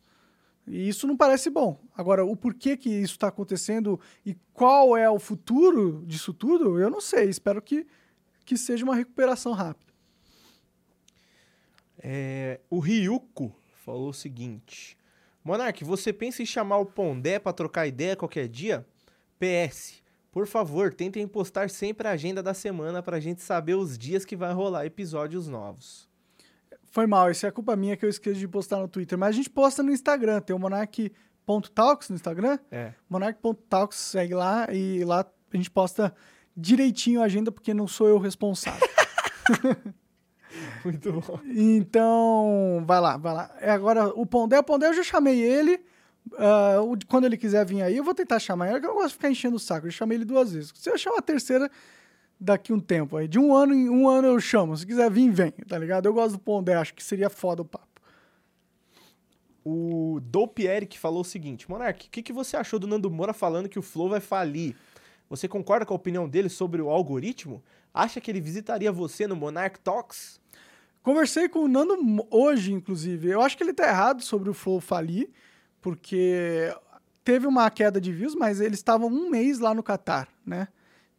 E 0.66 0.88
isso 0.88 1.06
não 1.06 1.16
parece 1.16 1.48
bom. 1.48 1.80
Agora, 1.96 2.24
o 2.24 2.36
porquê 2.36 2.76
que 2.76 2.90
isso 2.90 3.14
está 3.14 3.28
acontecendo 3.28 4.00
e 4.24 4.34
qual 4.52 4.96
é 4.96 5.08
o 5.08 5.18
futuro 5.18 6.04
disso 6.06 6.34
tudo, 6.34 6.78
eu 6.80 6.90
não 6.90 7.00
sei. 7.00 7.28
Espero 7.28 7.62
que, 7.62 7.86
que 8.44 8.56
seja 8.56 8.84
uma 8.84 8.96
recuperação 8.96 9.52
rápida. 9.52 9.92
É, 11.98 12.60
o 12.68 12.78
Ryuko 12.78 13.54
falou 13.84 14.10
o 14.10 14.14
seguinte: 14.14 14.96
Monark, 15.42 15.84
você 15.84 16.12
pensa 16.12 16.42
em 16.42 16.46
chamar 16.46 16.78
o 16.78 16.86
Pondé 16.86 17.38
pra 17.38 17.52
trocar 17.52 17.86
ideia 17.86 18.16
qualquer 18.16 18.48
dia? 18.48 18.84
PS, 19.38 20.02
por 20.32 20.46
favor, 20.46 20.92
tentem 20.92 21.26
postar 21.26 21.70
sempre 21.70 22.08
a 22.08 22.12
agenda 22.12 22.42
da 22.42 22.52
semana 22.52 23.02
pra 23.02 23.20
gente 23.20 23.42
saber 23.42 23.74
os 23.74 23.96
dias 23.96 24.24
que 24.24 24.34
vai 24.34 24.52
rolar 24.52 24.86
episódios 24.86 25.46
novos. 25.46 26.08
Foi 26.96 27.06
mal, 27.06 27.30
isso 27.30 27.46
é 27.46 27.50
culpa 27.50 27.76
minha 27.76 27.94
que 27.94 28.06
eu 28.06 28.08
esqueci 28.08 28.40
de 28.40 28.48
postar 28.48 28.78
no 28.78 28.88
Twitter. 28.88 29.18
Mas 29.18 29.28
a 29.28 29.32
gente 29.32 29.50
posta 29.50 29.82
no 29.82 29.92
Instagram, 29.92 30.40
tem 30.40 30.56
o 30.56 30.58
monark.talks 30.58 32.08
no 32.08 32.16
Instagram. 32.16 32.58
É. 32.70 32.94
Monark.talks, 33.06 33.98
segue 33.98 34.32
lá 34.32 34.66
e 34.72 35.04
lá 35.04 35.26
a 35.52 35.56
gente 35.58 35.70
posta 35.70 36.14
direitinho 36.56 37.20
a 37.20 37.24
agenda, 37.26 37.52
porque 37.52 37.74
não 37.74 37.86
sou 37.86 38.08
eu 38.08 38.16
responsável. 38.18 38.80
Muito 40.82 41.12
bom. 41.12 41.38
Então, 41.44 42.82
vai 42.86 42.98
lá, 42.98 43.18
vai 43.18 43.34
lá. 43.34 43.54
É, 43.60 43.70
agora, 43.70 44.08
o 44.18 44.24
Pondé, 44.24 44.58
o 44.58 44.64
Pondé 44.64 44.86
eu 44.88 44.94
já 44.94 45.02
chamei 45.02 45.38
ele. 45.38 45.78
o- 46.82 46.96
quando 47.06 47.26
ele 47.26 47.36
quiser 47.36 47.66
vir 47.66 47.82
aí, 47.82 47.98
eu 47.98 48.04
vou 48.04 48.14
tentar 48.14 48.38
chamar 48.38 48.70
ele, 48.70 48.80
que 48.80 48.86
eu 48.86 48.88
não 48.88 48.96
gosto 48.96 49.08
de 49.08 49.14
ficar 49.16 49.30
enchendo 49.30 49.56
o 49.56 49.60
saco. 49.60 49.86
Eu 49.86 49.90
chamei 49.90 50.16
ele 50.16 50.24
duas 50.24 50.50
vezes. 50.50 50.72
Se 50.74 50.88
eu 50.88 50.96
chamar 50.96 51.18
a 51.18 51.22
terceira, 51.22 51.70
daqui 52.38 52.72
um 52.72 52.80
tempo 52.80 53.16
aí. 53.16 53.26
De 53.26 53.38
um 53.38 53.54
ano 53.54 53.74
em 53.74 53.88
um 53.88 54.08
ano 54.08 54.28
eu 54.28 54.40
chamo. 54.40 54.76
Se 54.76 54.86
quiser 54.86 55.10
vir, 55.10 55.30
vem, 55.30 55.50
tá 55.50 55.78
ligado? 55.78 56.06
Eu 56.06 56.14
gosto 56.14 56.32
do 56.32 56.38
Pondé, 56.38 56.74
acho 56.74 56.94
que 56.94 57.02
seria 57.02 57.30
foda 57.30 57.62
o 57.62 57.64
papo. 57.64 57.86
O 59.64 60.20
Dopieri 60.22 60.86
que 60.86 60.98
falou 60.98 61.22
o 61.22 61.24
seguinte: 61.24 61.68
Monark, 61.68 62.06
o 62.06 62.10
que, 62.10 62.22
que 62.22 62.32
você 62.32 62.56
achou 62.56 62.78
do 62.78 62.86
Nando 62.86 63.10
Moura 63.10 63.32
falando 63.32 63.68
que 63.68 63.78
o 63.78 63.82
Flow 63.82 64.08
vai 64.08 64.20
falir? 64.20 64.76
Você 65.28 65.48
concorda 65.48 65.84
com 65.84 65.92
a 65.92 65.96
opinião 65.96 66.28
dele 66.28 66.48
sobre 66.48 66.80
o 66.80 66.88
algoritmo? 66.88 67.62
Acha 67.92 68.20
que 68.20 68.30
ele 68.30 68.40
visitaria 68.40 68.92
você 68.92 69.26
no 69.26 69.34
Monarch 69.34 69.80
Talks? 69.80 70.40
Conversei 71.02 71.48
com 71.48 71.60
o 71.60 71.68
Nando 71.68 71.96
hoje, 72.30 72.72
inclusive. 72.72 73.28
Eu 73.28 73.40
acho 73.40 73.56
que 73.56 73.62
ele 73.64 73.72
tá 73.72 73.88
errado 73.88 74.22
sobre 74.22 74.50
o 74.50 74.54
Flow 74.54 74.80
falir, 74.80 75.30
porque 75.80 76.72
teve 77.24 77.46
uma 77.46 77.68
queda 77.70 78.00
de 78.00 78.12
views, 78.12 78.36
mas 78.36 78.60
eles 78.60 78.78
estavam 78.78 79.08
um 79.08 79.30
mês 79.30 79.58
lá 79.58 79.74
no 79.74 79.82
Catar, 79.82 80.28
né? 80.44 80.68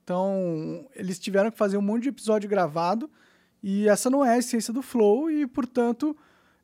Então, 0.07 0.87
eles 0.95 1.19
tiveram 1.19 1.51
que 1.51 1.57
fazer 1.57 1.75
um 1.75 1.81
monte 1.81 2.03
de 2.03 2.09
episódio 2.09 2.49
gravado 2.49 3.11
e 3.61 3.89
essa 3.89 4.09
não 4.09 4.23
é 4.23 4.35
a 4.35 4.37
essência 4.37 4.71
do 4.71 4.81
Flow 4.81 5.29
e, 5.29 5.45
portanto, 5.45 6.15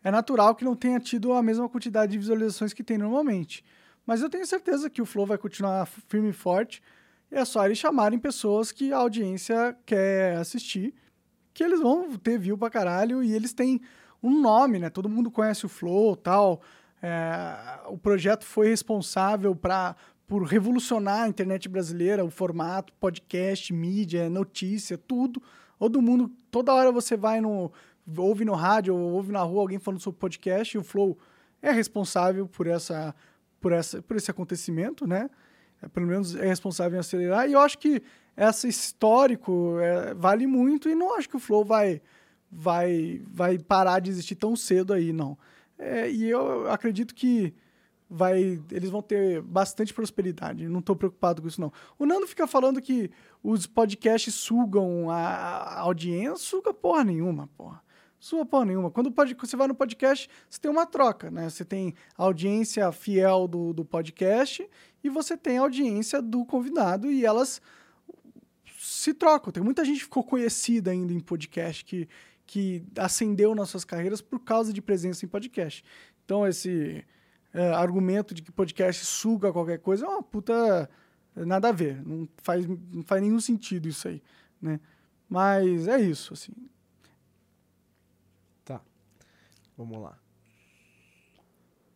é 0.02 0.10
natural 0.10 0.56
que 0.56 0.64
não 0.64 0.78
tenha 0.78 0.98
tido 0.98 1.34
a 1.34 1.44
mesma 1.44 1.68
quantidade 1.68 2.14
de 2.14 2.18
visualizações 2.18 2.72
que 2.72 2.82
tem 2.82 2.98
normalmente. 2.98 3.62
Mas 4.06 4.22
eu 4.22 4.30
tenho 4.30 4.46
certeza 4.46 4.90
que 4.90 5.02
o 5.02 5.06
Flow 5.06 5.26
vai 5.26 5.38
continuar 5.38 5.86
firme 6.08 6.30
e 6.30 6.34
forte. 6.34 6.82
E 7.30 7.36
é 7.36 7.44
só 7.44 7.66
eles 7.66 7.78
chamarem 7.78 8.18
pessoas 8.18 8.72
que 8.72 8.94
a 8.94 8.98
audiência 9.00 9.76
quer 9.86 10.38
assistir, 10.38 10.96
que 11.54 11.66
eles 11.66 11.82
vão 11.82 12.16
ter 12.16 12.40
view 12.40 12.58
pra 12.58 12.70
caralho 12.70 13.22
e 13.22 13.34
eles 13.34 13.52
têm 13.52 13.82
um 14.24 14.40
nome, 14.40 14.80
né? 14.80 14.90
Todo 14.90 15.10
mundo 15.10 15.30
conhece 15.30 15.66
o 15.66 15.70
Flow 15.70 16.16
tal. 16.16 16.62
É, 17.02 17.82
o 17.88 17.98
projeto 17.98 18.46
foi 18.46 18.70
responsável 18.70 19.54
pra, 19.54 19.98
por 20.28 20.44
revolucionar 20.44 21.24
a 21.24 21.28
internet 21.28 21.68
brasileira, 21.68 22.24
o 22.24 22.30
formato, 22.30 22.94
podcast, 22.94 23.74
mídia, 23.74 24.30
notícia, 24.30 24.98
tudo. 24.98 25.42
Todo 25.78 26.02
mundo, 26.02 26.32
toda 26.50 26.74
hora 26.74 26.92
você 26.92 27.18
vai 27.18 27.42
no. 27.42 27.72
ouve 28.18 28.46
no 28.46 28.54
rádio 28.54 28.96
ou 28.96 29.14
ouve 29.14 29.32
na 29.32 29.42
rua 29.42 29.62
alguém 29.62 29.80
falando 29.80 30.00
sobre 30.00 30.20
podcast 30.20 30.76
e 30.76 30.80
o 30.80 30.84
Flow 30.84 31.18
é 31.62 31.72
responsável 31.72 32.48
por 32.48 32.68
essa. 32.68 33.14
Por, 33.60 33.72
essa, 33.72 34.02
por 34.02 34.18
esse 34.18 34.30
acontecimento, 34.30 35.08
né? 35.08 35.30
É, 35.82 35.88
pelo 35.88 36.08
menos 36.08 36.36
é 36.36 36.46
responsável 36.46 36.98
em 36.98 37.00
acelerar. 37.00 37.50
E 37.50 37.54
eu 37.54 37.60
acho 37.60 37.78
que 37.78 38.02
esse 38.36 38.68
histórico 38.68 39.78
é, 39.80 40.14
vale 40.14 40.48
muito 40.48 40.90
e 40.90 40.96
não 40.96 41.16
acho 41.16 41.30
que 41.30 41.36
o 41.36 41.40
Flow 41.40 41.64
vai, 41.64 42.02
vai, 42.52 43.22
vai 43.28 43.58
parar 43.58 44.00
de 44.00 44.10
existir 44.10 44.36
tão 44.36 44.56
cedo 44.56 44.94
aí, 44.94 45.14
não. 45.14 45.38
É, 45.78 46.10
e 46.10 46.30
eu 46.30 46.70
acredito 46.72 47.14
que 47.14 47.54
vai, 48.10 48.62
eles 48.72 48.90
vão 48.90 49.02
ter 49.02 49.42
bastante 49.42 49.94
prosperidade. 49.94 50.68
Não 50.68 50.80
estou 50.80 50.96
preocupado 50.96 51.42
com 51.42 51.48
isso, 51.48 51.62
não. 51.62 51.72
O 51.98 52.06
Nando 52.06 52.28
fica 52.28 52.46
falando 52.46 52.82
que 52.82 53.10
os 53.42 53.66
podcasts 53.66 54.34
sugam 54.34 55.10
a, 55.10 55.18
a 55.18 55.80
audiência. 55.82 56.36
Suga 56.36 56.74
porra 56.74 57.04
nenhuma, 57.04 57.50
porra. 57.58 57.82
Suga 58.20 58.46
porra 58.46 58.66
nenhuma. 58.66 58.90
Quando 58.90 59.12
pode, 59.12 59.34
você 59.34 59.58
vai 59.58 59.68
no 59.68 59.76
podcast, 59.76 60.30
você 60.50 60.60
tem 60.60 60.72
uma 60.72 60.86
troca, 60.86 61.30
né? 61.30 61.50
Você 61.50 61.66
tem 61.66 61.94
a 62.18 62.24
audiência 62.24 62.92
fiel 62.92 63.48
do, 63.48 63.74
do 63.74 63.84
podcast 63.84 64.66
e 65.04 65.10
você 65.10 65.36
tem 65.36 65.58
a 65.58 65.62
audiência 65.62 66.22
do 66.22 66.46
convidado 66.46 67.12
e 67.12 67.26
elas 67.26 67.62
se 68.80 69.14
trocam. 69.14 69.52
Tem 69.52 69.62
muita 69.62 69.84
gente 69.84 69.98
que 69.98 70.04
ficou 70.04 70.24
conhecida 70.24 70.92
ainda 70.92 71.12
em 71.12 71.20
podcast 71.20 71.84
que, 71.84 72.08
que 72.46 72.86
ascendeu 72.98 73.54
nas 73.54 73.70
suas 73.70 73.84
carreiras 73.84 74.22
por 74.22 74.40
causa 74.40 74.72
de 74.72 74.82
presença 74.82 75.26
em 75.26 75.28
podcast. 75.28 75.84
Então, 76.24 76.48
esse 76.48 77.04
é, 77.54 77.70
argumento 77.70 78.34
de 78.34 78.42
que 78.42 78.52
podcast 78.52 79.06
suga 79.06 79.54
qualquer 79.54 79.80
coisa 79.80 80.06
é 80.06 80.10
uma 80.10 80.24
puta. 80.24 80.90
Nada 81.36 81.70
a 81.70 81.72
ver. 81.72 82.06
Não 82.06 82.28
faz, 82.38 82.66
não 82.68 83.04
faz 83.04 83.22
nenhum 83.22 83.40
sentido 83.40 83.88
isso 83.88 84.08
aí, 84.08 84.22
né? 84.62 84.80
Mas 85.30 85.88
é 85.88 86.00
isso, 86.00 86.34
assim. 86.34 86.54
Tá. 88.66 88.82
Vamos 89.78 90.02
lá. 90.02 90.18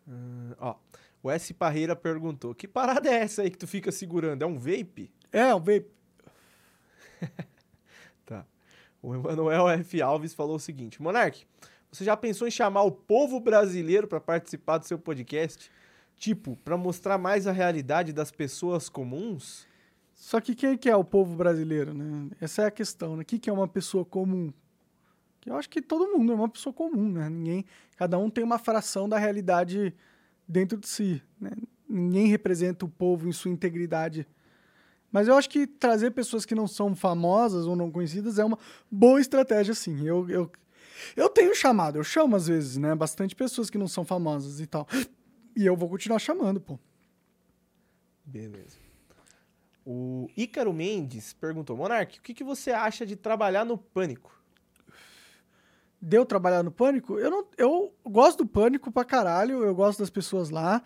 Hum, 0.08 0.54
ó. 0.60 0.76
O 1.22 1.32
S. 1.32 1.54
Parreira 1.54 1.96
perguntou: 1.96 2.56
Que 2.56 2.68
parada 2.68 3.10
é 3.10 3.16
essa 3.16 3.42
aí 3.42 3.52
que 3.52 3.58
tu 3.58 3.68
fica 3.68 3.92
segurando? 3.92 4.44
É 4.44 4.46
um 4.46 4.58
vape? 4.58 5.12
É, 5.32 5.54
o 5.54 5.60
vape. 5.60 5.92
O 9.02 9.14
Emanuel 9.14 9.70
F. 9.80 10.02
Alves 10.02 10.34
falou 10.34 10.56
o 10.56 10.60
seguinte: 10.60 11.02
Monark, 11.02 11.46
você 11.92 12.04
já 12.04 12.16
pensou 12.18 12.48
em 12.48 12.52
chamar 12.52 12.84
o 12.84 12.92
povo 12.92 13.40
brasileiro 13.40 14.08
para 14.08 14.20
participar 14.20 14.78
do 14.78 14.86
seu 14.86 15.00
podcast? 15.00 15.72
Tipo, 16.16 16.56
para 16.58 16.76
mostrar 16.76 17.18
mais 17.18 17.46
a 17.48 17.52
realidade 17.52 18.12
das 18.12 18.32
pessoas 18.32 18.90
comuns? 18.90 19.68
Só 20.14 20.42
que 20.42 20.56
quem 20.56 20.76
que 20.76 20.90
é 20.90 20.96
o 20.96 21.04
povo 21.04 21.36
brasileiro, 21.36 21.94
né? 21.94 22.30
Essa 22.42 22.64
é 22.64 22.66
a 22.66 22.72
questão, 22.72 23.16
né? 23.16 23.22
O 23.22 23.26
que 23.26 23.50
é 23.50 23.54
uma 23.54 23.68
pessoa 23.68 24.04
comum? 24.04 24.52
Eu 25.46 25.56
acho 25.56 25.70
que 25.70 25.82
todo 25.82 26.12
mundo 26.12 26.34
é 26.34 26.36
uma 26.36 26.50
pessoa 26.50 26.74
comum, 26.74 27.10
né? 27.10 27.30
Ninguém, 27.30 27.66
cada 27.96 28.18
um 28.18 28.30
tem 28.30 28.44
uma 28.44 28.58
fração 28.58 29.08
da 29.08 29.18
realidade 29.18 29.96
dentro 30.48 30.78
de 30.78 30.88
si, 30.88 31.24
né? 31.40 31.52
Ninguém 31.88 32.28
representa 32.28 32.84
o 32.84 32.90
povo 32.90 33.30
em 33.30 33.32
sua 33.32 33.52
integridade. 33.52 34.28
Mas 35.18 35.28
eu 35.28 35.36
acho 35.36 35.50
que 35.50 35.66
trazer 35.66 36.12
pessoas 36.12 36.46
que 36.46 36.54
não 36.54 36.68
são 36.68 36.96
famosas 36.96 37.66
ou 37.66 37.76
não 37.76 37.90
conhecidas 37.90 38.38
é 38.38 38.46
uma 38.46 38.60
boa 38.92 39.20
estratégia, 39.20 39.74
sim. 39.74 40.06
Eu, 40.06 40.30
eu, 40.30 40.52
eu 41.16 41.28
tenho 41.28 41.56
chamado, 41.56 41.98
eu 41.98 42.04
chamo 42.04 42.36
às 42.36 42.46
vezes, 42.46 42.78
né? 42.78 42.94
Bastante 42.94 43.36
pessoas 43.36 43.68
que 43.68 43.80
não 43.80 43.88
são 43.88 44.06
famosas 44.06 44.60
e 44.60 44.68
tal. 44.68 44.88
E 45.56 45.66
eu 45.66 45.76
vou 45.76 45.90
continuar 45.90 46.20
chamando, 46.20 46.62
pô. 46.62 46.78
Beleza. 48.24 48.78
O 49.84 50.30
Ícaro 50.38 50.72
Mendes 50.72 51.34
perguntou: 51.34 51.76
Monark, 51.76 52.20
o 52.20 52.22
que, 52.22 52.32
que 52.32 52.44
você 52.44 52.70
acha 52.70 53.04
de 53.04 53.16
trabalhar 53.16 53.66
no 53.66 53.76
pânico? 53.76 54.40
deu 56.00 56.28
trabalhar 56.28 56.62
no 56.62 56.70
Pânico, 56.70 57.18
eu, 57.18 57.32
não, 57.32 57.48
eu 57.58 57.92
gosto 58.06 58.44
do 58.44 58.48
Pânico 58.48 58.92
pra 58.92 59.04
caralho, 59.04 59.64
eu 59.64 59.74
gosto 59.74 59.98
das 59.98 60.12
pessoas 60.12 60.52
lá. 60.52 60.84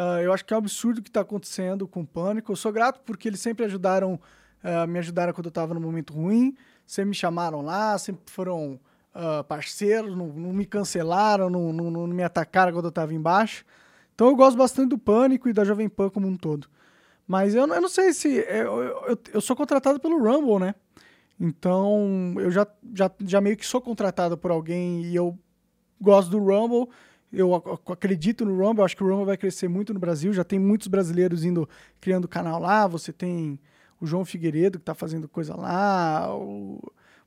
Ah, 0.00 0.22
eu 0.22 0.32
acho 0.32 0.44
que 0.44 0.54
é 0.54 0.56
um 0.56 0.60
absurdo 0.60 0.98
o 0.98 1.02
que 1.02 1.10
tá 1.10 1.22
acontecendo 1.22 1.88
com 1.88 2.02
o 2.02 2.06
Pânico. 2.06 2.52
Eu 2.52 2.56
sou 2.56 2.70
grato 2.72 3.00
porque 3.04 3.26
eles 3.28 3.40
sempre 3.40 3.64
ajudaram, 3.64 4.20
ah, 4.62 4.86
me 4.86 4.96
ajudaram 5.00 5.32
quando 5.32 5.46
eu 5.46 5.50
tava 5.50 5.74
no 5.74 5.80
momento 5.80 6.12
ruim, 6.14 6.56
sempre 6.86 7.08
me 7.08 7.14
chamaram 7.16 7.62
lá, 7.62 7.98
sempre 7.98 8.22
foram 8.26 8.78
ah, 9.12 9.42
parceiros, 9.42 10.16
não, 10.16 10.28
não 10.28 10.52
me 10.52 10.64
cancelaram, 10.64 11.50
não, 11.50 11.72
não, 11.72 11.90
não 11.90 12.06
me 12.06 12.22
atacaram 12.22 12.72
quando 12.72 12.84
eu 12.84 12.92
tava 12.92 13.12
embaixo. 13.12 13.64
Então 14.14 14.28
eu 14.28 14.36
gosto 14.36 14.56
bastante 14.56 14.90
do 14.90 14.98
Pânico 14.98 15.48
e 15.48 15.52
da 15.52 15.64
Jovem 15.64 15.88
Pan 15.88 16.10
como 16.10 16.28
um 16.28 16.36
todo. 16.36 16.68
Mas 17.26 17.56
eu, 17.56 17.66
eu 17.66 17.80
não 17.80 17.88
sei 17.88 18.12
se. 18.12 18.38
é, 18.40 18.62
Eu, 18.62 18.82
eu, 18.82 19.18
eu 19.34 19.40
sou 19.40 19.56
contratado 19.56 19.98
pelo 19.98 20.18
Rumble, 20.18 20.60
né? 20.60 20.74
Então, 21.40 22.34
eu 22.38 22.50
já, 22.50 22.66
já, 22.94 23.10
já 23.24 23.40
meio 23.40 23.56
que 23.56 23.66
sou 23.66 23.80
contratado 23.80 24.36
por 24.38 24.50
alguém 24.50 25.04
e 25.04 25.16
eu 25.16 25.36
gosto 26.00 26.30
do 26.30 26.38
Rumble. 26.38 26.88
Eu 27.32 27.54
ac- 27.54 27.68
acredito 27.92 28.44
no 28.44 28.56
Rumble, 28.56 28.82
acho 28.84 28.96
que 28.96 29.04
o 29.04 29.08
Rumble 29.08 29.26
vai 29.26 29.36
crescer 29.36 29.68
muito 29.68 29.92
no 29.92 30.00
Brasil. 30.00 30.32
Já 30.32 30.44
tem 30.44 30.58
muitos 30.58 30.88
brasileiros 30.88 31.44
indo 31.44 31.68
criando 32.00 32.26
canal 32.28 32.60
lá. 32.60 32.86
Você 32.86 33.12
tem 33.12 33.58
o 34.00 34.06
João 34.06 34.24
Figueiredo 34.24 34.78
que 34.78 34.82
está 34.82 34.94
fazendo 34.94 35.28
coisa 35.28 35.54
lá, 35.56 36.34
o- 36.34 36.80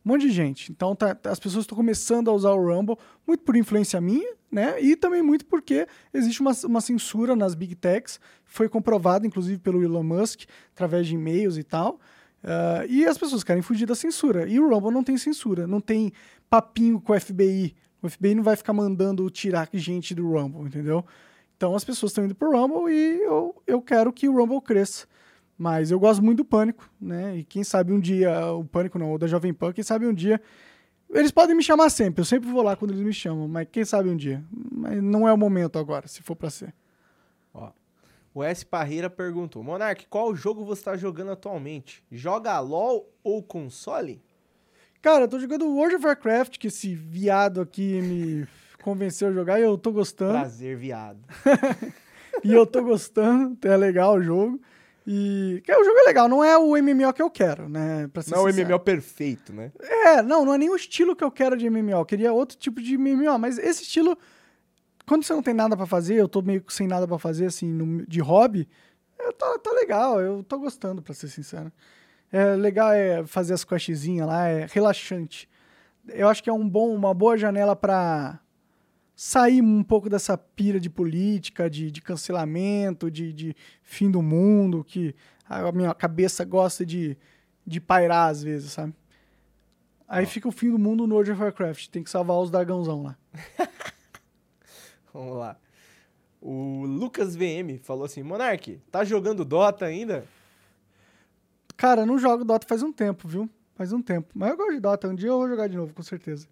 um 0.04 0.10
monte 0.10 0.22
de 0.22 0.32
gente. 0.32 0.72
Então, 0.72 0.96
tá- 0.96 1.14
tá- 1.14 1.30
as 1.30 1.40
pessoas 1.40 1.64
estão 1.64 1.76
começando 1.76 2.30
a 2.30 2.34
usar 2.34 2.52
o 2.52 2.66
Rumble, 2.76 2.98
muito 3.28 3.44
por 3.44 3.56
influência 3.56 4.02
minha, 4.02 4.34
né? 4.52 4.82
E 4.82 4.96
também 4.96 5.22
muito 5.22 5.46
porque 5.46 5.86
existe 6.12 6.42
uma, 6.42 6.52
uma 6.66 6.82
censura 6.82 7.36
nas 7.36 7.54
Big 7.54 7.76
Techs. 7.76 8.20
Foi 8.46 8.68
comprovado, 8.68 9.28
inclusive, 9.28 9.60
pelo 9.60 9.84
Elon 9.84 10.02
Musk, 10.04 10.42
através 10.74 11.06
de 11.06 11.14
e-mails 11.14 11.58
e 11.58 11.64
tal. 11.64 12.00
Ah, 12.44 12.84
e 12.90 13.06
as 13.06 13.16
pessoas 13.20 13.44
querem 13.44 13.62
fugir 13.62 13.86
da 13.86 13.94
censura. 13.94 14.48
E 14.48 14.60
o 14.60 14.68
Rumble 14.68 14.90
não 14.92 15.04
tem 15.04 15.16
censura, 15.18 15.68
não 15.68 15.80
tem 15.80 16.12
papinho 16.50 17.00
com 17.00 17.14
o 17.14 17.20
FBI. 17.20 17.76
O 18.02 18.10
FBI 18.10 18.36
não 18.36 18.44
vai 18.44 18.56
ficar 18.56 18.74
mandando 18.74 19.30
tirar 19.30 19.70
gente 19.74 20.16
do 20.16 20.32
Rumble, 20.32 20.68
entendeu? 20.68 21.06
Então 21.56 21.76
as 21.76 21.84
pessoas 21.84 22.12
estão 22.12 22.26
indo 22.26 22.34
pro 22.34 22.52
Rumble 22.52 22.92
e 22.92 23.22
eu, 23.22 23.62
eu 23.68 23.82
quero 23.82 24.12
que 24.12 24.28
o 24.28 24.36
Rumble 24.36 24.62
cresça. 24.62 25.06
Mas 25.58 25.92
eu 25.92 26.00
gosto 26.00 26.24
muito 26.24 26.38
do 26.38 26.46
Pânico, 26.46 26.90
né? 27.00 27.38
E 27.38 27.44
quem 27.44 27.64
sabe 27.64 27.94
um 27.94 28.00
dia, 28.00 28.52
o 28.52 28.66
Pânico 28.66 28.98
não, 28.98 29.14
o 29.14 29.18
da 29.20 29.28
Jovem 29.28 29.54
Pan, 29.54 29.72
quem 29.72 29.84
sabe 29.84 30.08
um 30.08 30.14
dia. 30.14 30.42
Eles 31.12 31.30
podem 31.30 31.56
me 31.56 31.62
chamar 31.62 31.92
sempre, 31.92 32.22
eu 32.22 32.26
sempre 32.26 32.50
vou 32.50 32.64
lá 32.64 32.76
quando 32.76 32.92
eles 32.92 33.04
me 33.04 33.14
chamam, 33.14 33.48
mas 33.48 33.68
quem 33.72 33.86
sabe 33.86 34.10
um 34.10 34.16
dia. 34.16 34.44
Mas 34.72 35.04
não 35.04 35.28
é 35.28 35.34
o 35.34 35.38
momento 35.38 35.78
agora, 35.78 36.08
se 36.08 36.24
for 36.24 36.36
pra 36.36 36.50
ser. 36.50 36.74
Ó. 37.54 37.70
O 38.34 38.44
S. 38.44 38.66
Parreira 38.66 39.08
perguntou: 39.08 39.62
Monark, 39.62 40.08
qual 40.08 40.34
jogo 40.34 40.66
você 40.66 40.82
está 40.82 40.98
jogando 40.98 41.32
atualmente? 41.32 42.04
Joga 42.10 42.60
LOL 42.60 43.08
ou 43.24 43.44
console? 43.44 44.20
Cara, 45.02 45.24
eu 45.24 45.28
tô 45.28 45.40
jogando 45.40 45.66
World 45.68 45.96
of 45.96 46.06
Warcraft, 46.06 46.58
que 46.58 46.68
esse 46.68 46.94
viado 46.94 47.60
aqui 47.62 48.00
me 48.02 48.48
convenceu 48.84 49.30
a 49.30 49.32
jogar 49.32 49.60
e 49.60 49.64
eu 49.64 49.78
tô 49.78 49.92
gostando. 49.92 50.34
Prazer, 50.40 50.76
viado. 50.78 51.20
E 52.46 52.54
eu 52.54 52.66
tô 52.66 52.82
gostando, 52.82 53.56
é 53.68 53.76
legal 53.78 54.16
o 54.16 54.22
jogo. 54.24 54.60
E 55.06 55.62
que 55.66 55.72
o 55.72 55.84
jogo 55.84 55.98
é 56.00 56.04
legal, 56.08 56.30
não 56.30 56.42
é 56.44 56.58
o 56.58 56.76
MMO 56.78 57.12
que 57.14 57.22
eu 57.22 57.30
quero, 57.30 57.68
né? 57.68 58.08
Pra 58.12 58.24
ser 58.24 58.32
Não 58.32 58.48
é 58.48 58.52
o. 58.52 58.56
MMO 58.56 58.80
perfeito, 58.80 59.52
né? 59.54 59.72
É, 59.80 60.22
não, 60.24 60.46
não 60.46 60.54
é 60.54 60.58
nem 60.58 60.70
o 60.70 60.76
estilo 60.76 61.14
que 61.16 61.24
eu 61.24 61.30
quero 61.30 61.58
de 61.58 61.70
MMO. 61.70 61.92
Eu 61.92 62.06
queria 62.06 62.32
outro 62.32 62.58
tipo 62.58 62.82
de 62.82 62.98
MMO, 62.98 63.38
mas 63.38 63.60
esse 63.60 63.84
estilo, 63.84 64.18
quando 65.06 65.24
você 65.24 65.34
não 65.34 65.44
tem 65.44 65.54
nada 65.54 65.76
pra 65.76 65.86
fazer, 65.86 66.16
eu 66.16 66.28
tô 66.28 66.42
meio 66.42 66.62
que 66.62 66.74
sem 66.74 66.88
nada 66.88 67.06
pra 67.08 67.20
fazer, 67.20 67.48
assim, 67.48 67.68
no- 67.68 68.06
de 68.08 68.22
hobby, 68.22 68.68
é, 69.20 69.32
tá, 69.34 69.60
tá 69.60 69.72
legal, 69.74 70.20
eu 70.22 70.42
tô 70.42 70.58
gostando, 70.58 71.02
pra 71.02 71.14
ser 71.14 71.28
sincero. 71.28 71.72
É 72.32 72.56
legal 72.56 72.94
é 72.94 73.26
fazer 73.26 73.54
as 73.54 73.64
questzinhas 73.64 74.28
lá, 74.28 74.48
é 74.48 74.66
relaxante. 74.72 75.50
Eu 76.08 76.30
acho 76.30 76.42
que 76.42 76.50
é 76.50 76.54
um 76.54 76.68
bom, 76.68 76.96
uma 76.96 77.14
boa 77.14 77.38
janela 77.38 77.76
pra 77.76 78.40
sair 79.16 79.62
um 79.62 79.84
pouco 79.84 80.10
dessa 80.10 80.38
pira 80.38 80.80
de 80.80 80.90
política, 80.90 81.70
de, 81.70 81.92
de 81.92 82.02
cancelamento, 82.02 83.12
de, 83.12 83.32
de 83.34 83.56
fim 83.84 84.10
do 84.10 84.22
mundo, 84.22 84.84
que 84.84 85.14
a 85.48 85.72
minha 85.72 85.94
cabeça 85.94 86.44
gosta 86.46 86.86
de, 86.86 87.18
de 87.68 87.80
pairar 87.80 88.30
às 88.30 88.42
vezes, 88.42 88.72
sabe? 88.72 88.94
Aí 90.08 90.26
fica 90.26 90.48
o 90.48 90.52
fim 90.52 90.72
do 90.72 90.80
mundo 90.80 91.06
no 91.06 91.16
World 91.16 91.32
of 91.32 91.42
Warcraft. 91.42 91.88
Tem 91.88 92.04
que 92.04 92.10
salvar 92.10 92.38
os 92.38 92.50
dragãozão 92.50 93.04
lá. 93.04 93.18
Vamos 95.14 95.38
lá. 95.38 95.58
O 96.42 96.86
Lucas 96.86 97.36
VM 97.36 97.78
falou 97.82 98.06
assim: 98.06 98.24
Monark, 98.24 98.82
tá 98.92 99.04
jogando 99.04 99.46
Dota 99.46 99.86
ainda? 99.86 100.26
Cara, 101.82 102.04
eu 102.04 102.06
não 102.06 102.20
jogo 102.20 102.46
Dota 102.46 102.68
faz 102.68 102.84
um 102.84 102.94
tempo, 102.94 103.28
viu? 103.28 103.50
Faz 103.74 103.92
um 103.92 104.04
tempo. 104.04 104.30
Mas 104.36 104.52
eu 104.52 104.58
gosto 104.58 104.74
de 104.74 104.80
Dota. 104.80 105.08
Um 105.08 105.16
dia 105.16 105.30
eu 105.30 105.40
vou 105.40 105.48
jogar 105.48 105.68
de 105.68 105.76
novo, 105.76 105.96
com 105.96 106.04
certeza. 106.04 106.48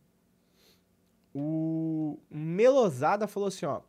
O 1.35 2.17
Melosada 2.31 3.27
falou 3.27 3.47
assim: 3.47 3.67
ó. 3.67 3.81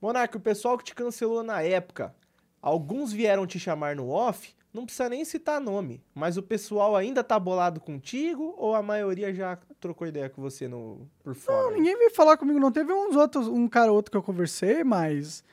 Monark, 0.00 0.34
o 0.34 0.40
pessoal 0.40 0.78
que 0.78 0.84
te 0.84 0.94
cancelou 0.94 1.42
na 1.42 1.60
época, 1.60 2.14
alguns 2.62 3.12
vieram 3.12 3.46
te 3.46 3.58
chamar 3.58 3.96
no 3.96 4.08
off, 4.08 4.54
não 4.72 4.86
precisa 4.86 5.10
nem 5.10 5.26
citar 5.26 5.60
nome, 5.60 6.02
mas 6.14 6.38
o 6.38 6.42
pessoal 6.42 6.96
ainda 6.96 7.22
tá 7.22 7.38
bolado 7.38 7.80
contigo 7.80 8.54
ou 8.56 8.74
a 8.74 8.82
maioria 8.82 9.34
já 9.34 9.58
trocou 9.78 10.06
ideia 10.06 10.30
com 10.30 10.40
você 10.40 10.66
no, 10.66 11.06
por 11.22 11.34
fora? 11.34 11.64
Não, 11.64 11.72
ninguém 11.72 11.98
veio 11.98 12.14
falar 12.14 12.38
comigo, 12.38 12.58
não. 12.58 12.72
Teve 12.72 12.94
uns 12.94 13.14
outros, 13.14 13.46
um 13.46 13.68
cara 13.68 13.90
ou 13.90 13.96
outro 13.96 14.10
que 14.10 14.16
eu 14.16 14.22
conversei, 14.22 14.82
mas. 14.84 15.44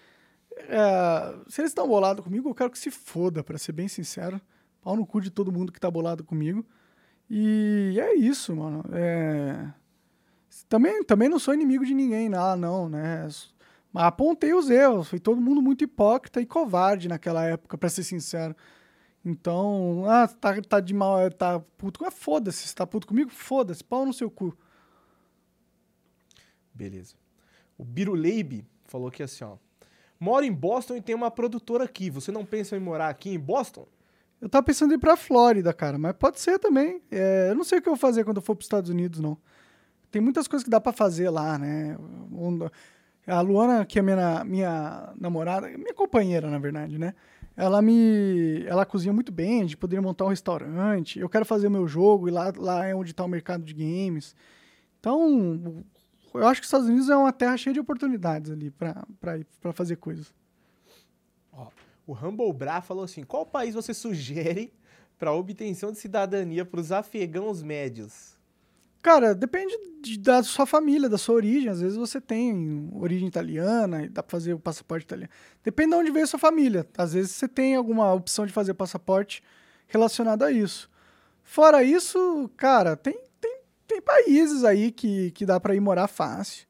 é, 0.56 1.36
se 1.50 1.60
eles 1.60 1.72
estão 1.72 1.86
bolados 1.90 2.24
comigo, 2.24 2.48
eu 2.48 2.56
quero 2.56 2.72
que 2.72 2.80
se 2.80 2.90
foda, 2.90 3.44
pra 3.44 3.58
ser 3.58 3.74
bem 3.74 3.90
sincero. 3.90 4.40
Pau 4.86 4.96
no 4.96 5.04
cu 5.04 5.20
de 5.20 5.32
todo 5.32 5.52
mundo 5.52 5.72
que 5.72 5.80
tá 5.80 5.90
bolado 5.90 6.24
comigo. 6.24 6.64
E 7.28 7.98
é 8.00 8.14
isso, 8.14 8.56
mano. 8.56 8.86
É... 8.94 9.74
Também, 10.70 11.04
também 11.04 11.28
não 11.28 11.40
sou 11.40 11.56
inimigo 11.56 11.84
de 11.84 11.96
ninguém, 11.96 12.30
lá, 12.30 12.56
não, 12.56 12.88
né? 12.88 13.24
Mas 13.92 14.06
apontei 14.06 14.54
os 14.54 14.70
erros. 14.70 15.10
Foi 15.10 15.20
todo 15.20 15.42
mundo 15.42 15.60
muito 15.60 15.84
hipócrita 15.84 16.40
e 16.40 16.46
covarde 16.46 17.08
naquela 17.08 17.44
época, 17.46 17.80
pra 17.80 17.90
ser 17.90 18.04
sincero. 18.04 18.56
Então, 19.26 20.06
ah, 20.08 20.28
tá, 20.28 20.62
tá 20.62 20.80
de 20.80 20.94
mal, 20.94 21.32
tá 21.32 21.60
puto. 21.60 22.06
Ah, 22.06 22.12
foda-se, 22.12 22.76
tá 22.76 22.86
puto 22.86 23.08
comigo? 23.08 23.32
Foda-se, 23.32 23.84
pau 23.84 24.06
no 24.06 24.14
seu 24.14 24.30
cu. 24.30 24.56
Beleza. 26.72 27.16
O 27.76 27.84
Biruleibe 27.84 28.68
falou 28.86 29.10
que 29.10 29.24
assim, 29.24 29.44
ó. 29.44 29.58
Moro 30.20 30.46
em 30.46 30.54
Boston 30.54 30.96
e 30.96 31.02
tem 31.02 31.16
uma 31.16 31.32
produtora 31.32 31.86
aqui. 31.86 32.12
Você 32.12 32.32
não 32.32 32.46
pensa 32.46 32.78
em 32.78 32.80
morar 32.80 33.10
aqui 33.10 33.32
em 33.32 33.40
Boston? 33.40 33.88
Eu 34.42 34.50
tava 34.50 34.64
pensando 34.64 34.92
em 34.92 34.96
ir 34.96 35.00
pra 35.00 35.16
Flórida, 35.16 35.74
cara, 35.74 35.98
mas 35.98 36.14
pode 36.14 36.40
ser 36.40 36.60
também. 36.60 37.02
É, 37.10 37.48
eu 37.50 37.56
não 37.56 37.64
sei 37.64 37.80
o 37.80 37.82
que 37.82 37.88
eu 37.88 37.94
vou 37.94 38.00
fazer 38.00 38.24
quando 38.24 38.38
eu 38.38 38.44
for 38.44 38.56
pros 38.56 38.66
Estados 38.66 38.90
Unidos, 38.90 39.20
não. 39.20 39.38
Tem 40.12 40.22
muitas 40.22 40.48
coisas 40.48 40.64
que 40.64 40.70
dá 40.70 40.80
pra 40.80 40.92
fazer 40.92 41.30
lá, 41.30 41.58
né? 41.58 41.98
A 43.28 43.42
Luana, 43.42 43.86
que 43.86 43.98
é 43.98 44.02
minha, 44.02 44.44
minha 44.44 45.14
namorada, 45.20 45.68
minha 45.70 45.94
companheira, 45.94 46.50
na 46.50 46.60
verdade, 46.60 46.98
né? 47.00 47.14
Ela 47.58 47.82
me. 47.82 48.64
Ela 48.66 48.86
cozinha 48.86 49.14
muito 49.14 49.32
bem, 49.32 49.60
a 49.60 49.64
gente 49.64 49.78
poderia 49.78 50.02
montar 50.02 50.26
um 50.26 50.30
restaurante. 50.30 51.20
Eu 51.20 51.30
quero 51.30 51.46
fazer 51.46 51.68
o 51.68 51.72
meu 51.72 51.88
jogo 51.88 52.28
e 52.28 52.32
lá, 52.32 52.54
lá 52.56 52.86
é 52.86 52.94
onde 52.94 53.14
tá 53.14 53.24
o 53.24 53.30
mercado 53.30 53.64
de 53.64 53.74
games. 53.74 54.36
Então, 55.00 55.84
eu 56.34 56.48
acho 56.48 56.60
que 56.60 56.66
os 56.66 56.68
Estados 56.68 56.88
Unidos 56.88 57.10
é 57.10 57.16
uma 57.16 57.32
terra 57.32 57.56
cheia 57.58 57.74
de 57.74 57.80
oportunidades 57.80 58.52
ali 58.52 58.72
pra 58.72 59.74
fazer 59.74 59.96
coisas. 59.96 60.34
Ó, 61.54 61.68
o 62.08 62.14
Humble 62.14 62.52
Bra 62.54 62.82
falou 62.82 63.04
assim: 63.04 63.24
qual 63.24 63.46
país 63.46 63.76
você 63.76 63.94
sugere 63.94 64.74
para 65.18 65.32
obtenção 65.34 65.92
de 65.92 65.98
cidadania 66.00 66.66
para 66.66 66.80
os 66.80 66.92
afegãos 66.92 67.62
médios? 67.64 68.36
Cara, 69.02 69.36
depende 69.36 69.78
de- 70.02 70.18
da 70.18 70.42
sua 70.42 70.66
família, 70.66 71.08
da 71.08 71.18
sua 71.18 71.36
origem. 71.36 71.70
Às 71.70 71.80
vezes 71.80 71.96
você 71.96 72.20
tem 72.20 72.90
origem 72.94 73.28
italiana 73.28 74.04
e 74.04 74.10
dá 74.10 74.24
pra 74.24 74.32
fazer 74.32 74.54
o 74.54 74.60
passaporte 74.60 75.06
italiano. 75.06 75.32
Depende 75.64 75.92
de 75.92 75.96
onde 75.96 76.12
veio 76.12 76.24
a 76.24 76.28
sua 76.28 76.40
família. 76.40 76.88
Às 76.98 77.14
vezes 77.14 77.32
você 77.32 77.48
tem 77.48 77.76
alguma 77.76 78.12
opção 78.14 78.48
de 78.48 78.52
fazer 78.54 78.74
passaporte 78.74 79.44
relacionado 79.88 80.42
a 80.44 80.52
isso. 80.52 80.90
Fora 81.44 81.84
isso, 81.84 82.50
cara, 82.58 82.96
tem, 82.96 83.16
tem, 83.40 83.60
tem 83.88 84.02
países 84.02 84.64
aí 84.64 84.92
que, 84.92 85.30
que 85.32 85.46
dá 85.46 85.60
pra 85.60 85.76
ir 85.76 85.80
morar 85.80 86.08
fácil. 86.08 86.66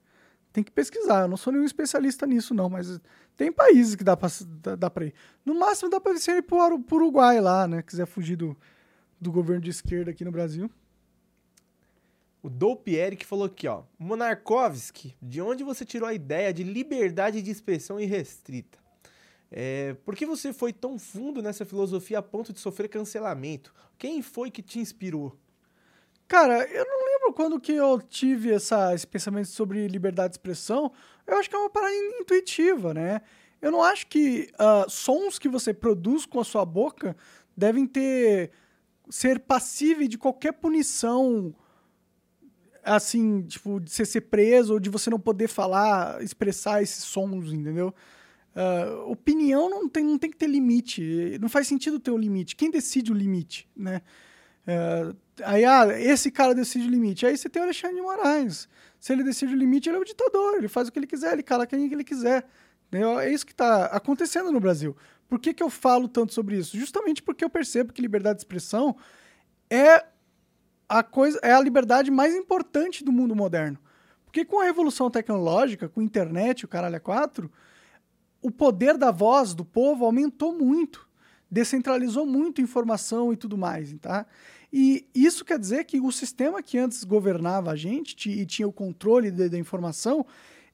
Tem 0.52 0.62
que 0.62 0.72
pesquisar. 0.72 1.22
Eu 1.22 1.28
não 1.30 1.38
sou 1.38 1.54
nenhum 1.54 1.64
especialista 1.66 2.26
nisso, 2.28 2.54
não, 2.54 2.70
mas 2.70 3.00
tem 3.36 3.52
países 3.52 3.96
que 3.96 4.04
dá 4.04 4.16
pra, 4.16 4.30
dá, 4.62 4.76
dá 4.76 4.90
pra 4.90 5.06
ir. 5.06 5.14
No 5.46 5.56
máximo 5.56 5.90
dá 5.90 6.00
pra 6.00 6.14
você 6.14 6.38
ir 6.38 6.42
pro, 6.42 6.80
pro 6.80 6.96
Uruguai 6.98 7.40
lá, 7.42 7.68
né? 7.68 7.82
Quiser 7.82 8.06
fugir 8.06 8.36
do, 8.36 8.56
do 9.20 9.32
governo 9.32 9.62
de 9.62 9.70
esquerda 9.70 10.12
aqui 10.12 10.24
no 10.24 10.32
Brasil. 10.32 10.70
O 12.42 12.50
Dope 12.50 12.94
Eric 12.94 13.26
falou 13.26 13.46
aqui, 13.46 13.68
ó. 13.68 13.84
Monarkovski, 13.98 15.16
de 15.22 15.42
onde 15.42 15.64
você 15.64 15.84
tirou 15.84 16.08
a 16.08 16.14
ideia 16.14 16.54
de 16.54 16.64
liberdade 16.64 17.42
de 17.42 17.50
expressão 17.50 18.00
irrestrita? 18.00 18.78
É, 19.52 19.96
por 20.06 20.16
que 20.16 20.26
você 20.26 20.54
foi 20.54 20.72
tão 20.72 21.00
fundo 21.00 21.42
nessa 21.42 21.66
filosofia 21.66 22.20
a 22.20 22.22
ponto 22.22 22.54
de 22.54 22.60
sofrer 22.60 22.88
cancelamento? 22.88 23.74
Quem 23.98 24.22
foi 24.22 24.52
que 24.52 24.62
te 24.62 24.80
inspirou? 24.80 25.36
Cara, 26.28 26.66
eu 26.72 26.86
não 26.86 27.06
lembro 27.06 27.34
quando 27.34 27.60
que 27.60 27.74
eu 27.74 28.02
tive 28.02 28.52
essa, 28.52 28.94
esse 28.96 29.06
pensamento 29.06 29.48
sobre 29.48 29.88
liberdade 29.88 30.30
de 30.30 30.36
expressão. 30.36 30.92
Eu 31.26 31.38
acho 31.38 31.50
que 31.50 31.56
é 31.56 31.60
uma 31.60 31.70
parada 31.70 31.94
intuitiva, 32.20 32.94
né? 32.94 33.22
Eu 33.62 33.72
não 33.72 33.84
acho 33.84 34.08
que 34.08 34.50
ah, 34.58 34.86
sons 34.88 35.38
que 35.38 35.48
você 35.48 35.74
produz 35.74 36.26
com 36.26 36.40
a 36.40 36.44
sua 36.44 36.66
boca 36.66 37.16
devem 37.56 37.86
ter 37.86 38.52
ser 39.10 39.40
passíveis 39.40 40.10
de 40.10 40.18
qualquer 40.18 40.54
punição, 40.54 41.54
assim, 42.84 43.44
tipo, 43.44 43.80
de 43.80 43.92
você 43.92 44.04
ser 44.04 44.22
preso 44.22 44.74
ou 44.74 44.80
de 44.80 44.90
você 44.90 45.12
não 45.12 45.20
poder 45.20 45.48
falar, 45.48 46.24
expressar 46.24 46.82
esses 46.82 47.04
sons, 47.04 47.54
entendeu? 47.54 47.94
Ah, 48.56 49.04
opinião 49.06 49.70
não 49.70 49.88
tem, 49.88 50.04
não 50.04 50.18
tem 50.18 50.32
que 50.32 50.38
ter 50.38 50.48
limite. 50.48 51.38
Não 51.40 51.50
faz 51.50 51.68
sentido 51.68 52.00
ter 52.00 52.12
um 52.12 52.18
limite. 52.18 52.56
Quem 52.56 52.72
decide 52.72 53.12
o 53.12 53.16
limite, 53.16 53.70
né? 53.76 54.02
É, 54.66 55.14
aí, 55.44 55.66
ah, 55.66 55.88
esse 56.00 56.32
cara 56.32 56.54
decide 56.54 56.88
o 56.88 56.90
limite. 56.90 57.26
Aí 57.26 57.38
você 57.38 57.50
tem 57.50 57.62
o 57.62 57.66
Alexandre 57.66 57.98
de 57.98 58.02
Moraes. 58.02 58.68
Se 59.00 59.14
ele 59.14 59.24
decide 59.24 59.54
o 59.54 59.58
limite, 59.58 59.90
ele 59.90 59.98
é 59.98 60.00
o 60.00 60.06
ditador. 60.06 60.56
Ele 60.56 60.68
faz 60.68 60.88
o 60.88 60.92
que 60.92 61.00
ele 61.00 61.08
quiser, 61.08 61.34
ele 61.34 61.44
cala 61.44 61.68
quem 61.68 61.92
ele 61.92 62.04
quiser. 62.04 62.46
Entendeu? 62.88 63.20
É 63.20 63.32
isso 63.32 63.46
que 63.46 63.52
está 63.52 63.86
acontecendo 63.86 64.52
no 64.52 64.60
Brasil. 64.60 64.96
Por 65.28 65.40
que, 65.40 65.54
que 65.54 65.64
eu 65.64 65.70
falo 65.70 66.08
tanto 66.08 66.34
sobre 66.34 66.58
isso? 66.58 66.78
Justamente 66.78 67.22
porque 67.22 67.44
eu 67.44 67.50
percebo 67.50 67.92
que 67.92 68.02
liberdade 68.02 68.38
de 68.38 68.42
expressão 68.42 68.96
é 69.70 70.06
a 70.88 71.04
coisa, 71.04 71.40
é 71.42 71.52
a 71.52 71.60
liberdade 71.60 72.12
mais 72.12 72.36
importante 72.36 73.04
do 73.04 73.12
mundo 73.12 73.36
moderno. 73.36 73.78
Porque 74.26 74.46
com 74.46 74.60
a 74.60 74.66
revolução 74.66 75.10
tecnológica, 75.10 75.90
com 75.90 76.00
a 76.00 76.04
internet, 76.04 76.66
o 76.66 76.68
caralho 76.68 76.98
a 76.98 77.00
quatro, 77.00 77.52
o 78.42 78.52
poder 78.52 78.98
da 78.98 79.10
voz 79.10 79.54
do 79.56 79.66
povo 79.66 80.06
aumentou 80.06 80.54
muito, 80.54 81.08
descentralizou 81.50 82.26
muito 82.26 82.62
informação 82.62 83.34
e 83.34 83.38
tudo 83.38 83.58
mais, 83.58 83.94
tá? 84.00 84.26
E 84.78 85.08
isso 85.16 85.46
quer 85.46 85.58
dizer 85.58 85.86
que 85.86 86.02
o 86.02 86.12
sistema 86.12 86.62
que 86.62 86.78
antes 86.78 87.06
governava 87.06 87.72
a 87.72 87.78
gente 87.78 88.30
e 88.30 88.46
tinha 88.46 88.68
o 88.68 88.74
controle 88.74 89.32
da, 89.32 89.48
da 89.48 89.58
informação, 89.58 90.26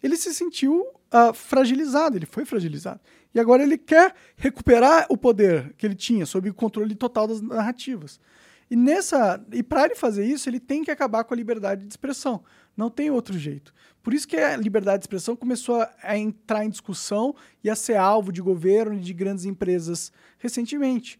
ele 0.01 0.17
se 0.17 0.33
sentiu 0.33 0.87
ah, 1.11 1.31
fragilizado, 1.33 2.17
ele 2.17 2.25
foi 2.25 2.43
fragilizado. 2.43 2.99
E 3.31 3.39
agora 3.39 3.61
ele 3.61 3.77
quer 3.77 4.15
recuperar 4.35 5.05
o 5.07 5.15
poder 5.15 5.75
que 5.77 5.85
ele 5.85 5.93
tinha 5.93 6.25
sob 6.25 6.49
o 6.49 6.53
controle 6.55 6.95
total 6.95 7.27
das 7.27 7.41
narrativas. 7.41 8.19
E 8.71 8.75
nessa, 8.75 9.39
e 9.51 9.61
para 9.61 9.85
ele 9.85 9.93
fazer 9.93 10.25
isso, 10.25 10.49
ele 10.49 10.59
tem 10.59 10.83
que 10.83 10.89
acabar 10.89 11.23
com 11.23 11.35
a 11.35 11.37
liberdade 11.37 11.85
de 11.85 11.93
expressão. 11.93 12.43
Não 12.75 12.89
tem 12.89 13.11
outro 13.11 13.37
jeito. 13.37 13.71
Por 14.01 14.15
isso 14.15 14.27
que 14.27 14.35
a 14.35 14.57
liberdade 14.57 14.97
de 14.97 15.03
expressão 15.03 15.35
começou 15.35 15.79
a, 15.79 15.93
a 16.01 16.17
entrar 16.17 16.65
em 16.65 16.71
discussão 16.71 17.35
e 17.63 17.69
a 17.69 17.75
ser 17.75 17.97
alvo 17.97 18.31
de 18.31 18.41
governo 18.41 18.95
e 18.95 18.99
de 18.99 19.13
grandes 19.13 19.45
empresas 19.45 20.11
recentemente. 20.39 21.19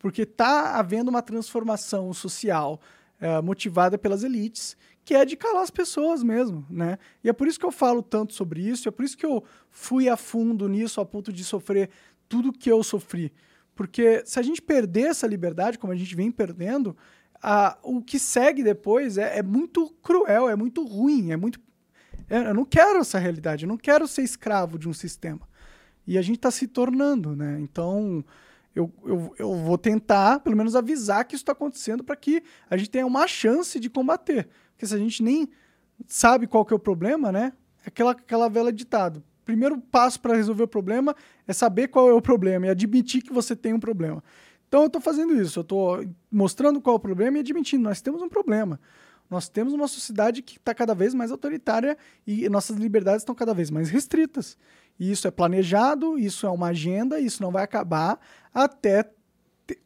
Porque 0.00 0.22
está 0.22 0.76
havendo 0.76 1.08
uma 1.10 1.22
transformação 1.22 2.12
social 2.12 2.80
eh, 3.20 3.40
motivada 3.42 3.96
pelas 3.96 4.24
elites, 4.24 4.76
que 5.04 5.14
é 5.14 5.24
de 5.24 5.36
calar 5.36 5.62
as 5.62 5.70
pessoas 5.70 6.22
mesmo, 6.22 6.66
né? 6.70 6.98
E 7.22 7.28
é 7.28 7.32
por 7.32 7.46
isso 7.46 7.60
que 7.60 7.66
eu 7.66 7.70
falo 7.70 8.02
tanto 8.02 8.32
sobre 8.34 8.60
isso, 8.62 8.88
é 8.88 8.90
por 8.90 9.04
isso 9.04 9.16
que 9.16 9.26
eu 9.26 9.44
fui 9.70 10.08
a 10.08 10.16
fundo 10.16 10.68
nisso 10.68 11.00
a 11.00 11.04
ponto 11.04 11.32
de 11.32 11.44
sofrer 11.44 11.90
tudo 12.28 12.52
que 12.52 12.70
eu 12.72 12.82
sofri. 12.82 13.32
Porque 13.74 14.22
se 14.24 14.38
a 14.38 14.42
gente 14.42 14.60
perder 14.62 15.08
essa 15.10 15.26
liberdade, 15.26 15.78
como 15.78 15.92
a 15.92 15.96
gente 15.96 16.14
vem 16.16 16.30
perdendo, 16.30 16.96
a- 17.42 17.78
o 17.82 18.02
que 18.02 18.18
segue 18.18 18.62
depois 18.62 19.18
é, 19.18 19.38
é 19.38 19.42
muito 19.42 19.90
cruel, 20.02 20.48
é 20.48 20.56
muito 20.56 20.82
ruim, 20.84 21.30
é 21.30 21.36
muito. 21.36 21.60
é- 22.28 22.48
eu 22.48 22.54
não 22.54 22.64
quero 22.64 23.00
essa 23.00 23.18
realidade, 23.18 23.64
eu 23.64 23.68
não 23.68 23.76
quero 23.78 24.06
ser 24.08 24.22
escravo 24.22 24.78
de 24.78 24.88
um 24.88 24.92
sistema. 24.94 25.46
E 26.06 26.16
a 26.16 26.22
gente 26.22 26.36
está 26.36 26.50
se 26.50 26.66
tornando, 26.66 27.36
né? 27.36 27.58
Então, 27.60 28.24
eu, 28.74 28.92
eu, 29.04 29.34
eu 29.38 29.54
vou 29.54 29.76
tentar, 29.76 30.40
pelo 30.40 30.56
menos, 30.56 30.76
avisar 30.76 31.24
que 31.24 31.34
isso 31.34 31.42
está 31.42 31.52
acontecendo 31.52 32.04
para 32.04 32.16
que 32.16 32.42
a 32.68 32.76
gente 32.76 32.90
tenha 32.90 33.06
uma 33.06 33.26
chance 33.26 33.78
de 33.80 33.90
combater. 33.90 34.48
Porque 34.72 34.86
se 34.86 34.94
a 34.94 34.98
gente 34.98 35.22
nem 35.22 35.48
sabe 36.06 36.46
qual 36.46 36.64
que 36.64 36.72
é 36.72 36.76
o 36.76 36.80
problema, 36.80 37.32
né? 37.32 37.52
É 37.84 37.88
aquela, 37.88 38.12
aquela 38.12 38.48
vela 38.48 38.72
ditado. 38.72 39.22
Primeiro 39.44 39.78
passo 39.78 40.20
para 40.20 40.34
resolver 40.34 40.62
o 40.62 40.68
problema 40.68 41.14
é 41.46 41.52
saber 41.52 41.88
qual 41.88 42.08
é 42.08 42.12
o 42.12 42.22
problema 42.22 42.66
e 42.66 42.70
admitir 42.70 43.22
que 43.22 43.32
você 43.32 43.56
tem 43.56 43.72
um 43.72 43.80
problema. 43.80 44.22
Então 44.68 44.82
eu 44.82 44.86
estou 44.86 45.00
fazendo 45.00 45.34
isso, 45.34 45.58
eu 45.58 45.62
estou 45.62 46.04
mostrando 46.30 46.80
qual 46.80 46.94
é 46.94 46.96
o 46.96 47.00
problema 47.00 47.38
e 47.38 47.40
admitindo, 47.40 47.82
nós 47.82 48.00
temos 48.00 48.22
um 48.22 48.28
problema. 48.28 48.78
Nós 49.30 49.48
temos 49.48 49.72
uma 49.72 49.86
sociedade 49.86 50.42
que 50.42 50.58
está 50.58 50.74
cada 50.74 50.92
vez 50.92 51.14
mais 51.14 51.30
autoritária 51.30 51.96
e 52.26 52.48
nossas 52.48 52.76
liberdades 52.76 53.22
estão 53.22 53.34
cada 53.34 53.54
vez 53.54 53.70
mais 53.70 53.88
restritas. 53.88 54.58
E 54.98 55.10
isso 55.10 55.28
é 55.28 55.30
planejado, 55.30 56.18
isso 56.18 56.46
é 56.46 56.50
uma 56.50 56.66
agenda, 56.68 57.20
isso 57.20 57.40
não 57.40 57.52
vai 57.52 57.62
acabar 57.62 58.18
até 58.52 59.08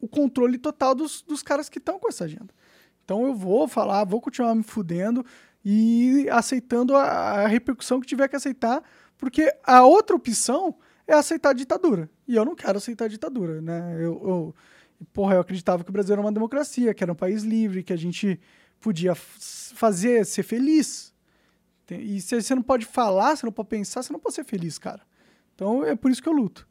o 0.01 0.07
controle 0.07 0.57
total 0.57 0.95
dos, 0.95 1.21
dos 1.21 1.43
caras 1.43 1.69
que 1.69 1.77
estão 1.77 1.99
com 1.99 2.09
essa 2.09 2.23
agenda. 2.23 2.53
Então 3.03 3.23
eu 3.23 3.35
vou 3.35 3.67
falar, 3.67 4.03
vou 4.03 4.19
continuar 4.19 4.55
me 4.55 4.63
fudendo 4.63 5.23
e 5.63 6.27
aceitando 6.31 6.95
a, 6.95 7.03
a 7.03 7.47
repercussão 7.47 7.99
que 7.99 8.07
tiver 8.07 8.27
que 8.27 8.35
aceitar, 8.35 8.83
porque 9.15 9.53
a 9.63 9.85
outra 9.85 10.15
opção 10.15 10.75
é 11.07 11.13
aceitar 11.13 11.51
a 11.51 11.53
ditadura. 11.53 12.09
E 12.27 12.35
eu 12.35 12.43
não 12.43 12.55
quero 12.55 12.79
aceitar 12.79 13.05
a 13.05 13.07
ditadura, 13.07 13.61
né? 13.61 13.95
Eu, 13.97 14.21
eu, 14.27 14.55
porra, 15.13 15.35
eu 15.35 15.41
acreditava 15.41 15.83
que 15.83 15.89
o 15.91 15.93
Brasil 15.93 16.13
era 16.13 16.21
uma 16.21 16.31
democracia, 16.31 16.93
que 16.95 17.03
era 17.03 17.13
um 17.13 17.15
país 17.15 17.43
livre, 17.43 17.83
que 17.83 17.93
a 17.93 17.97
gente 17.97 18.39
podia 18.85 19.15
fazer, 19.15 20.23
ser 20.27 20.43
feliz. 20.43 21.11
E 21.89 22.21
se 22.21 22.39
você 22.39 22.53
não 22.53 22.61
pode 22.61 22.85
falar, 22.85 23.35
você 23.35 23.43
não 23.43 23.51
pode 23.51 23.69
pensar, 23.69 24.03
você 24.03 24.13
não 24.13 24.19
pode 24.19 24.35
ser 24.35 24.43
feliz, 24.43 24.77
cara. 24.77 25.01
Então 25.55 25.83
é 25.83 25.95
por 25.95 26.11
isso 26.11 26.21
que 26.21 26.29
eu 26.29 26.33
luto. 26.33 26.67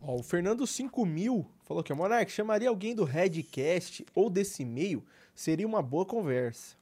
Ó, 0.00 0.16
o 0.16 0.22
Fernando 0.22 0.66
5000 0.66 1.46
falou 1.62 1.82
que 1.82 1.92
o 1.92 1.96
Monark 1.96 2.32
chamaria 2.32 2.70
alguém 2.70 2.94
do 2.94 3.04
Redcast 3.04 4.04
ou 4.14 4.30
desse 4.30 4.64
meio, 4.64 5.04
seria 5.34 5.66
uma 5.66 5.82
boa 5.82 6.06
conversa. 6.06 6.74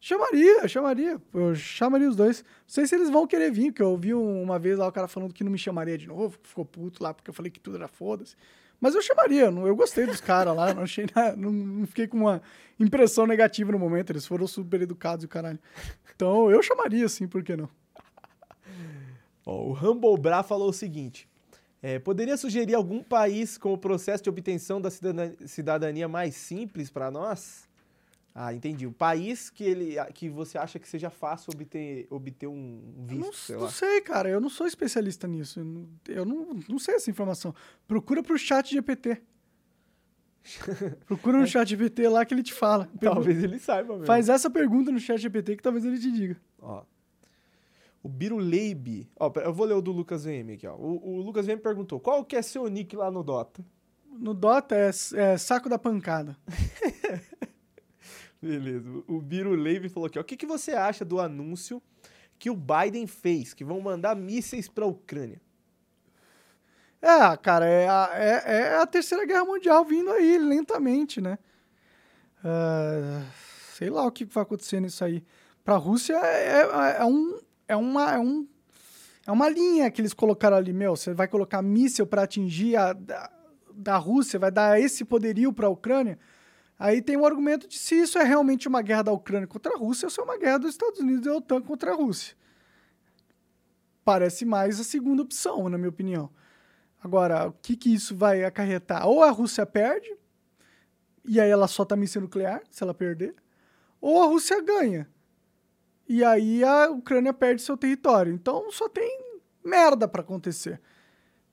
Chamaria, 0.00 0.68
chamaria. 0.68 1.20
Eu 1.34 1.54
chamaria 1.56 2.08
os 2.08 2.14
dois. 2.14 2.42
Não 2.44 2.68
sei 2.68 2.86
se 2.86 2.94
eles 2.94 3.10
vão 3.10 3.26
querer 3.26 3.50
vir, 3.50 3.72
porque 3.72 3.82
eu 3.82 3.90
ouvi 3.90 4.14
um- 4.14 4.40
uma 4.40 4.56
vez 4.56 4.78
lá 4.78 4.86
o 4.86 4.92
cara 4.92 5.08
falando 5.08 5.32
que 5.34 5.42
não 5.42 5.50
me 5.50 5.58
chamaria 5.58 5.98
de 5.98 6.06
novo, 6.06 6.38
que 6.38 6.48
ficou 6.48 6.64
puto 6.64 7.02
lá 7.02 7.12
porque 7.12 7.28
eu 7.28 7.34
falei 7.34 7.50
que 7.50 7.58
tudo 7.58 7.76
era 7.76 7.88
foda-se. 7.88 8.36
Mas 8.80 8.94
eu 8.94 9.02
chamaria, 9.02 9.44
eu 9.44 9.76
gostei 9.76 10.06
dos 10.06 10.20
caras 10.20 10.54
lá, 10.54 10.74
não 10.74 10.82
achei 10.82 11.06
não, 11.36 11.50
não 11.50 11.86
fiquei 11.86 12.06
com 12.06 12.18
uma 12.18 12.42
impressão 12.78 13.26
negativa 13.26 13.72
no 13.72 13.78
momento, 13.78 14.10
eles 14.10 14.26
foram 14.26 14.46
super 14.46 14.82
educados 14.82 15.24
e 15.24 15.28
caralho. 15.28 15.58
Então 16.14 16.50
eu 16.50 16.62
chamaria, 16.62 17.08
sim, 17.08 17.26
por 17.26 17.42
que 17.42 17.56
não? 17.56 17.68
O 19.44 19.72
Humble 19.72 20.18
Bra 20.18 20.42
falou 20.42 20.70
o 20.70 20.72
seguinte: 20.72 21.28
é, 21.82 21.98
poderia 21.98 22.36
sugerir 22.36 22.74
algum 22.74 23.02
país 23.02 23.56
com 23.56 23.72
o 23.72 23.78
processo 23.78 24.24
de 24.24 24.28
obtenção 24.28 24.80
da 24.80 24.90
cidadania 24.90 26.08
mais 26.08 26.34
simples 26.34 26.90
para 26.90 27.10
nós? 27.10 27.65
Ah, 28.38 28.52
entendi. 28.52 28.86
Um 28.86 28.92
país 28.92 29.48
que, 29.48 29.64
ele, 29.64 29.96
que 30.12 30.28
você 30.28 30.58
acha 30.58 30.78
que 30.78 30.86
seja 30.86 31.08
fácil 31.08 31.50
obter, 31.54 32.06
obter 32.10 32.46
um 32.46 32.82
Eu 32.98 33.06
visto, 33.06 33.24
não, 33.24 33.32
sei 33.32 33.56
não 33.56 33.70
sei, 33.70 34.00
cara, 34.02 34.28
eu 34.28 34.38
não 34.38 34.50
sou 34.50 34.66
especialista 34.66 35.26
nisso. 35.26 35.58
Eu 35.60 35.64
não, 35.64 35.88
eu 36.06 36.24
não, 36.26 36.60
não 36.68 36.78
sei 36.78 36.96
essa 36.96 37.08
informação. 37.08 37.54
Procura 37.88 38.22
pro 38.22 38.36
chat 38.36 38.74
GPT. 38.74 39.22
Procura 41.06 41.38
no 41.38 41.46
chat 41.46 41.66
GPT 41.66 42.10
lá 42.10 42.26
que 42.26 42.34
ele 42.34 42.42
te 42.42 42.52
fala. 42.52 42.90
Talvez 43.00 43.42
ele 43.42 43.58
saiba 43.58 43.94
mesmo. 43.94 44.06
Faz 44.06 44.28
essa 44.28 44.50
pergunta 44.50 44.92
no 44.92 45.00
chat 45.00 45.18
GPT 45.18 45.56
que 45.56 45.62
talvez 45.62 45.86
ele 45.86 45.98
te 45.98 46.12
diga. 46.12 46.36
Ó. 46.60 46.84
O 48.02 48.08
Biruleibe. 48.08 49.08
Ó, 49.18 49.30
pera, 49.30 49.46
eu 49.46 49.54
vou 49.54 49.64
ler 49.64 49.74
o 49.76 49.80
do 49.80 49.92
Lucas 49.92 50.26
VM 50.26 50.52
aqui, 50.52 50.66
ó. 50.66 50.74
O, 50.74 51.20
o 51.20 51.22
Lucas 51.22 51.46
VM 51.46 51.56
perguntou: 51.62 51.98
qual 51.98 52.22
que 52.22 52.36
é 52.36 52.42
seu 52.42 52.68
nick 52.68 52.94
lá 52.94 53.10
no 53.10 53.22
Dota? 53.22 53.64
No 54.18 54.34
Dota 54.34 54.76
é, 54.76 54.90
é 55.14 55.38
saco 55.38 55.70
da 55.70 55.78
pancada. 55.78 56.36
Beleza. 58.46 58.88
O 59.08 59.20
Biruleibe 59.20 59.88
falou 59.88 60.06
aqui. 60.06 60.18
O 60.18 60.24
que, 60.24 60.36
que 60.36 60.46
você 60.46 60.72
acha 60.72 61.04
do 61.04 61.20
anúncio 61.20 61.82
que 62.38 62.48
o 62.48 62.56
Biden 62.56 63.06
fez, 63.06 63.52
que 63.52 63.64
vão 63.64 63.80
mandar 63.80 64.14
mísseis 64.14 64.68
pra 64.68 64.86
Ucrânia? 64.86 65.40
É, 67.02 67.36
cara, 67.36 67.66
é 67.66 67.88
a, 67.88 68.10
é, 68.14 68.42
é 68.46 68.76
a 68.76 68.86
terceira 68.86 69.26
guerra 69.26 69.44
mundial 69.44 69.84
vindo 69.84 70.10
aí 70.10 70.38
lentamente, 70.38 71.20
né? 71.20 71.38
Ah, 72.44 73.24
sei 73.74 73.90
lá 73.90 74.06
o 74.06 74.12
que 74.12 74.24
vai 74.24 74.42
acontecer 74.42 74.80
nisso 74.80 75.04
aí. 75.04 75.24
Pra 75.64 75.76
Rússia 75.76 76.14
é, 76.14 76.62
é, 76.62 76.96
é 77.00 77.04
um, 77.04 77.40
é, 77.66 77.76
uma, 77.76 78.14
é, 78.14 78.18
um, 78.18 78.46
é 79.26 79.32
uma 79.32 79.48
linha 79.48 79.90
que 79.90 80.00
eles 80.00 80.14
colocaram 80.14 80.56
ali, 80.56 80.72
meu. 80.72 80.94
Você 80.94 81.12
vai 81.12 81.26
colocar 81.26 81.60
míssil 81.62 82.06
pra 82.06 82.22
atingir 82.22 82.76
a 82.76 82.92
da, 82.92 83.30
da 83.74 83.96
Rússia, 83.96 84.38
vai 84.38 84.50
dar 84.50 84.80
esse 84.80 85.04
poderio 85.04 85.52
pra 85.52 85.68
Ucrânia. 85.68 86.18
Aí 86.78 87.00
tem 87.00 87.16
o 87.16 87.24
argumento 87.24 87.66
de 87.66 87.78
se 87.78 87.94
isso 87.94 88.18
é 88.18 88.24
realmente 88.24 88.68
uma 88.68 88.82
guerra 88.82 89.04
da 89.04 89.12
Ucrânia 89.12 89.46
contra 89.46 89.74
a 89.74 89.78
Rússia 89.78 90.06
ou 90.06 90.10
se 90.10 90.20
é 90.20 90.22
uma 90.22 90.36
guerra 90.36 90.58
dos 90.58 90.70
Estados 90.70 91.00
Unidos 91.00 91.26
e 91.26 91.28
da 91.28 91.36
OTAN 91.36 91.62
contra 91.62 91.92
a 91.92 91.94
Rússia. 91.94 92.36
Parece 94.04 94.44
mais 94.44 94.78
a 94.78 94.84
segunda 94.84 95.22
opção, 95.22 95.68
na 95.68 95.78
minha 95.78 95.88
opinião. 95.88 96.30
Agora, 97.02 97.48
o 97.48 97.52
que, 97.52 97.76
que 97.76 97.92
isso 97.92 98.14
vai 98.14 98.44
acarretar? 98.44 99.06
Ou 99.06 99.22
a 99.22 99.30
Rússia 99.30 99.64
perde, 99.64 100.14
e 101.24 101.40
aí 101.40 101.50
ela 101.50 101.66
solta 101.66 101.96
míssil 101.96 102.20
nuclear, 102.20 102.62
se 102.70 102.82
ela 102.82 102.94
perder, 102.94 103.34
ou 104.00 104.22
a 104.22 104.26
Rússia 104.26 104.60
ganha. 104.62 105.08
E 106.08 106.22
aí 106.22 106.62
a 106.62 106.90
Ucrânia 106.90 107.32
perde 107.32 107.62
seu 107.62 107.76
território. 107.76 108.32
Então 108.32 108.70
só 108.70 108.88
tem 108.88 109.40
merda 109.64 110.06
pra 110.06 110.20
acontecer. 110.20 110.80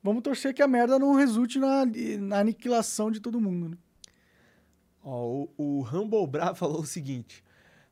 Vamos 0.03 0.21
torcer 0.21 0.53
que 0.53 0.61
a 0.61 0.67
merda 0.67 0.99
não 0.99 1.13
resulte 1.13 1.57
na, 1.57 1.85
na 2.19 2.39
aniquilação 2.39 3.09
de 3.09 3.19
todo 3.19 3.39
mundo. 3.39 3.69
Né? 3.69 3.77
Ó, 5.03 5.25
o, 5.25 5.49
o 5.57 5.81
Humble 5.83 6.25
Bra 6.25 6.53
falou 6.55 6.81
o 6.81 6.85
seguinte: 6.85 7.43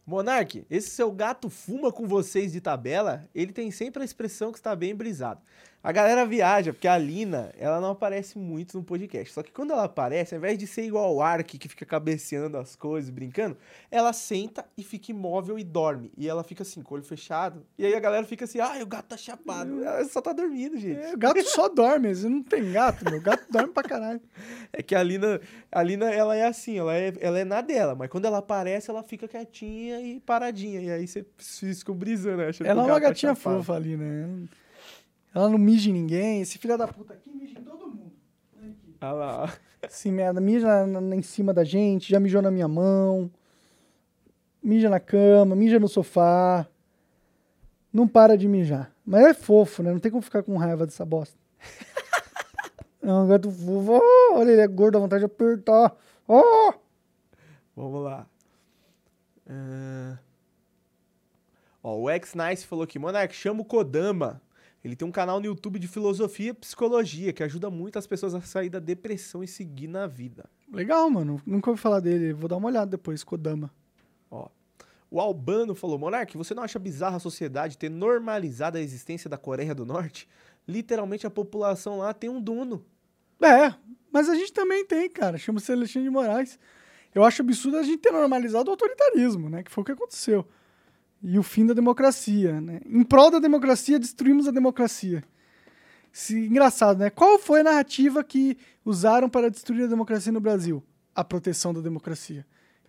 Monark, 0.06 0.66
esse 0.70 0.90
seu 0.90 1.12
gato 1.12 1.50
fuma 1.50 1.92
com 1.92 2.08
vocês 2.08 2.52
de 2.52 2.62
tabela? 2.62 3.28
Ele 3.36 3.52
tem 3.52 3.70
sempre 3.70 4.02
a 4.02 4.06
expressão 4.06 4.52
que 4.52 4.58
está 4.58 4.76
bem 4.76 4.96
brisado. 4.96 5.42
A 5.84 5.92
galera 5.92 6.26
viaja, 6.28 6.72
porque 6.72 6.88
a 6.88 6.96
Lina, 6.96 7.52
ela 7.58 7.82
não 7.82 7.92
aparece 7.92 8.38
muito 8.38 8.78
no 8.78 8.84
podcast. 8.84 9.34
Só 9.34 9.42
que 9.42 9.52
quando 9.52 9.72
ela 9.72 9.86
aparece, 9.86 10.36
ao 10.36 10.38
invés 10.38 10.56
de 10.58 10.68
ser 10.68 10.84
igual 10.84 11.06
ao 11.06 11.22
Ark, 11.22 11.58
que 11.58 11.68
fica 11.68 11.86
cabeceando 11.86 12.56
as 12.58 12.76
coisas, 12.76 13.10
brincando, 13.10 13.58
ela 13.90 14.14
senta 14.14 14.64
e 14.78 14.84
fica 14.84 15.10
imóvel 15.12 15.58
e 15.58 15.64
dorme. 15.64 16.12
E 16.16 16.30
ela 16.30 16.44
fica 16.44 16.62
assim, 16.62 16.84
com 16.84 16.94
o 16.94 16.98
olho 16.98 17.04
fechado. 17.04 17.66
E 17.80 17.86
aí 17.86 17.96
a 17.96 18.00
galera 18.00 18.24
fica 18.26 18.46
assim, 18.46 18.60
ai, 18.60 18.84
o 18.84 18.86
gato 18.86 19.08
tá 19.08 19.18
chapado. 19.18 19.84
Ela 19.84 20.06
só 20.06 20.22
tá 20.22 20.32
dormindo, 20.34 20.78
gente. 20.78 21.00
É, 21.02 21.14
o 21.14 21.18
gato 21.18 21.42
só 21.46 21.68
dorme, 21.74 22.14
não 22.14 22.44
tem 22.44 22.72
gato, 22.72 23.04
meu. 23.06 23.20
O 23.20 23.22
gato 23.24 23.46
dorme 23.50 23.74
pra 23.74 23.82
caralho. 23.82 24.22
É 24.72 24.84
que 24.84 24.94
a 24.94 25.02
Lina, 25.02 25.42
a 25.72 25.82
Lina, 25.82 26.12
ela 26.12 26.36
é 26.36 26.46
assim, 26.46 26.78
ela 26.78 26.96
é, 26.96 27.12
ela 27.20 27.40
é 27.40 27.44
na 27.44 27.62
dela, 27.62 27.96
mas 27.96 28.08
quando 28.08 28.26
ela 28.26 28.38
aparece, 28.38 28.92
ela 28.92 29.02
fica 29.02 29.28
quietinha 29.28 30.00
e 30.00 30.20
paradinha. 30.20 30.80
E 30.80 30.92
aí 30.92 31.08
você 31.08 31.26
fica 31.40 31.92
brisando, 31.92 32.44
achando 32.44 32.68
Ela 32.68 32.82
é 32.82 32.86
o 32.86 32.88
uma 32.88 32.94
tá 32.94 33.00
gatinha 33.00 33.34
chapado. 33.34 33.58
fofa 33.58 33.74
ali, 33.74 33.98
né? 33.98 34.48
Ela 35.34 35.50
não 35.50 35.58
mija 35.58 35.90
em 35.90 35.94
ninguém. 35.94 36.42
Esse 36.42 36.58
filho 36.58 36.78
da 36.78 36.88
puta 36.88 37.14
aqui 37.14 37.30
mija 37.32 37.60
em 37.60 37.64
todo 37.64 37.88
mundo. 37.88 38.12
Olha 39.02 39.12
lá, 39.14 39.44
ó. 39.44 39.50
Esse 39.88 40.12
merda, 40.12 40.40
mija 40.42 40.86
na- 40.86 41.02
na- 41.02 41.16
em 41.16 41.22
cima 41.22 41.54
da 41.54 41.64
gente, 41.64 42.10
já 42.10 42.20
mijou 42.20 42.42
na 42.42 42.52
minha 42.52 42.68
mão, 42.68 43.32
mija 44.62 44.90
na 44.90 45.00
cama, 45.00 45.56
mija 45.56 45.80
no 45.80 45.88
sofá. 45.88 46.68
Não 47.92 48.08
para 48.08 48.38
de 48.38 48.48
mijar. 48.48 48.94
Mas 49.06 49.26
é 49.26 49.34
fofo, 49.34 49.82
né? 49.84 49.92
Não 49.92 50.00
tem 50.00 50.12
como 50.12 50.22
ficar 50.22 50.44
com 50.44 50.56
raiva 50.58 50.86
dessa 50.86 51.04
bosta. 51.06 51.38
É 53.02 53.12
um 53.12 53.28
gato 53.28 53.50
fofo. 53.52 54.00
Oh, 54.00 54.36
olha, 54.36 54.52
ele 54.52 54.62
é 54.62 54.68
gordo, 54.68 54.94
dá 54.94 55.00
vontade 55.00 55.22
de 55.22 55.26
apertar. 55.26 55.96
Oh! 56.28 56.74
Vamos 57.76 58.04
lá. 58.04 58.28
Ah. 59.50 60.18
Ó, 61.84 61.98
o 61.98 62.10
X-Nice 62.12 62.66
falou 62.68 62.84
aqui, 62.84 63.00
Monark, 63.00 63.34
chama 63.34 63.62
o 63.62 63.66
Kodama. 63.66 64.40
Ele 64.84 64.96
tem 64.96 65.08
um 65.08 65.12
canal 65.12 65.40
no 65.40 65.46
YouTube 65.46 65.78
de 65.78 65.88
filosofia 65.88 66.50
e 66.50 66.54
psicologia 66.54 67.32
que 67.32 67.44
ajuda 67.44 67.70
muito 67.70 68.00
as 68.00 68.08
pessoas 68.08 68.34
a 68.34 68.42
sair 68.42 68.70
da 68.70 68.80
depressão 68.80 69.44
e 69.44 69.48
seguir 69.48 69.88
na 69.88 70.08
vida. 70.08 70.50
Legal, 70.72 71.10
mano. 71.10 71.40
Nunca 71.46 71.70
ouvi 71.70 71.82
falar 71.82 72.00
dele. 72.00 72.34
Vou 72.34 72.48
dar 72.48 72.58
uma 72.58 72.68
olhada 72.68 72.90
depois, 72.90 73.24
Kodama. 73.24 73.72
Ó. 74.30 74.50
O 75.10 75.20
Albano 75.20 75.76
falou: 75.76 76.00
Monark, 76.00 76.36
você 76.36 76.56
não 76.56 76.64
acha 76.64 76.80
bizarra 76.80 77.18
a 77.18 77.20
sociedade 77.20 77.78
ter 77.78 77.90
normalizado 77.90 78.78
a 78.78 78.82
existência 78.82 79.30
da 79.30 79.38
Coreia 79.38 79.76
do 79.76 79.86
Norte? 79.86 80.28
Literalmente 80.68 81.28
a 81.28 81.30
população 81.30 82.00
lá 82.00 82.14
tem 82.14 82.30
um 82.30 82.42
dono. 82.42 82.84
É, 83.42 83.74
mas 84.12 84.30
a 84.30 84.36
gente 84.36 84.54
também 84.54 84.86
tem, 84.86 85.10
cara. 85.10 85.38
Chama-se 85.38 85.72
Alexandre 85.72 86.08
de 86.08 86.10
Moraes. 86.10 86.58
Eu 87.14 87.24
acho 87.24 87.42
absurdo 87.42 87.78
a 87.78 87.84
gente 87.84 87.98
ter 87.98 88.12
normalizado 88.12 88.70
o 88.70 88.72
autoritarismo, 88.72 89.50
né? 89.50 89.64
Que 89.64 89.72
foi 89.72 89.82
o 89.82 89.86
que 89.86 89.92
aconteceu. 89.92 90.48
E 91.24 91.38
o 91.38 91.44
fim 91.44 91.66
da 91.66 91.74
democracia, 91.74 92.60
né? 92.60 92.82
Em 92.86 93.04
prol 93.04 93.30
da 93.30 93.40
democracia, 93.40 94.00
destruímos 94.00 94.48
a 94.48 94.52
democracia. 94.52 95.24
Se, 96.12 96.36
engraçado, 96.38 97.00
né? 97.00 97.10
Qual 97.10 97.38
foi 97.38 97.62
a 97.62 97.64
narrativa 97.64 98.24
que 98.24 98.58
usaram 98.84 99.30
para 99.30 99.50
destruir 99.50 99.86
a 99.86 99.88
democracia 99.88 100.32
no 100.32 100.40
Brasil? 100.40 100.84
A 101.16 101.24
proteção 101.24 101.74
da 101.74 101.80
democracia. 101.80 102.46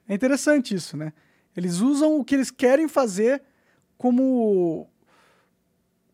É 0.08 0.14
interessante 0.14 0.74
isso, 0.74 0.96
né? 0.96 1.12
Eles 1.56 1.80
usam 1.80 2.18
o 2.18 2.24
que 2.24 2.34
eles 2.34 2.50
querem 2.50 2.88
fazer 2.88 3.42
como 3.98 4.88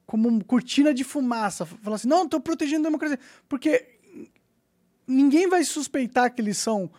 como 0.04 0.42
cortina 0.44 0.92
de 0.92 1.04
fumaça. 1.04 1.66
Falar 1.66 1.96
assim, 1.96 2.08
não, 2.08 2.24
estou 2.24 2.40
protegendo 2.40 2.86
a 2.86 2.90
democracia. 2.90 3.18
Porque 3.46 3.98
ninguém 5.06 5.48
vai 5.48 5.62
suspeitar 5.64 6.34
que 6.34 6.40
eles 6.40 6.58
são 6.58 6.90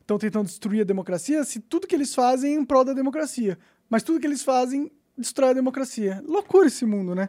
estão 0.00 0.18
tentando 0.18 0.46
destruir 0.46 0.80
a 0.80 0.84
democracia 0.84 1.44
se 1.44 1.60
tudo 1.60 1.86
que 1.86 1.94
eles 1.94 2.14
fazem 2.14 2.54
é 2.54 2.58
em 2.58 2.64
prol 2.64 2.84
da 2.84 2.94
democracia. 2.94 3.58
Mas 3.88 4.02
tudo 4.02 4.20
que 4.20 4.26
eles 4.26 4.42
fazem 4.42 4.90
destrói 5.16 5.50
a 5.50 5.54
democracia. 5.54 6.22
Loucura 6.26 6.66
esse 6.66 6.84
mundo, 6.84 7.14
né? 7.14 7.28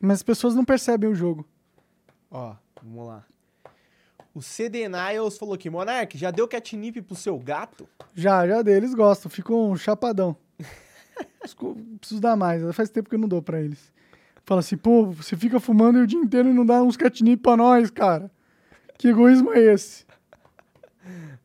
Mas 0.00 0.18
as 0.18 0.22
pessoas 0.22 0.54
não 0.54 0.64
percebem 0.64 1.08
o 1.08 1.14
jogo. 1.14 1.46
Ó, 2.30 2.54
vamos 2.82 3.06
lá. 3.06 3.24
O 4.34 4.42
CD 4.42 4.88
Niles 4.88 5.36
falou 5.36 5.54
aqui: 5.54 5.68
Monark, 5.68 6.16
já 6.16 6.30
deu 6.30 6.46
catnip 6.46 7.02
pro 7.02 7.16
seu 7.16 7.38
gato? 7.38 7.88
Já, 8.14 8.46
já 8.46 8.62
dei, 8.62 8.76
eles 8.76 8.94
gostam, 8.94 9.30
ficam 9.30 9.70
um 9.70 9.76
chapadão. 9.76 10.36
Preciso 11.98 12.20
dar 12.20 12.36
mais, 12.36 12.62
faz 12.74 12.90
tempo 12.90 13.08
que 13.08 13.14
eu 13.14 13.18
não 13.18 13.28
dou 13.28 13.42
pra 13.42 13.60
eles. 13.60 13.92
Fala 14.44 14.60
assim, 14.60 14.76
pô, 14.78 15.06
você 15.10 15.36
fica 15.36 15.60
fumando 15.60 15.98
o 15.98 16.06
dia 16.06 16.18
inteiro 16.18 16.48
e 16.48 16.54
não 16.54 16.64
dá 16.64 16.82
uns 16.82 16.96
catnip 16.96 17.42
pra 17.42 17.56
nós, 17.56 17.90
cara. 17.90 18.30
Que 18.96 19.08
egoísmo 19.08 19.52
é 19.52 19.60
esse? 19.74 20.06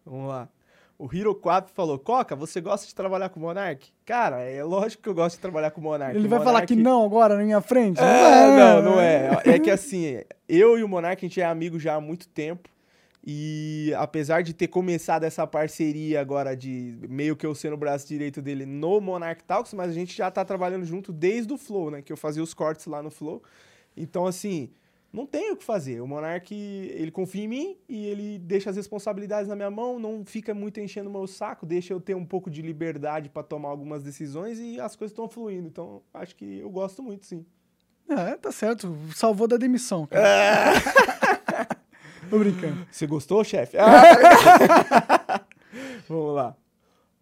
Vamos 0.05 0.29
lá. 0.29 0.47
O 0.97 1.09
Hiro 1.13 1.33
Quap 1.35 1.69
falou: 1.69 1.97
Coca, 1.99 2.35
você 2.35 2.61
gosta 2.61 2.87
de 2.87 2.93
trabalhar 2.95 3.29
com 3.29 3.39
o 3.39 3.43
Monark? 3.43 3.91
Cara, 4.05 4.41
é 4.41 4.63
lógico 4.63 5.03
que 5.03 5.09
eu 5.09 5.13
gosto 5.13 5.35
de 5.35 5.41
trabalhar 5.41 5.71
com 5.71 5.81
o 5.81 5.83
Monark. 5.83 6.15
Ele 6.15 6.27
O 6.27 6.29
vai 6.29 6.39
falar 6.39 6.51
Monark- 6.53 6.67
que 6.67 6.75
não 6.81 7.03
agora 7.05 7.35
na 7.37 7.43
minha 7.43 7.61
frente? 7.61 7.99
É, 7.99 8.03
vai. 8.03 8.57
não, 8.57 8.81
não 8.93 8.99
é. 9.01 9.41
É 9.45 9.59
que 9.59 9.71
assim, 9.71 10.21
eu 10.47 10.77
e 10.77 10.83
o 10.83 10.87
Monark, 10.87 11.25
a 11.25 11.27
gente 11.27 11.41
é 11.41 11.45
amigo 11.45 11.79
já 11.79 11.95
há 11.95 12.01
muito 12.01 12.27
tempo. 12.29 12.69
E 13.25 13.93
apesar 13.97 14.43
de 14.43 14.53
ter 14.53 14.67
começado 14.67 15.23
essa 15.23 15.47
parceria 15.47 16.19
agora 16.19 16.55
de 16.57 16.97
meio 17.09 17.35
que 17.37 17.45
eu 17.45 17.55
ser 17.55 17.71
no 17.71 17.77
braço 17.77 18.05
direito 18.07 18.41
dele 18.41 18.65
no 18.65 18.99
Monarch 18.99 19.43
Talks, 19.45 19.73
mas 19.73 19.89
a 19.89 19.93
gente 19.93 20.15
já 20.15 20.29
tá 20.29 20.43
trabalhando 20.43 20.85
junto 20.85 21.13
desde 21.13 21.53
o 21.53 21.57
Flow, 21.57 21.89
né? 21.89 22.01
Que 22.01 22.11
eu 22.11 22.17
fazia 22.17 22.43
os 22.43 22.53
cortes 22.53 22.85
lá 22.85 23.01
no 23.01 23.09
Flow. 23.09 23.41
Então, 23.95 24.25
assim, 24.27 24.69
não 25.13 25.27
tem 25.27 25.51
o 25.51 25.55
que 25.55 25.63
fazer. 25.63 26.01
O 26.01 26.07
Monark, 26.07 26.51
ele 26.53 27.11
confia 27.11 27.43
em 27.43 27.47
mim 27.47 27.77
e 27.87 28.07
ele 28.07 28.39
deixa 28.39 28.71
as 28.71 28.75
responsabilidades 28.75 29.47
na 29.47 29.55
minha 29.55 29.69
mão, 29.69 29.99
não 29.99 30.25
fica 30.25 30.55
muito 30.55 30.79
enchendo 30.79 31.07
o 31.07 31.13
meu 31.13 31.27
saco, 31.27 31.67
deixa 31.67 31.93
eu 31.93 32.01
ter 32.01 32.15
um 32.15 32.25
pouco 32.25 32.49
de 32.49 32.63
liberdade 32.63 33.29
pra 33.29 33.43
tomar 33.43 33.69
algumas 33.69 34.01
decisões 34.01 34.57
e 34.59 34.79
as 34.79 34.95
coisas 34.95 35.11
estão 35.11 35.29
fluindo. 35.29 35.67
Então, 35.67 36.01
acho 36.11 36.35
que 36.35 36.59
eu 36.59 36.69
gosto 36.71 37.03
muito, 37.03 37.27
sim. 37.27 37.45
É, 38.09 38.35
tá 38.35 38.51
certo. 38.51 38.97
Salvou 39.13 39.47
da 39.47 39.55
demissão. 39.55 40.07
Cara. 40.07 40.73
Tô 42.29 42.39
brincando. 42.39 42.87
Você 42.91 43.05
gostou, 43.05 43.43
chefe? 43.43 43.77
Ah! 43.79 45.41
Vamos 46.09 46.35
lá. 46.35 46.55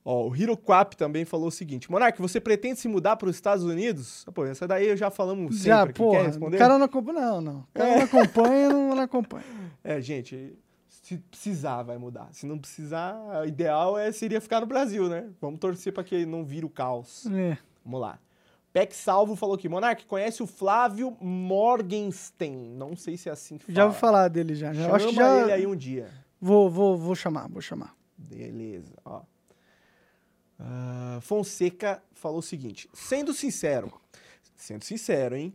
Ó, 0.04 0.28
o 0.28 0.36
Hiro 0.36 0.58
Quap 0.58 0.94
também 0.96 1.26
falou 1.26 1.48
o 1.48 1.52
seguinte: 1.52 1.90
Monark, 1.92 2.20
você 2.20 2.40
pretende 2.40 2.80
se 2.80 2.88
mudar 2.88 3.16
para 3.18 3.30
os 3.30 3.36
Estados 3.36 3.64
Unidos? 3.64 4.26
Pô, 4.34 4.46
essa 4.46 4.68
daí 4.68 4.96
já 4.98 5.12
falamos 5.12 5.58
sempre. 5.62 5.94
Já, 6.02 6.24
responder? 6.24 6.56
O 6.56 6.60
cara 6.60 6.78
não 6.78 6.86
acompanha. 6.86 7.20
Não, 7.22 7.42
não. 7.42 7.60
O 7.60 7.68
cara 7.74 7.96
não 7.98 8.04
acompanha, 8.04 8.70
não, 8.70 8.96
não 8.96 9.04
acompanha. 9.04 9.46
É, 9.84 10.00
gente, 10.00 10.56
se 10.88 11.18
precisar, 11.18 11.82
vai 11.82 11.98
mudar. 11.98 12.30
Se 12.32 12.46
não 12.46 12.60
precisar, 12.60 13.16
o 13.42 13.46
ideal 13.46 13.98
é, 13.98 14.12
seria 14.12 14.40
ficar 14.40 14.60
no 14.60 14.68
Brasil, 14.68 15.10
né? 15.10 15.28
Vamos 15.42 15.60
torcer 15.60 15.92
para 15.92 16.04
que 16.04 16.24
não 16.24 16.46
vire 16.46 16.64
o 16.64 16.70
caos. 16.70 17.26
É. 17.26 17.58
Vamos 17.84 18.00
lá. 18.00 18.20
Peck 18.72 18.96
Salvo 18.96 19.36
falou 19.36 19.56
aqui: 19.56 19.68
Monark, 19.68 20.06
conhece 20.06 20.44
o 20.44 20.48
Flávio 20.48 21.18
Morgenstern? 21.20 22.76
Não 22.76 22.96
sei 22.96 23.18
se 23.18 23.28
é 23.28 23.32
assim 23.32 23.58
que 23.58 23.66
fala. 23.66 23.76
Já 23.76 23.86
vou 23.86 23.94
falar 23.96 24.28
dele 24.28 24.54
já. 24.56 24.72
já. 24.72 24.82
Eu 24.82 24.86
Chama 24.86 24.96
acho 24.96 25.08
que 25.08 25.16
já. 25.16 25.42
ele 25.42 25.52
aí 25.52 25.68
um 25.68 25.76
dia. 25.76 26.10
Vou, 26.40 26.70
vou, 26.70 26.98
vou 26.98 27.16
chamar, 27.16 27.48
vou 27.50 27.62
chamar. 27.62 27.96
Beleza, 28.18 28.94
ó. 29.04 29.22
Ah, 30.64 31.20
Fonseca 31.22 32.04
falou 32.14 32.40
o 32.40 32.44
seguinte: 32.44 32.88
sendo 32.94 33.34
sincero, 33.34 33.92
sendo 34.56 34.84
sincero, 34.84 35.36
hein? 35.36 35.54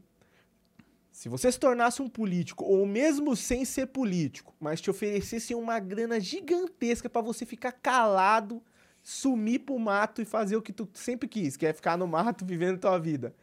Se 1.12 1.28
você 1.28 1.50
se 1.50 1.58
tornasse 1.58 2.02
um 2.02 2.08
político, 2.08 2.64
ou 2.64 2.84
mesmo 2.84 3.34
sem 3.34 3.64
ser 3.64 3.86
político, 3.86 4.54
mas 4.60 4.80
te 4.80 4.90
oferecessem 4.90 5.56
uma 5.56 5.78
grana 5.78 6.20
gigantesca 6.20 7.08
pra 7.08 7.22
você 7.22 7.46
ficar 7.46 7.72
calado, 7.72 8.62
sumir 9.02 9.60
pro 9.60 9.78
mato 9.78 10.20
e 10.20 10.26
fazer 10.26 10.56
o 10.56 10.62
que 10.62 10.72
tu 10.72 10.86
sempre 10.92 11.28
quis, 11.28 11.56
que 11.56 11.64
é 11.64 11.72
ficar 11.72 11.96
no 11.96 12.06
mato 12.06 12.44
vivendo 12.44 12.78
tua 12.78 12.98
vida, 12.98 13.34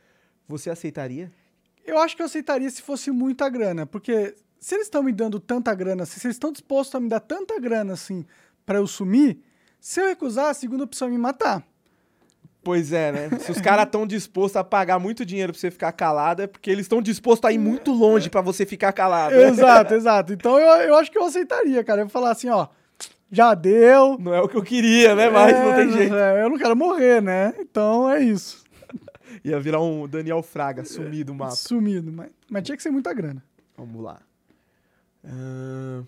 você 0.47 0.70
aceitaria? 0.70 1.32
Eu 1.84 1.97
acho 1.97 2.16
que 2.16 2.22
eu 2.22 2.28
aceitaria 2.28 2.70
se 2.70 2.82
fosse 2.82 3.09
muita 3.09 3.49
grana, 3.49 3.86
porque 3.86 4.36
se 4.59 4.76
eles 4.76 4.88
estão 4.88 5.01
me 5.01 5.11
dando 5.11 5.39
tanta 5.39 5.74
grana, 5.74 6.05
se 6.05 6.26
eles 6.26 6.36
estão 6.36 6.51
dispostos 6.51 6.93
a 6.95 6.99
me 6.99 7.09
dar 7.09 7.22
tanta 7.22 7.59
grana 7.59 7.93
assim 7.93 8.26
pra 8.66 8.78
eu 8.78 8.86
sumir, 8.86 9.39
se 9.86 10.00
eu 10.00 10.08
recusar, 10.08 10.50
a 10.50 10.54
segunda 10.54 10.86
opção 10.86 11.10
é 11.10 11.12
me 11.12 11.18
matar. 11.18 11.62
Pois 12.64 12.94
é, 12.94 13.12
né? 13.12 13.30
Se 13.40 13.52
os 13.52 13.60
caras 13.60 13.86
estão 13.86 14.08
dispostos 14.08 14.56
a 14.56 14.64
pagar 14.64 14.98
muito 14.98 15.26
dinheiro 15.26 15.52
pra 15.52 15.60
você 15.60 15.70
ficar 15.70 15.92
calado, 15.92 16.42
é 16.42 16.48
porque 16.48 16.72
eles 16.72 16.86
estão 16.86 17.02
dispostos 17.02 17.50
a 17.50 17.52
ir 17.52 17.58
muito 17.58 17.92
longe 17.92 18.30
pra 18.30 18.40
você 18.40 18.66
ficar 18.66 18.94
calado. 18.94 19.36
exato, 19.36 19.94
exato. 19.94 20.32
Então 20.32 20.58
eu, 20.58 20.88
eu 20.88 20.96
acho 20.96 21.12
que 21.12 21.18
eu 21.18 21.26
aceitaria, 21.26 21.84
cara. 21.84 22.00
Eu 22.00 22.06
ia 22.06 22.10
falar 22.10 22.32
assim, 22.32 22.48
ó, 22.48 22.68
já 23.30 23.54
deu. 23.54 24.18
Não 24.18 24.34
é 24.34 24.40
o 24.42 24.48
que 24.48 24.56
eu 24.56 24.64
queria, 24.64 25.14
né? 25.14 25.30
Mas 25.30 25.54
não 25.54 25.74
É, 25.74 25.76
tem 25.76 25.92
jeito. 25.92 26.16
é, 26.16 26.44
eu 26.46 26.50
não 26.50 26.58
quero 26.58 26.76
morrer, 26.78 27.22
né? 27.22 27.54
Então 27.60 28.10
é 28.10 28.22
isso. 28.24 28.64
Ia 29.44 29.60
virar 29.60 29.82
um 29.82 30.08
Daniel 30.08 30.42
Fraga, 30.42 30.86
sumir 30.86 31.26
do 31.26 31.36
mapa. 31.36 31.52
Sumido. 31.58 32.14
Mas, 32.14 32.30
mas 32.50 32.64
tinha 32.64 32.78
que 32.78 32.84
ser 32.84 32.92
muita 32.92 33.14
grana. 33.14 33.44
Vamos 33.78 34.02
lá. 34.02 34.22
Ahn. 35.26 36.06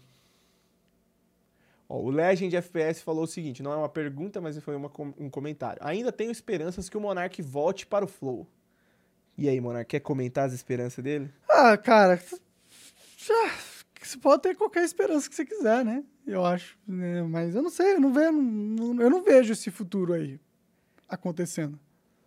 Ó, 1.87 1.99
o 1.99 2.09
Legend 2.09 2.55
FPS 2.55 3.01
falou 3.03 3.23
o 3.23 3.27
seguinte: 3.27 3.61
não 3.63 3.71
é 3.71 3.75
uma 3.75 3.89
pergunta, 3.89 4.41
mas 4.41 4.57
foi 4.59 4.75
uma 4.75 4.91
um 5.17 5.29
comentário. 5.29 5.79
Ainda 5.83 6.11
tenho 6.11 6.31
esperanças 6.31 6.89
que 6.89 6.97
o 6.97 7.01
Monark 7.01 7.41
volte 7.41 7.85
para 7.85 8.03
o 8.05 8.07
Flow. 8.07 8.47
E 9.37 9.47
aí, 9.49 9.59
Monark, 9.61 9.89
quer 9.89 9.99
comentar 9.99 10.45
as 10.47 10.53
esperanças 10.53 11.03
dele? 11.03 11.29
Ah, 11.49 11.77
cara, 11.77 12.19
você 14.01 14.17
pode 14.17 14.41
ter 14.43 14.55
qualquer 14.55 14.83
esperança 14.83 15.27
que 15.29 15.35
você 15.35 15.45
quiser, 15.45 15.83
né? 15.83 16.03
Eu 16.25 16.45
acho. 16.45 16.77
né? 16.87 17.21
Mas 17.23 17.53
eu 17.55 17.61
não 17.61 17.69
sei, 17.69 17.93
eu 17.95 17.99
não, 18.01 18.13
vejo, 18.13 18.29
eu 19.01 19.09
não 19.09 19.23
vejo 19.23 19.53
esse 19.53 19.69
futuro 19.69 20.13
aí 20.13 20.39
acontecendo. 21.07 21.79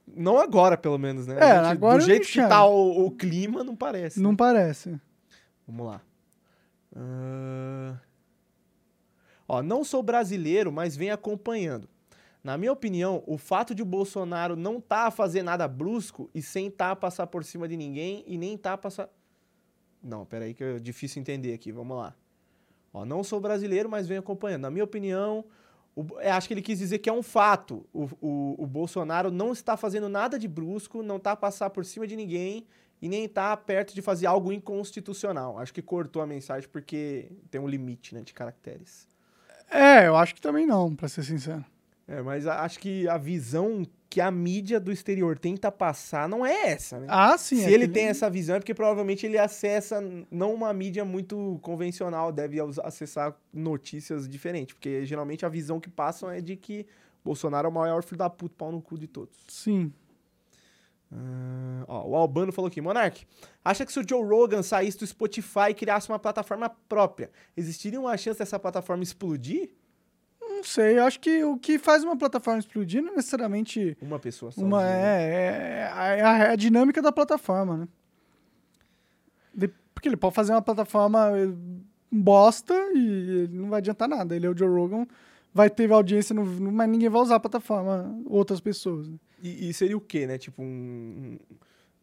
Não 0.07 0.39
agora, 0.39 0.77
pelo 0.77 0.99
menos, 0.99 1.27
né? 1.27 1.37
É, 1.39 1.57
gente- 1.57 1.67
agora 1.73 1.99
Do 1.99 2.05
jeito 2.05 2.27
que 2.29 2.39
tá 2.41 2.65
o, 2.65 3.07
o 3.07 3.11
clima, 3.11 3.63
não 3.65 3.75
parece. 3.77 4.21
Não 4.21 4.35
parece. 4.37 4.99
Vamos 5.67 5.87
lá. 5.87 6.01
Ahn. 6.97 7.97
Ó, 9.49 9.63
não 9.63 9.83
sou 9.83 10.03
brasileiro, 10.03 10.71
mas 10.71 10.95
venho 10.95 11.15
acompanhando. 11.15 11.89
Na 12.45 12.57
minha 12.59 12.73
opinião, 12.73 13.23
o 13.27 13.37
fato 13.39 13.75
de 13.75 13.83
o 13.83 13.87
Bolsonaro 13.87 14.55
não 14.55 14.81
tá 14.81 15.07
a 15.07 15.11
fazer 15.11 15.43
nada 15.43 15.67
brusco 15.67 16.31
e 16.35 16.41
sem 16.43 16.71
tá 16.71 16.91
a 16.93 16.97
passar 16.97 17.27
por 17.27 17.43
cima 17.45 17.67
de 17.67 17.77
ninguém 17.77 18.23
e 18.27 18.37
nem 18.39 18.57
tá 18.57 18.75
a 18.75 18.79
passar. 18.79 19.09
Não, 20.03 20.25
peraí 20.25 20.55
que 20.55 20.63
é 20.63 20.79
difícil 20.79 21.21
entender 21.21 21.53
aqui, 21.53 21.73
vamos 21.73 21.97
lá. 21.97 22.15
Ó, 22.93 23.05
não 23.05 23.25
sou 23.25 23.41
brasileiro, 23.41 23.89
mas 23.89 24.07
venho 24.07 24.21
acompanhando. 24.21 24.63
Na 24.63 24.71
minha 24.71 24.85
opinião, 24.85 25.45
o- 25.97 26.07
é, 26.21 26.31
acho 26.31 26.47
que 26.47 26.55
ele 26.55 26.63
quis 26.63 26.79
dizer 26.79 26.99
que 26.99 27.09
é 27.11 27.13
um 27.13 27.23
fato. 27.23 27.85
O, 27.93 28.09
o, 28.21 28.55
o 28.63 28.67
Bolsonaro 28.67 29.31
não 29.31 29.53
está 29.53 29.77
fazendo 29.77 30.09
nada 30.09 30.39
de 30.39 30.47
brusco, 30.47 31.03
não 31.03 31.19
tá 31.19 31.33
a 31.33 31.37
passar 31.37 31.71
por 31.71 31.85
cima 31.85 32.07
de 32.07 32.15
ninguém 32.15 32.67
e 33.03 33.09
nem 33.09 33.29
tá 33.29 33.57
perto 33.57 33.95
de 33.95 34.01
fazer 34.01 34.27
algo 34.27 34.53
inconstitucional. 34.53 35.59
Acho 35.59 35.75
que 35.75 35.83
cortou 35.83 36.23
a 36.23 36.27
mensagem 36.27 36.69
porque 36.69 37.31
tem 37.51 37.61
um 37.61 37.67
limite 37.69 38.15
né, 38.15 38.23
de 38.23 38.33
caracteres. 38.33 39.09
É, 39.71 40.07
eu 40.07 40.16
acho 40.16 40.35
que 40.35 40.41
também 40.41 40.66
não, 40.66 40.95
pra 40.95 41.09
ser 41.09 41.23
sincero. 41.23 41.64
É, 42.07 42.23
mas 42.23 42.47
acho 42.47 42.79
que 42.79 43.07
a 43.07 43.19
visão 43.19 43.85
que 44.11 44.21
a 44.21 44.31
mídia 44.31 44.81
do 44.81 44.91
exterior 44.91 45.39
tenta 45.39 45.71
passar 45.71 46.27
não 46.27 46.45
é 46.45 46.71
essa, 46.71 46.99
né? 46.99 47.07
Ah, 47.11 47.37
sim. 47.37 47.57
Se 47.57 47.66
é 47.66 47.73
ele 47.73 47.87
tem 47.87 48.07
essa 48.07 48.31
visão 48.31 48.57
é 48.57 48.59
porque 48.59 48.73
provavelmente 48.73 49.27
ele 49.27 49.37
acessa 49.37 50.03
não 50.31 50.55
uma 50.55 50.73
mídia 50.73 51.05
muito 51.05 51.59
convencional, 51.61 52.33
deve 52.33 52.59
acessar 52.83 53.37
notícias 53.53 54.27
diferentes, 54.27 54.75
porque 54.75 55.05
geralmente 55.05 55.45
a 55.45 55.49
visão 55.51 55.79
que 55.79 55.91
passam 55.91 56.31
é 56.31 56.41
de 56.41 56.57
que 56.57 56.87
Bolsonaro 57.23 57.66
é 57.66 57.71
o 57.71 57.75
maior 57.75 58.03
filho 58.03 58.16
da 58.16 58.31
puta, 58.31 58.55
pau 58.57 58.73
no 58.73 58.81
cu 58.81 58.97
de 58.97 59.07
todos. 59.07 59.37
Sim. 59.47 59.93
Ah, 61.11 61.85
ó, 61.89 62.07
o 62.09 62.17
Albano 62.17 62.53
falou 62.53 62.69
aqui, 62.69 62.81
Monark, 62.81 63.27
acha 63.65 63.87
que 63.87 63.93
se 63.93 63.99
o 63.99 64.07
Joe 64.07 64.23
Rogan 64.23 64.63
saísse 64.63 64.99
do 64.99 65.07
Spotify 65.07 65.71
e 65.71 65.75
criasse 65.75 66.09
uma 66.11 66.19
plataforma 66.19 66.69
própria, 66.89 67.31
existiria 67.57 67.99
uma 68.01 68.17
chance 68.17 68.39
dessa 68.39 68.59
plataforma 68.59 69.03
explodir? 69.03 69.71
Não 70.41 70.63
sei, 70.65 70.99
eu 70.99 71.05
acho 71.05 71.21
que 71.21 71.43
o 71.45 71.57
que 71.57 71.79
faz 71.79 72.03
uma 72.05 72.17
plataforma 72.17 72.59
explodir 72.59 73.01
não 73.03 73.13
é 73.13 73.17
necessariamente 73.17 73.97
Uma 74.03 74.19
pessoa 74.19 74.51
só. 74.53 74.61
uma. 74.61 74.85
É, 74.87 74.91
é, 74.97 76.19
é 76.19 76.23
a, 76.25 76.39
é 76.39 76.51
a 76.51 76.57
dinâmica 76.57 77.01
da 77.01 77.13
plataforma, 77.13 77.77
né? 77.77 77.89
De- 79.55 79.69
porque 79.95 80.09
ele 80.09 80.17
pode 80.17 80.35
fazer 80.35 80.53
uma 80.53 80.63
plataforma 80.63 81.31
eh, 81.39 81.49
bosta 82.11 82.75
e 82.95 83.49
não 83.51 83.69
vai 83.71 83.79
adiantar 83.79 84.09
nada. 84.09 84.35
Ele 84.37 84.47
é 84.47 84.51
o 84.51 84.57
Joe 84.57 84.69
Rogan, 84.69 85.07
vai 85.53 85.69
ter 85.71 85.91
audiência, 85.93 86.35
no- 86.35 86.45
mas 86.73 86.89
ninguém 86.89 87.09
vai 87.09 87.21
usar 87.23 87.37
a 87.37 87.41
plataforma, 87.41 88.15
outras 88.27 88.61
pessoas. 88.61 89.09
né? 89.09 89.17
E, 89.43 89.68
e 89.68 89.74
seria 89.74 89.97
o 89.97 90.01
quê, 90.01 90.26
né? 90.26 90.39
Tipo 90.39 90.62
um, 90.62 91.39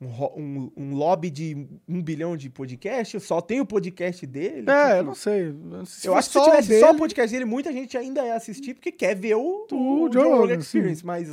um, 0.01 0.07
um, 0.07 0.71
um 0.75 0.95
lobby 0.95 1.29
de 1.29 1.67
um 1.87 2.01
bilhão 2.01 2.35
de 2.35 2.49
podcast? 2.49 3.19
Só 3.19 3.41
tem 3.41 3.59
o 3.61 3.65
podcast 3.65 4.25
dele? 4.25 4.69
É, 4.69 4.85
Tipo, 4.85 4.97
eu 4.97 5.03
não 5.03 5.15
sei. 5.15 5.53
Se 5.85 6.07
eu 6.07 6.15
acho 6.15 6.29
que 6.29 6.33
se 6.33 6.39
só 6.39 6.45
tivesse 6.45 6.69
dele, 6.69 6.79
só 6.81 6.91
o 6.91 6.97
podcast 6.97 7.31
dele, 7.33 7.45
muita 7.45 7.71
gente 7.71 7.97
ainda 7.97 8.25
ia 8.25 8.35
assistir 8.35 8.73
porque 8.73 8.91
quer 8.91 9.15
ver 9.15 9.35
o, 9.35 9.67
O 9.71 10.03
o, 10.03 10.11
Joe 10.11 10.23
Rogan 10.23 10.57
Experience. 10.57 11.05
Mas 11.05 11.29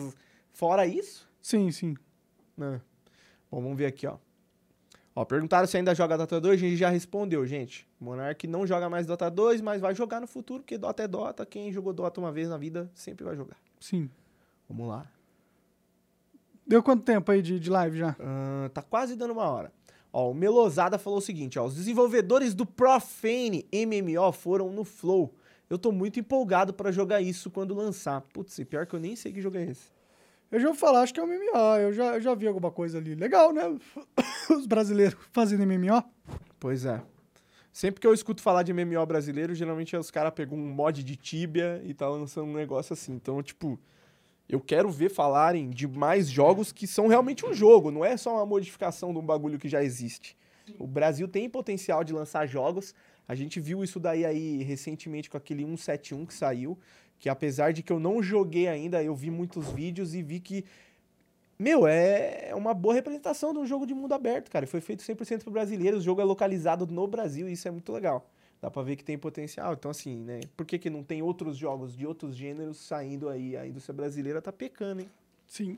fora 0.53 0.87
isso, 0.87 1.29
Sim, 1.41 1.71
sim. 1.71 1.95
né? 2.57 2.81
Bom, 3.51 3.61
vamos 3.61 3.77
ver 3.77 3.87
aqui, 3.87 4.07
ó. 4.07 4.17
Ó, 5.15 5.27
perguntaram 5.27 5.67
se 5.67 5.77
ainda 5.77 5.95
joga 5.95 6.17
Dota 6.17 6.41
2, 6.41 6.55
a 6.55 6.65
gente 6.65 6.77
já 6.77 6.89
respondeu, 6.89 7.47
gente. 7.47 7.87
Monark 8.01 8.47
não 8.47 8.67
joga 8.67 8.89
mais 8.89 9.07
Dota 9.07 9.31
2, 9.31 9.61
mas 9.61 9.79
vai 9.79 9.95
jogar 9.95 10.21
no 10.21 10.27
futuro, 10.27 10.63
porque 10.63 10.79
Dota 10.79 11.03
é 11.03 11.09
Dota. 11.09 11.45
Quem 11.45 11.71
jogou 11.71 11.93
Dota 11.93 12.19
uma 12.19 12.33
vez 12.33 12.49
na 12.49 12.57
vida 12.57 12.91
sempre 12.95 13.23
vai 13.23 13.37
jogar. 13.37 13.59
Sim. 13.79 14.09
Vamos 14.67 14.89
lá. 14.89 15.07
Deu 16.67 16.83
quanto 16.83 17.03
tempo 17.05 17.31
aí 17.31 17.43
de, 17.43 17.59
de 17.59 17.71
live 17.71 17.99
já? 17.99 18.17
Ah, 18.19 18.71
tá 18.73 18.83
quase 18.83 19.17
dando 19.17 19.33
uma 19.33 19.49
hora. 19.49 19.73
Ó, 20.13 20.31
o 20.31 20.35
Melosada 20.35 20.99
falou 20.99 21.19
o 21.19 21.23
seguinte, 21.23 21.59
ó, 21.59 21.65
os 21.65 21.75
desenvolvedores 21.75 22.55
do 22.55 22.67
Profane 22.67 23.67
MMO 23.73 24.31
foram 24.33 24.71
no 24.71 24.85
Flow. 24.85 25.35
Eu 25.71 25.79
tô 25.79 25.91
muito 25.91 26.21
empolgado 26.21 26.75
pra 26.75 26.93
jogar 26.93 27.23
isso 27.23 27.51
quando 27.51 27.75
lançar. 27.75 28.21
Putz, 28.21 28.59
e 28.59 28.65
pior 28.65 28.87
que 28.87 28.95
eu 28.95 29.01
nem 29.01 29.17
sei 29.17 29.33
que 29.33 29.41
jogo 29.41 29.57
é 29.57 29.65
esse. 29.65 29.91
Eu 30.51 30.61
já 30.61 30.67
vou 30.67 30.75
falar, 30.75 31.01
acho 31.01 31.15
que 31.15 31.19
é 31.21 31.23
um 31.23 31.27
MMO. 31.27 31.77
Eu 31.81 31.95
já, 31.95 32.15
eu 32.15 32.21
já 32.21 32.35
vi 32.35 32.47
alguma 32.47 32.71
coisa 32.71 32.99
ali. 32.99 33.15
Legal, 33.15 33.55
né? 33.55 33.63
Os 34.51 34.67
brasileiros 34.67 35.17
fazendo 35.33 35.67
MMO. 35.67 36.05
Pois 36.61 36.85
é. 36.85 37.03
Sempre 37.73 38.03
que 38.03 38.07
eu 38.07 38.13
escuto 38.13 38.43
falar 38.43 38.63
de 38.63 38.71
MMO 38.71 39.07
brasileiro, 39.07 39.55
geralmente 39.55 39.97
os 39.97 40.11
caras 40.11 40.35
pegam 40.35 40.59
um 40.59 40.69
mod 40.69 41.03
de 41.03 41.17
Tibia 41.17 41.81
e 41.87 41.95
tá 41.95 42.07
lançando 42.07 42.49
um 42.49 42.53
negócio 42.53 42.93
assim. 42.93 43.15
Então, 43.15 43.43
tipo, 43.43 43.81
eu 44.53 44.61
quero 44.61 44.91
ver 44.91 45.09
falarem 45.09 45.71
de 45.71 45.89
mais 45.89 46.29
jogos 46.29 46.71
que 46.71 46.87
são 46.87 47.07
realmente 47.07 47.47
um 47.47 47.55
jogo, 47.55 47.91
não 47.91 48.05
é 48.05 48.19
só 48.19 48.35
uma 48.35 48.45
modificação 48.45 49.11
de 49.11 49.19
um 49.19 49.25
bagulho 49.25 49.59
que 49.59 49.67
já 49.67 49.83
existe. 49.83 50.37
O 50.79 50.87
Brasil 50.87 51.27
tem 51.27 51.49
potencial 51.49 52.05
de 52.05 52.13
lançar 52.13 52.47
jogos. 52.47 52.95
A 53.27 53.35
gente 53.35 53.59
viu 53.59 53.83
isso 53.83 53.99
daí 53.99 54.27
aí 54.27 54.63
recentemente 54.63 55.31
com 55.31 55.39
aquele 55.39 55.65
171 55.65 56.27
que 56.27 56.35
saiu, 56.35 56.79
que 57.19 57.31
apesar 57.31 57.73
de 57.73 57.83
que 57.83 57.91
eu 57.91 57.99
não 57.99 58.23
joguei 58.23 58.69
ainda, 58.69 59.03
eu 59.03 59.15
vi 59.15 59.31
muitos 59.31 59.71
vídeos 59.71 60.15
e 60.15 60.23
vi 60.23 60.39
que 60.39 60.67
meu, 61.59 61.87
é 61.87 62.53
uma 62.55 62.75
boa 62.75 62.95
representação 62.95 63.55
de 63.55 63.59
um 63.59 63.65
jogo 63.65 63.87
de 63.87 63.95
mundo 63.95 64.13
aberto, 64.13 64.51
cara. 64.51 64.67
Foi 64.67 64.83
feito 64.83 65.03
100% 65.03 65.45
para 65.45 65.53
brasileiros, 65.53 66.01
o 66.01 66.05
jogo 66.05 66.21
é 66.21 66.25
localizado 66.25 66.87
no 66.87 67.07
Brasil 67.07 67.49
e 67.49 67.53
isso 67.53 67.67
é 67.67 67.71
muito 67.71 67.91
legal. 67.91 68.29
Dá 68.63 68.71
pra 68.71 68.81
ver 68.81 68.95
que 68.95 69.03
tem 69.03 69.19
potencial. 69.19 69.73
Então, 69.73 69.91
assim, 69.91 70.23
né? 70.23 70.41
Por 70.57 70.65
que, 70.65 70.79
que 70.79 70.89
não 70.89 71.03
tem 71.03 71.21
outros 71.21 71.57
jogos 71.57 71.97
de 71.97 72.07
outros 72.07 72.37
gêneros 72.37 72.79
saindo 72.79 73.29
aí? 73.29 73.57
A 73.57 73.67
indústria 73.67 73.93
brasileira 73.93 74.41
tá 74.41 74.53
pecando, 74.53 75.01
hein? 75.01 75.11
Sim. 75.49 75.77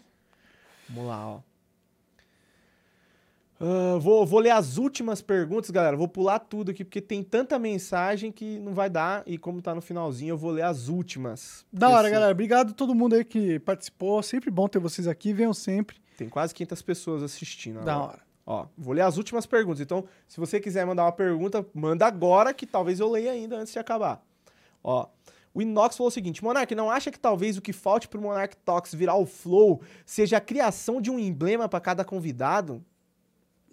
Vamos 0.90 1.08
lá, 1.08 1.26
ó. 1.26 1.40
Uh, 3.58 3.98
vou, 3.98 4.26
vou 4.26 4.38
ler 4.38 4.50
as 4.50 4.76
últimas 4.76 5.22
perguntas, 5.22 5.70
galera. 5.70 5.96
Vou 5.96 6.06
pular 6.06 6.38
tudo 6.38 6.72
aqui, 6.72 6.84
porque 6.84 7.00
tem 7.00 7.22
tanta 7.22 7.58
mensagem 7.58 8.30
que 8.30 8.58
não 8.58 8.74
vai 8.74 8.90
dar. 8.90 9.22
E 9.26 9.38
como 9.38 9.62
tá 9.62 9.74
no 9.74 9.80
finalzinho, 9.80 10.32
eu 10.32 10.36
vou 10.36 10.50
ler 10.50 10.64
as 10.64 10.88
últimas. 10.88 11.64
Da 11.72 11.88
hora, 11.88 12.10
galera. 12.10 12.32
Obrigado 12.32 12.72
a 12.72 12.74
todo 12.74 12.94
mundo 12.94 13.14
aí 13.14 13.24
que 13.24 13.58
participou. 13.60 14.22
Sempre 14.22 14.50
bom 14.50 14.68
ter 14.68 14.78
vocês 14.78 15.08
aqui. 15.08 15.32
Venham 15.32 15.54
sempre. 15.54 15.96
Tem 16.18 16.28
quase 16.28 16.54
500 16.54 16.82
pessoas 16.82 17.22
assistindo. 17.22 17.80
Da 17.82 17.98
hora. 17.98 18.23
Ó, 18.46 18.66
vou 18.76 18.92
ler 18.92 19.02
as 19.02 19.16
últimas 19.16 19.46
perguntas. 19.46 19.80
Então, 19.80 20.04
se 20.28 20.38
você 20.38 20.60
quiser 20.60 20.84
mandar 20.84 21.04
uma 21.04 21.12
pergunta, 21.12 21.66
manda 21.72 22.06
agora, 22.06 22.52
que 22.52 22.66
talvez 22.66 23.00
eu 23.00 23.10
leia 23.10 23.32
ainda 23.32 23.56
antes 23.56 23.72
de 23.72 23.78
acabar. 23.78 24.22
Ó, 24.82 25.08
o 25.54 25.62
Inox 25.62 25.96
falou 25.96 26.08
o 26.08 26.12
seguinte: 26.12 26.42
Monark, 26.42 26.74
não 26.74 26.90
acha 26.90 27.10
que 27.10 27.18
talvez 27.18 27.56
o 27.56 27.62
que 27.62 27.72
falte 27.72 28.08
pro 28.08 28.20
Monark 28.20 28.56
Talks 28.58 28.94
virar 28.94 29.14
o 29.14 29.24
Flow 29.24 29.80
seja 30.04 30.36
a 30.36 30.40
criação 30.40 31.00
de 31.00 31.10
um 31.10 31.18
emblema 31.18 31.68
para 31.68 31.80
cada 31.80 32.04
convidado? 32.04 32.84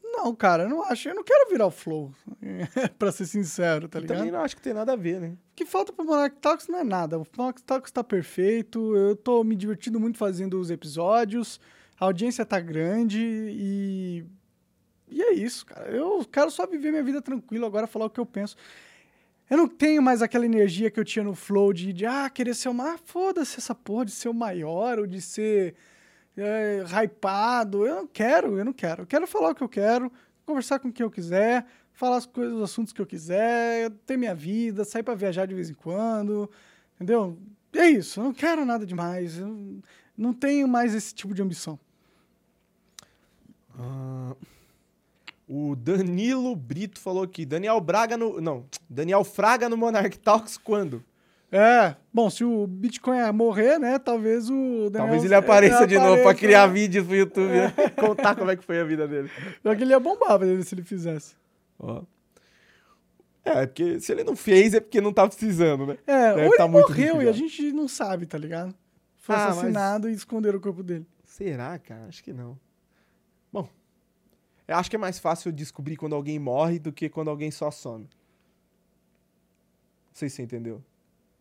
Não, 0.03 0.35
cara, 0.35 0.63
eu 0.63 0.69
não 0.69 0.83
acho. 0.83 1.09
Eu 1.09 1.15
não 1.15 1.23
quero 1.23 1.49
virar 1.49 1.65
o 1.65 1.71
Flow, 1.71 2.11
pra 2.99 3.11
ser 3.11 3.25
sincero, 3.25 3.89
tá 3.89 3.99
ligado? 3.99 4.17
Eu 4.17 4.19
também 4.19 4.31
não 4.31 4.41
acho 4.41 4.55
que 4.55 4.61
tem 4.61 4.73
nada 4.73 4.93
a 4.93 4.95
ver, 4.95 5.19
né? 5.19 5.29
O 5.29 5.55
que 5.55 5.65
falta 5.65 5.91
pro 5.91 6.05
Monarch 6.05 6.35
Talks 6.39 6.67
não 6.67 6.79
é 6.79 6.83
nada. 6.83 7.17
O 7.17 7.25
Monarch 7.35 7.63
Talks 7.63 7.91
tá 7.91 8.03
perfeito, 8.03 8.95
eu 8.95 9.15
tô 9.15 9.43
me 9.43 9.55
divertindo 9.55 9.99
muito 9.99 10.17
fazendo 10.17 10.59
os 10.59 10.69
episódios, 10.69 11.59
a 11.99 12.05
audiência 12.05 12.45
tá 12.45 12.59
grande 12.59 13.19
e. 13.19 14.25
E 15.11 15.21
é 15.21 15.33
isso, 15.33 15.65
cara. 15.65 15.89
Eu 15.89 16.25
quero 16.31 16.49
só 16.49 16.65
viver 16.65 16.89
minha 16.89 17.03
vida 17.03 17.21
tranquilo 17.21 17.65
agora, 17.65 17.85
falar 17.85 18.05
o 18.05 18.09
que 18.09 18.19
eu 18.19 18.25
penso. 18.25 18.55
Eu 19.49 19.57
não 19.57 19.67
tenho 19.67 20.01
mais 20.01 20.21
aquela 20.21 20.45
energia 20.45 20.89
que 20.89 20.97
eu 20.97 21.03
tinha 21.03 21.25
no 21.25 21.35
Flow 21.35 21.73
de, 21.73 21.91
de 21.91 22.05
ah, 22.05 22.29
querer 22.29 22.55
ser 22.55 22.69
o 22.69 22.73
maior. 22.73 22.97
Foda-se 22.97 23.57
essa 23.57 23.75
porra 23.75 24.05
de 24.05 24.11
ser 24.11 24.29
o 24.29 24.33
maior 24.33 24.97
ou 24.97 25.05
de 25.05 25.21
ser 25.21 25.75
é, 26.37 26.83
hypado. 27.03 27.85
Eu 27.85 27.95
não 27.95 28.07
quero, 28.07 28.57
eu 28.57 28.63
não 28.63 28.71
quero. 28.71 29.01
Eu 29.03 29.05
quero 29.05 29.27
falar 29.27 29.49
o 29.49 29.55
que 29.55 29.61
eu 29.61 29.67
quero, 29.67 30.09
conversar 30.45 30.79
com 30.79 30.89
quem 30.89 31.03
eu 31.03 31.11
quiser, 31.11 31.65
falar 31.91 32.15
as 32.15 32.25
coisas, 32.25 32.55
os 32.55 32.63
assuntos 32.63 32.93
que 32.93 33.01
eu 33.01 33.05
quiser, 33.05 33.91
ter 34.05 34.15
minha 34.15 34.33
vida, 34.33 34.85
sair 34.85 35.03
para 35.03 35.15
viajar 35.15 35.45
de 35.45 35.53
vez 35.53 35.69
em 35.69 35.73
quando, 35.73 36.49
entendeu? 36.95 37.37
É 37.73 37.89
isso, 37.89 38.21
eu 38.21 38.23
não 38.23 38.33
quero 38.33 38.63
nada 38.63 38.85
demais. 38.85 39.37
Eu 39.37 39.81
não 40.17 40.33
tenho 40.33 40.65
mais 40.65 40.95
esse 40.95 41.13
tipo 41.13 41.33
de 41.33 41.41
ambição. 41.41 41.77
Uh, 43.75 44.35
o 45.53 45.75
Danilo 45.75 46.55
Brito 46.55 46.97
falou 46.97 47.23
aqui. 47.23 47.45
Daniel 47.45 47.81
Braga 47.81 48.15
no. 48.15 48.39
Não, 48.39 48.65
Daniel 48.89 49.25
Fraga 49.25 49.67
no 49.67 49.75
Monarch 49.75 50.17
Talks 50.19 50.57
quando? 50.57 51.03
É, 51.51 51.93
bom, 52.13 52.29
se 52.29 52.45
o 52.45 52.65
Bitcoin 52.65 53.19
morrer, 53.33 53.77
né, 53.77 53.99
talvez 53.99 54.49
o 54.49 54.89
Daniel, 54.89 54.91
Talvez 54.91 55.25
ele 55.25 55.35
apareça 55.35 55.85
de 55.85 55.99
novo 55.99 56.23
pra 56.23 56.33
criar 56.33 56.65
né? 56.65 56.73
vídeos 56.73 57.05
pro 57.05 57.13
YouTube, 57.13 57.51
é. 57.51 57.67
né? 57.67 57.73
contar 57.99 58.35
como 58.35 58.49
é 58.49 58.55
que 58.55 58.63
foi 58.63 58.79
a 58.79 58.85
vida 58.85 59.05
dele. 59.05 59.29
Só 59.61 59.75
que 59.75 59.83
ele 59.83 59.91
ia 59.91 59.99
bombar 59.99 60.39
se 60.63 60.73
ele 60.73 60.83
fizesse. 60.83 61.35
Ó. 61.77 62.03
É, 63.43 63.67
porque 63.67 63.99
se 63.99 64.13
ele 64.13 64.23
não 64.23 64.37
fez 64.37 64.73
é 64.73 64.79
porque 64.79 65.01
não 65.01 65.11
tá 65.11 65.27
precisando, 65.27 65.85
né? 65.85 65.97
É, 66.07 66.33
Deve 66.33 66.47
ou 66.47 66.55
tá 66.55 66.63
ele 66.63 66.71
morreu 66.71 67.21
e 67.21 67.27
a 67.27 67.33
gente 67.33 67.73
não 67.73 67.89
sabe, 67.89 68.25
tá 68.25 68.37
ligado? 68.37 68.73
Foi 69.17 69.35
ah, 69.35 69.47
assassinado 69.47 70.07
mas... 70.07 70.13
e 70.13 70.17
esconderam 70.17 70.57
o 70.57 70.61
corpo 70.61 70.81
dele. 70.81 71.05
Será, 71.25 71.77
cara? 71.77 72.05
Acho 72.05 72.23
que 72.23 72.31
não. 72.31 72.57
Bom, 73.51 73.67
eu 74.71 74.77
acho 74.77 74.89
que 74.89 74.95
é 74.95 74.99
mais 74.99 75.19
fácil 75.19 75.51
descobrir 75.51 75.97
quando 75.97 76.15
alguém 76.15 76.39
morre 76.39 76.79
do 76.79 76.91
que 76.91 77.09
quando 77.09 77.29
alguém 77.29 77.51
só 77.51 77.69
some. 77.69 78.05
Não 78.05 78.09
sei 80.13 80.29
se 80.29 80.37
você 80.37 80.43
entendeu. 80.43 80.81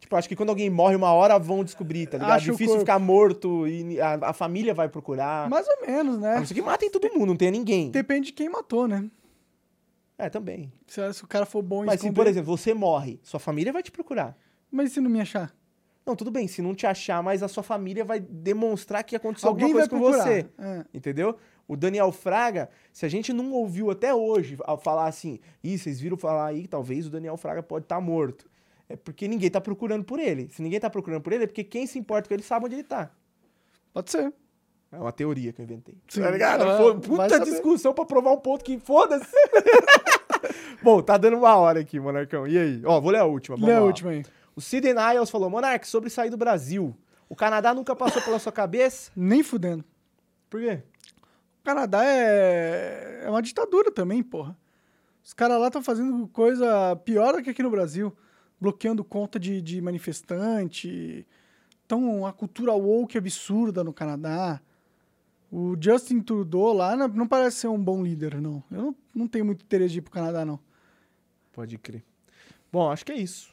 Tipo, 0.01 0.17
acho 0.17 0.29
que 0.29 0.35
quando 0.35 0.49
alguém 0.49 0.71
morre 0.71 0.97
uma 0.97 1.13
hora 1.13 1.39
vão 1.39 1.63
descobrir, 1.63 2.07
tá 2.07 2.17
ligado? 2.17 2.33
Acho 2.33 2.53
Difícil 2.53 2.79
ficar 2.79 2.99
morto 2.99 3.69
e 3.69 4.01
a, 4.01 4.15
a, 4.31 4.33
família 4.33 4.73
vai 4.73 4.89
procurar. 4.89 5.49
Mais 5.49 5.67
ou 5.69 5.87
menos, 5.87 6.19
né? 6.19 6.37
A 6.37 6.39
não 6.41 6.47
ser 6.47 6.55
que 6.55 6.63
matem 6.63 6.91
todo 6.91 7.13
mundo, 7.13 7.27
não 7.27 7.37
tenha 7.37 7.51
ninguém. 7.51 7.91
Depende 7.91 8.27
de 8.29 8.33
quem 8.33 8.49
matou, 8.49 8.89
né? 8.89 9.11
É, 10.17 10.29
também. 10.29 10.73
Se, 10.87 11.13
se 11.13 11.23
o 11.23 11.27
cara 11.27 11.47
for 11.47 11.63
bom 11.63 11.83
em 11.83 11.87
Mas 11.87 11.97
esconder... 11.97 12.13
se, 12.13 12.17
por 12.17 12.27
exemplo, 12.27 12.57
você 12.57 12.75
morre, 12.75 13.21
sua 13.23 13.39
família 13.39 13.73
vai 13.73 13.83
te 13.83 13.91
procurar. 13.91 14.37
Mas 14.71 14.93
se 14.93 15.01
não 15.01 15.11
me 15.11 15.21
achar? 15.21 15.55
Não, 16.05 16.17
tudo 16.17 16.31
bem, 16.31 16.49
se 16.49 16.63
não 16.63 16.75
te 16.75 16.87
achar, 16.87 17.23
mas 17.23 17.43
a 17.43 17.49
sua 17.49 17.63
família 17.63 18.05
vai 18.05 18.19
demonstrar 18.19 19.05
que 19.05 19.15
aconteceu 19.15 19.49
Alguém 19.49 19.67
alguma 19.67 19.87
coisa 19.87 19.91
com 19.91 20.13
você. 20.13 20.47
É. 20.59 20.85
Entendeu? 20.95 21.37
O 21.71 21.77
Daniel 21.77 22.11
Fraga, 22.11 22.69
se 22.93 23.07
a 23.07 23.09
gente 23.09 23.33
não 23.33 23.53
ouviu 23.53 23.91
até 23.91 24.13
hoje 24.13 24.59
falar 24.83 25.07
assim, 25.07 25.39
ih, 25.63 25.79
vocês 25.79 26.01
viram 26.01 26.17
falar 26.17 26.47
aí 26.47 26.63
que 26.63 26.69
talvez 26.69 27.07
o 27.07 27.11
Daniel 27.11 27.37
Fraga 27.37 27.63
pode 27.63 27.85
estar 27.85 27.97
tá 27.97 28.01
morto 28.01 28.51
é 28.91 28.97
porque 28.97 29.29
ninguém 29.29 29.49
tá 29.49 29.61
procurando 29.61 30.05
por 30.05 30.19
ele. 30.19 30.49
Se 30.51 30.61
ninguém 30.61 30.81
tá 30.81 30.91
procurando 30.91 31.23
por 31.23 31.33
ele, 31.33 31.45
é 31.45 31.47
porque 31.47 31.63
quem 31.63 31.87
se 31.87 31.97
importa 31.97 32.27
com 32.27 32.35
ele 32.35 32.43
sabe 32.43 32.67
onde 32.67 32.75
ele 32.75 32.83
tá. 32.83 33.09
Pode 33.93 34.11
ser. 34.11 34.33
É 34.91 34.99
uma 34.99 35.13
teoria 35.13 35.53
que 35.53 35.61
eu 35.61 35.65
inventei. 35.65 35.95
Sim. 36.09 36.23
Tá 36.23 36.31
ligado? 36.33 36.65
Ah, 36.65 37.01
puta 37.01 37.39
discussão 37.39 37.95
pra 37.95 38.05
provar 38.05 38.33
um 38.33 38.39
ponto 38.39 38.65
que 38.65 38.77
foda-se. 38.81 39.31
Bom, 40.83 41.01
tá 41.01 41.17
dando 41.17 41.37
uma 41.37 41.55
hora 41.55 41.79
aqui, 41.79 42.01
Monarcão. 42.01 42.49
E 42.49 42.59
aí? 42.59 42.83
Ó, 42.85 43.01
vou 43.01 43.13
ler 43.13 43.21
a 43.21 43.25
última. 43.25 43.57
Lê 43.65 43.75
a 43.75 43.81
última 43.81 44.11
aí. 44.11 44.25
O 44.57 44.61
Sidney 44.61 44.93
Niles 44.93 45.31
falou, 45.31 45.49
Monark, 45.49 45.87
sobre 45.87 46.11
sair 46.11 46.31
do 46.31 46.37
Brasil. 46.37 46.93
O 47.29 47.37
Canadá 47.37 47.73
nunca 47.73 47.95
passou 47.95 48.21
pela 48.23 48.41
sua 48.41 48.51
cabeça? 48.51 49.13
Nem 49.15 49.45
fudendo. 49.45 49.85
Por 50.49 50.61
quê? 50.61 50.83
O 51.61 51.63
Canadá 51.63 52.05
é, 52.05 53.23
é 53.25 53.31
uma 53.31 53.43
ditadura 53.43 53.91
também, 53.91 54.23
porra. 54.23 54.57
Os 55.23 55.33
caras 55.33 55.61
lá 55.61 55.67
estão 55.67 55.83
fazendo 55.83 56.27
coisa 56.29 56.97
pior 57.05 57.35
do 57.35 57.43
que 57.43 57.51
aqui 57.51 57.63
no 57.63 57.71
Brasil 57.71 58.17
bloqueando 58.61 59.03
conta 59.03 59.39
de, 59.39 59.63
de 59.63 59.81
manifestante. 59.81 61.27
Então, 61.87 62.27
a 62.27 62.33
cultura 62.33 62.73
woke 62.73 63.17
absurda 63.17 63.83
no 63.83 63.93
Canadá. 63.93 64.61
O 65.51 65.77
Justin 65.81 66.21
Trudeau 66.21 66.73
lá 66.73 66.95
não, 66.95 67.27
parece 67.27 67.59
ser 67.59 67.69
um 67.69 67.83
bom 67.83 68.03
líder, 68.03 68.41
não. 68.41 68.63
Eu 68.71 68.83
não, 68.83 68.97
não 69.15 69.27
tenho 69.27 69.45
muito 69.45 69.65
interesse 69.65 69.93
de 69.93 69.99
ir 69.99 70.03
pro 70.03 70.13
Canadá, 70.13 70.45
não. 70.45 70.61
Pode 71.53 71.77
crer. 71.79 72.05
Bom, 72.71 72.91
acho 72.91 73.05
que 73.05 73.13
é 73.13 73.17
isso. 73.17 73.51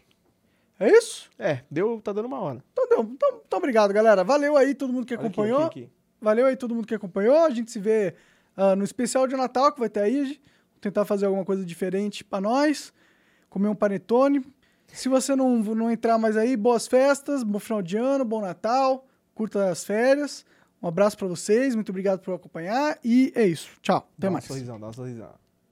É 0.80 0.90
isso? 0.92 1.32
É, 1.40 1.64
deu, 1.72 2.00
tá 2.04 2.14
dando 2.14 2.26
uma 2.26 2.40
hora. 2.40 2.64
Então 2.72 2.88
deu. 2.88 3.02
Então, 3.02 3.42
então 3.48 3.58
obrigado, 3.58 3.92
galera. 3.92 4.24
Valeu 4.24 4.56
aí 4.56 4.76
todo 4.76 4.94
mundo 4.94 5.08
que 5.08 5.16
acompanhou. 5.16 5.64
Aqui, 5.66 5.80
aqui, 5.80 5.84
aqui. 5.86 5.97
Valeu 6.22 6.46
aí 6.46 6.56
todo 6.56 6.74
mundo 6.74 6.88
que 6.88 6.96
acompanhou. 6.96 7.46
A 7.46 7.50
gente 7.50 7.72
se 7.72 7.80
vê 7.80 8.16
uh, 8.58 8.76
no 8.76 8.84
especial 8.84 9.28
de 9.28 9.36
Natal 9.36 9.72
que 9.72 9.80
vai 9.80 9.90
ter 9.90 10.02
aí. 10.02 10.40
Tentar 10.82 11.06
fazer 11.06 11.26
alguma 11.26 11.46
coisa 11.46 11.66
diferente 11.66 12.24
para 12.24 12.42
nós. 12.42 12.94
Comer 13.50 13.68
um 13.68 13.76
panetone. 13.76 14.46
Se 14.94 15.10
você 15.10 15.36
não, 15.36 15.58
não 15.60 15.92
entrar 15.92 16.18
mais 16.18 16.38
aí, 16.38 16.56
boas 16.56 16.88
festas, 16.88 17.44
bom 17.44 17.60
final 17.60 17.82
de 17.82 17.98
ano, 17.98 18.24
bom 18.24 18.42
Natal, 18.42 19.06
curta 19.36 19.70
as 19.70 19.84
férias. 19.84 20.46
Um 20.82 20.88
abraço 20.88 21.18
para 21.18 21.28
vocês, 21.28 21.76
muito 21.76 21.90
obrigado 21.90 22.20
por 22.20 22.34
acompanhar 22.34 22.98
e 23.04 23.32
é 23.36 23.46
isso. 23.46 23.70
Tchau, 23.82 23.98
até 23.98 24.28
dá 24.28 24.32
mais. 24.32 24.46
Um 24.46 24.48
sorrisão, 24.48 24.80
dá 24.80 24.88
um 24.88 24.94
sorrisão. 24.94 25.47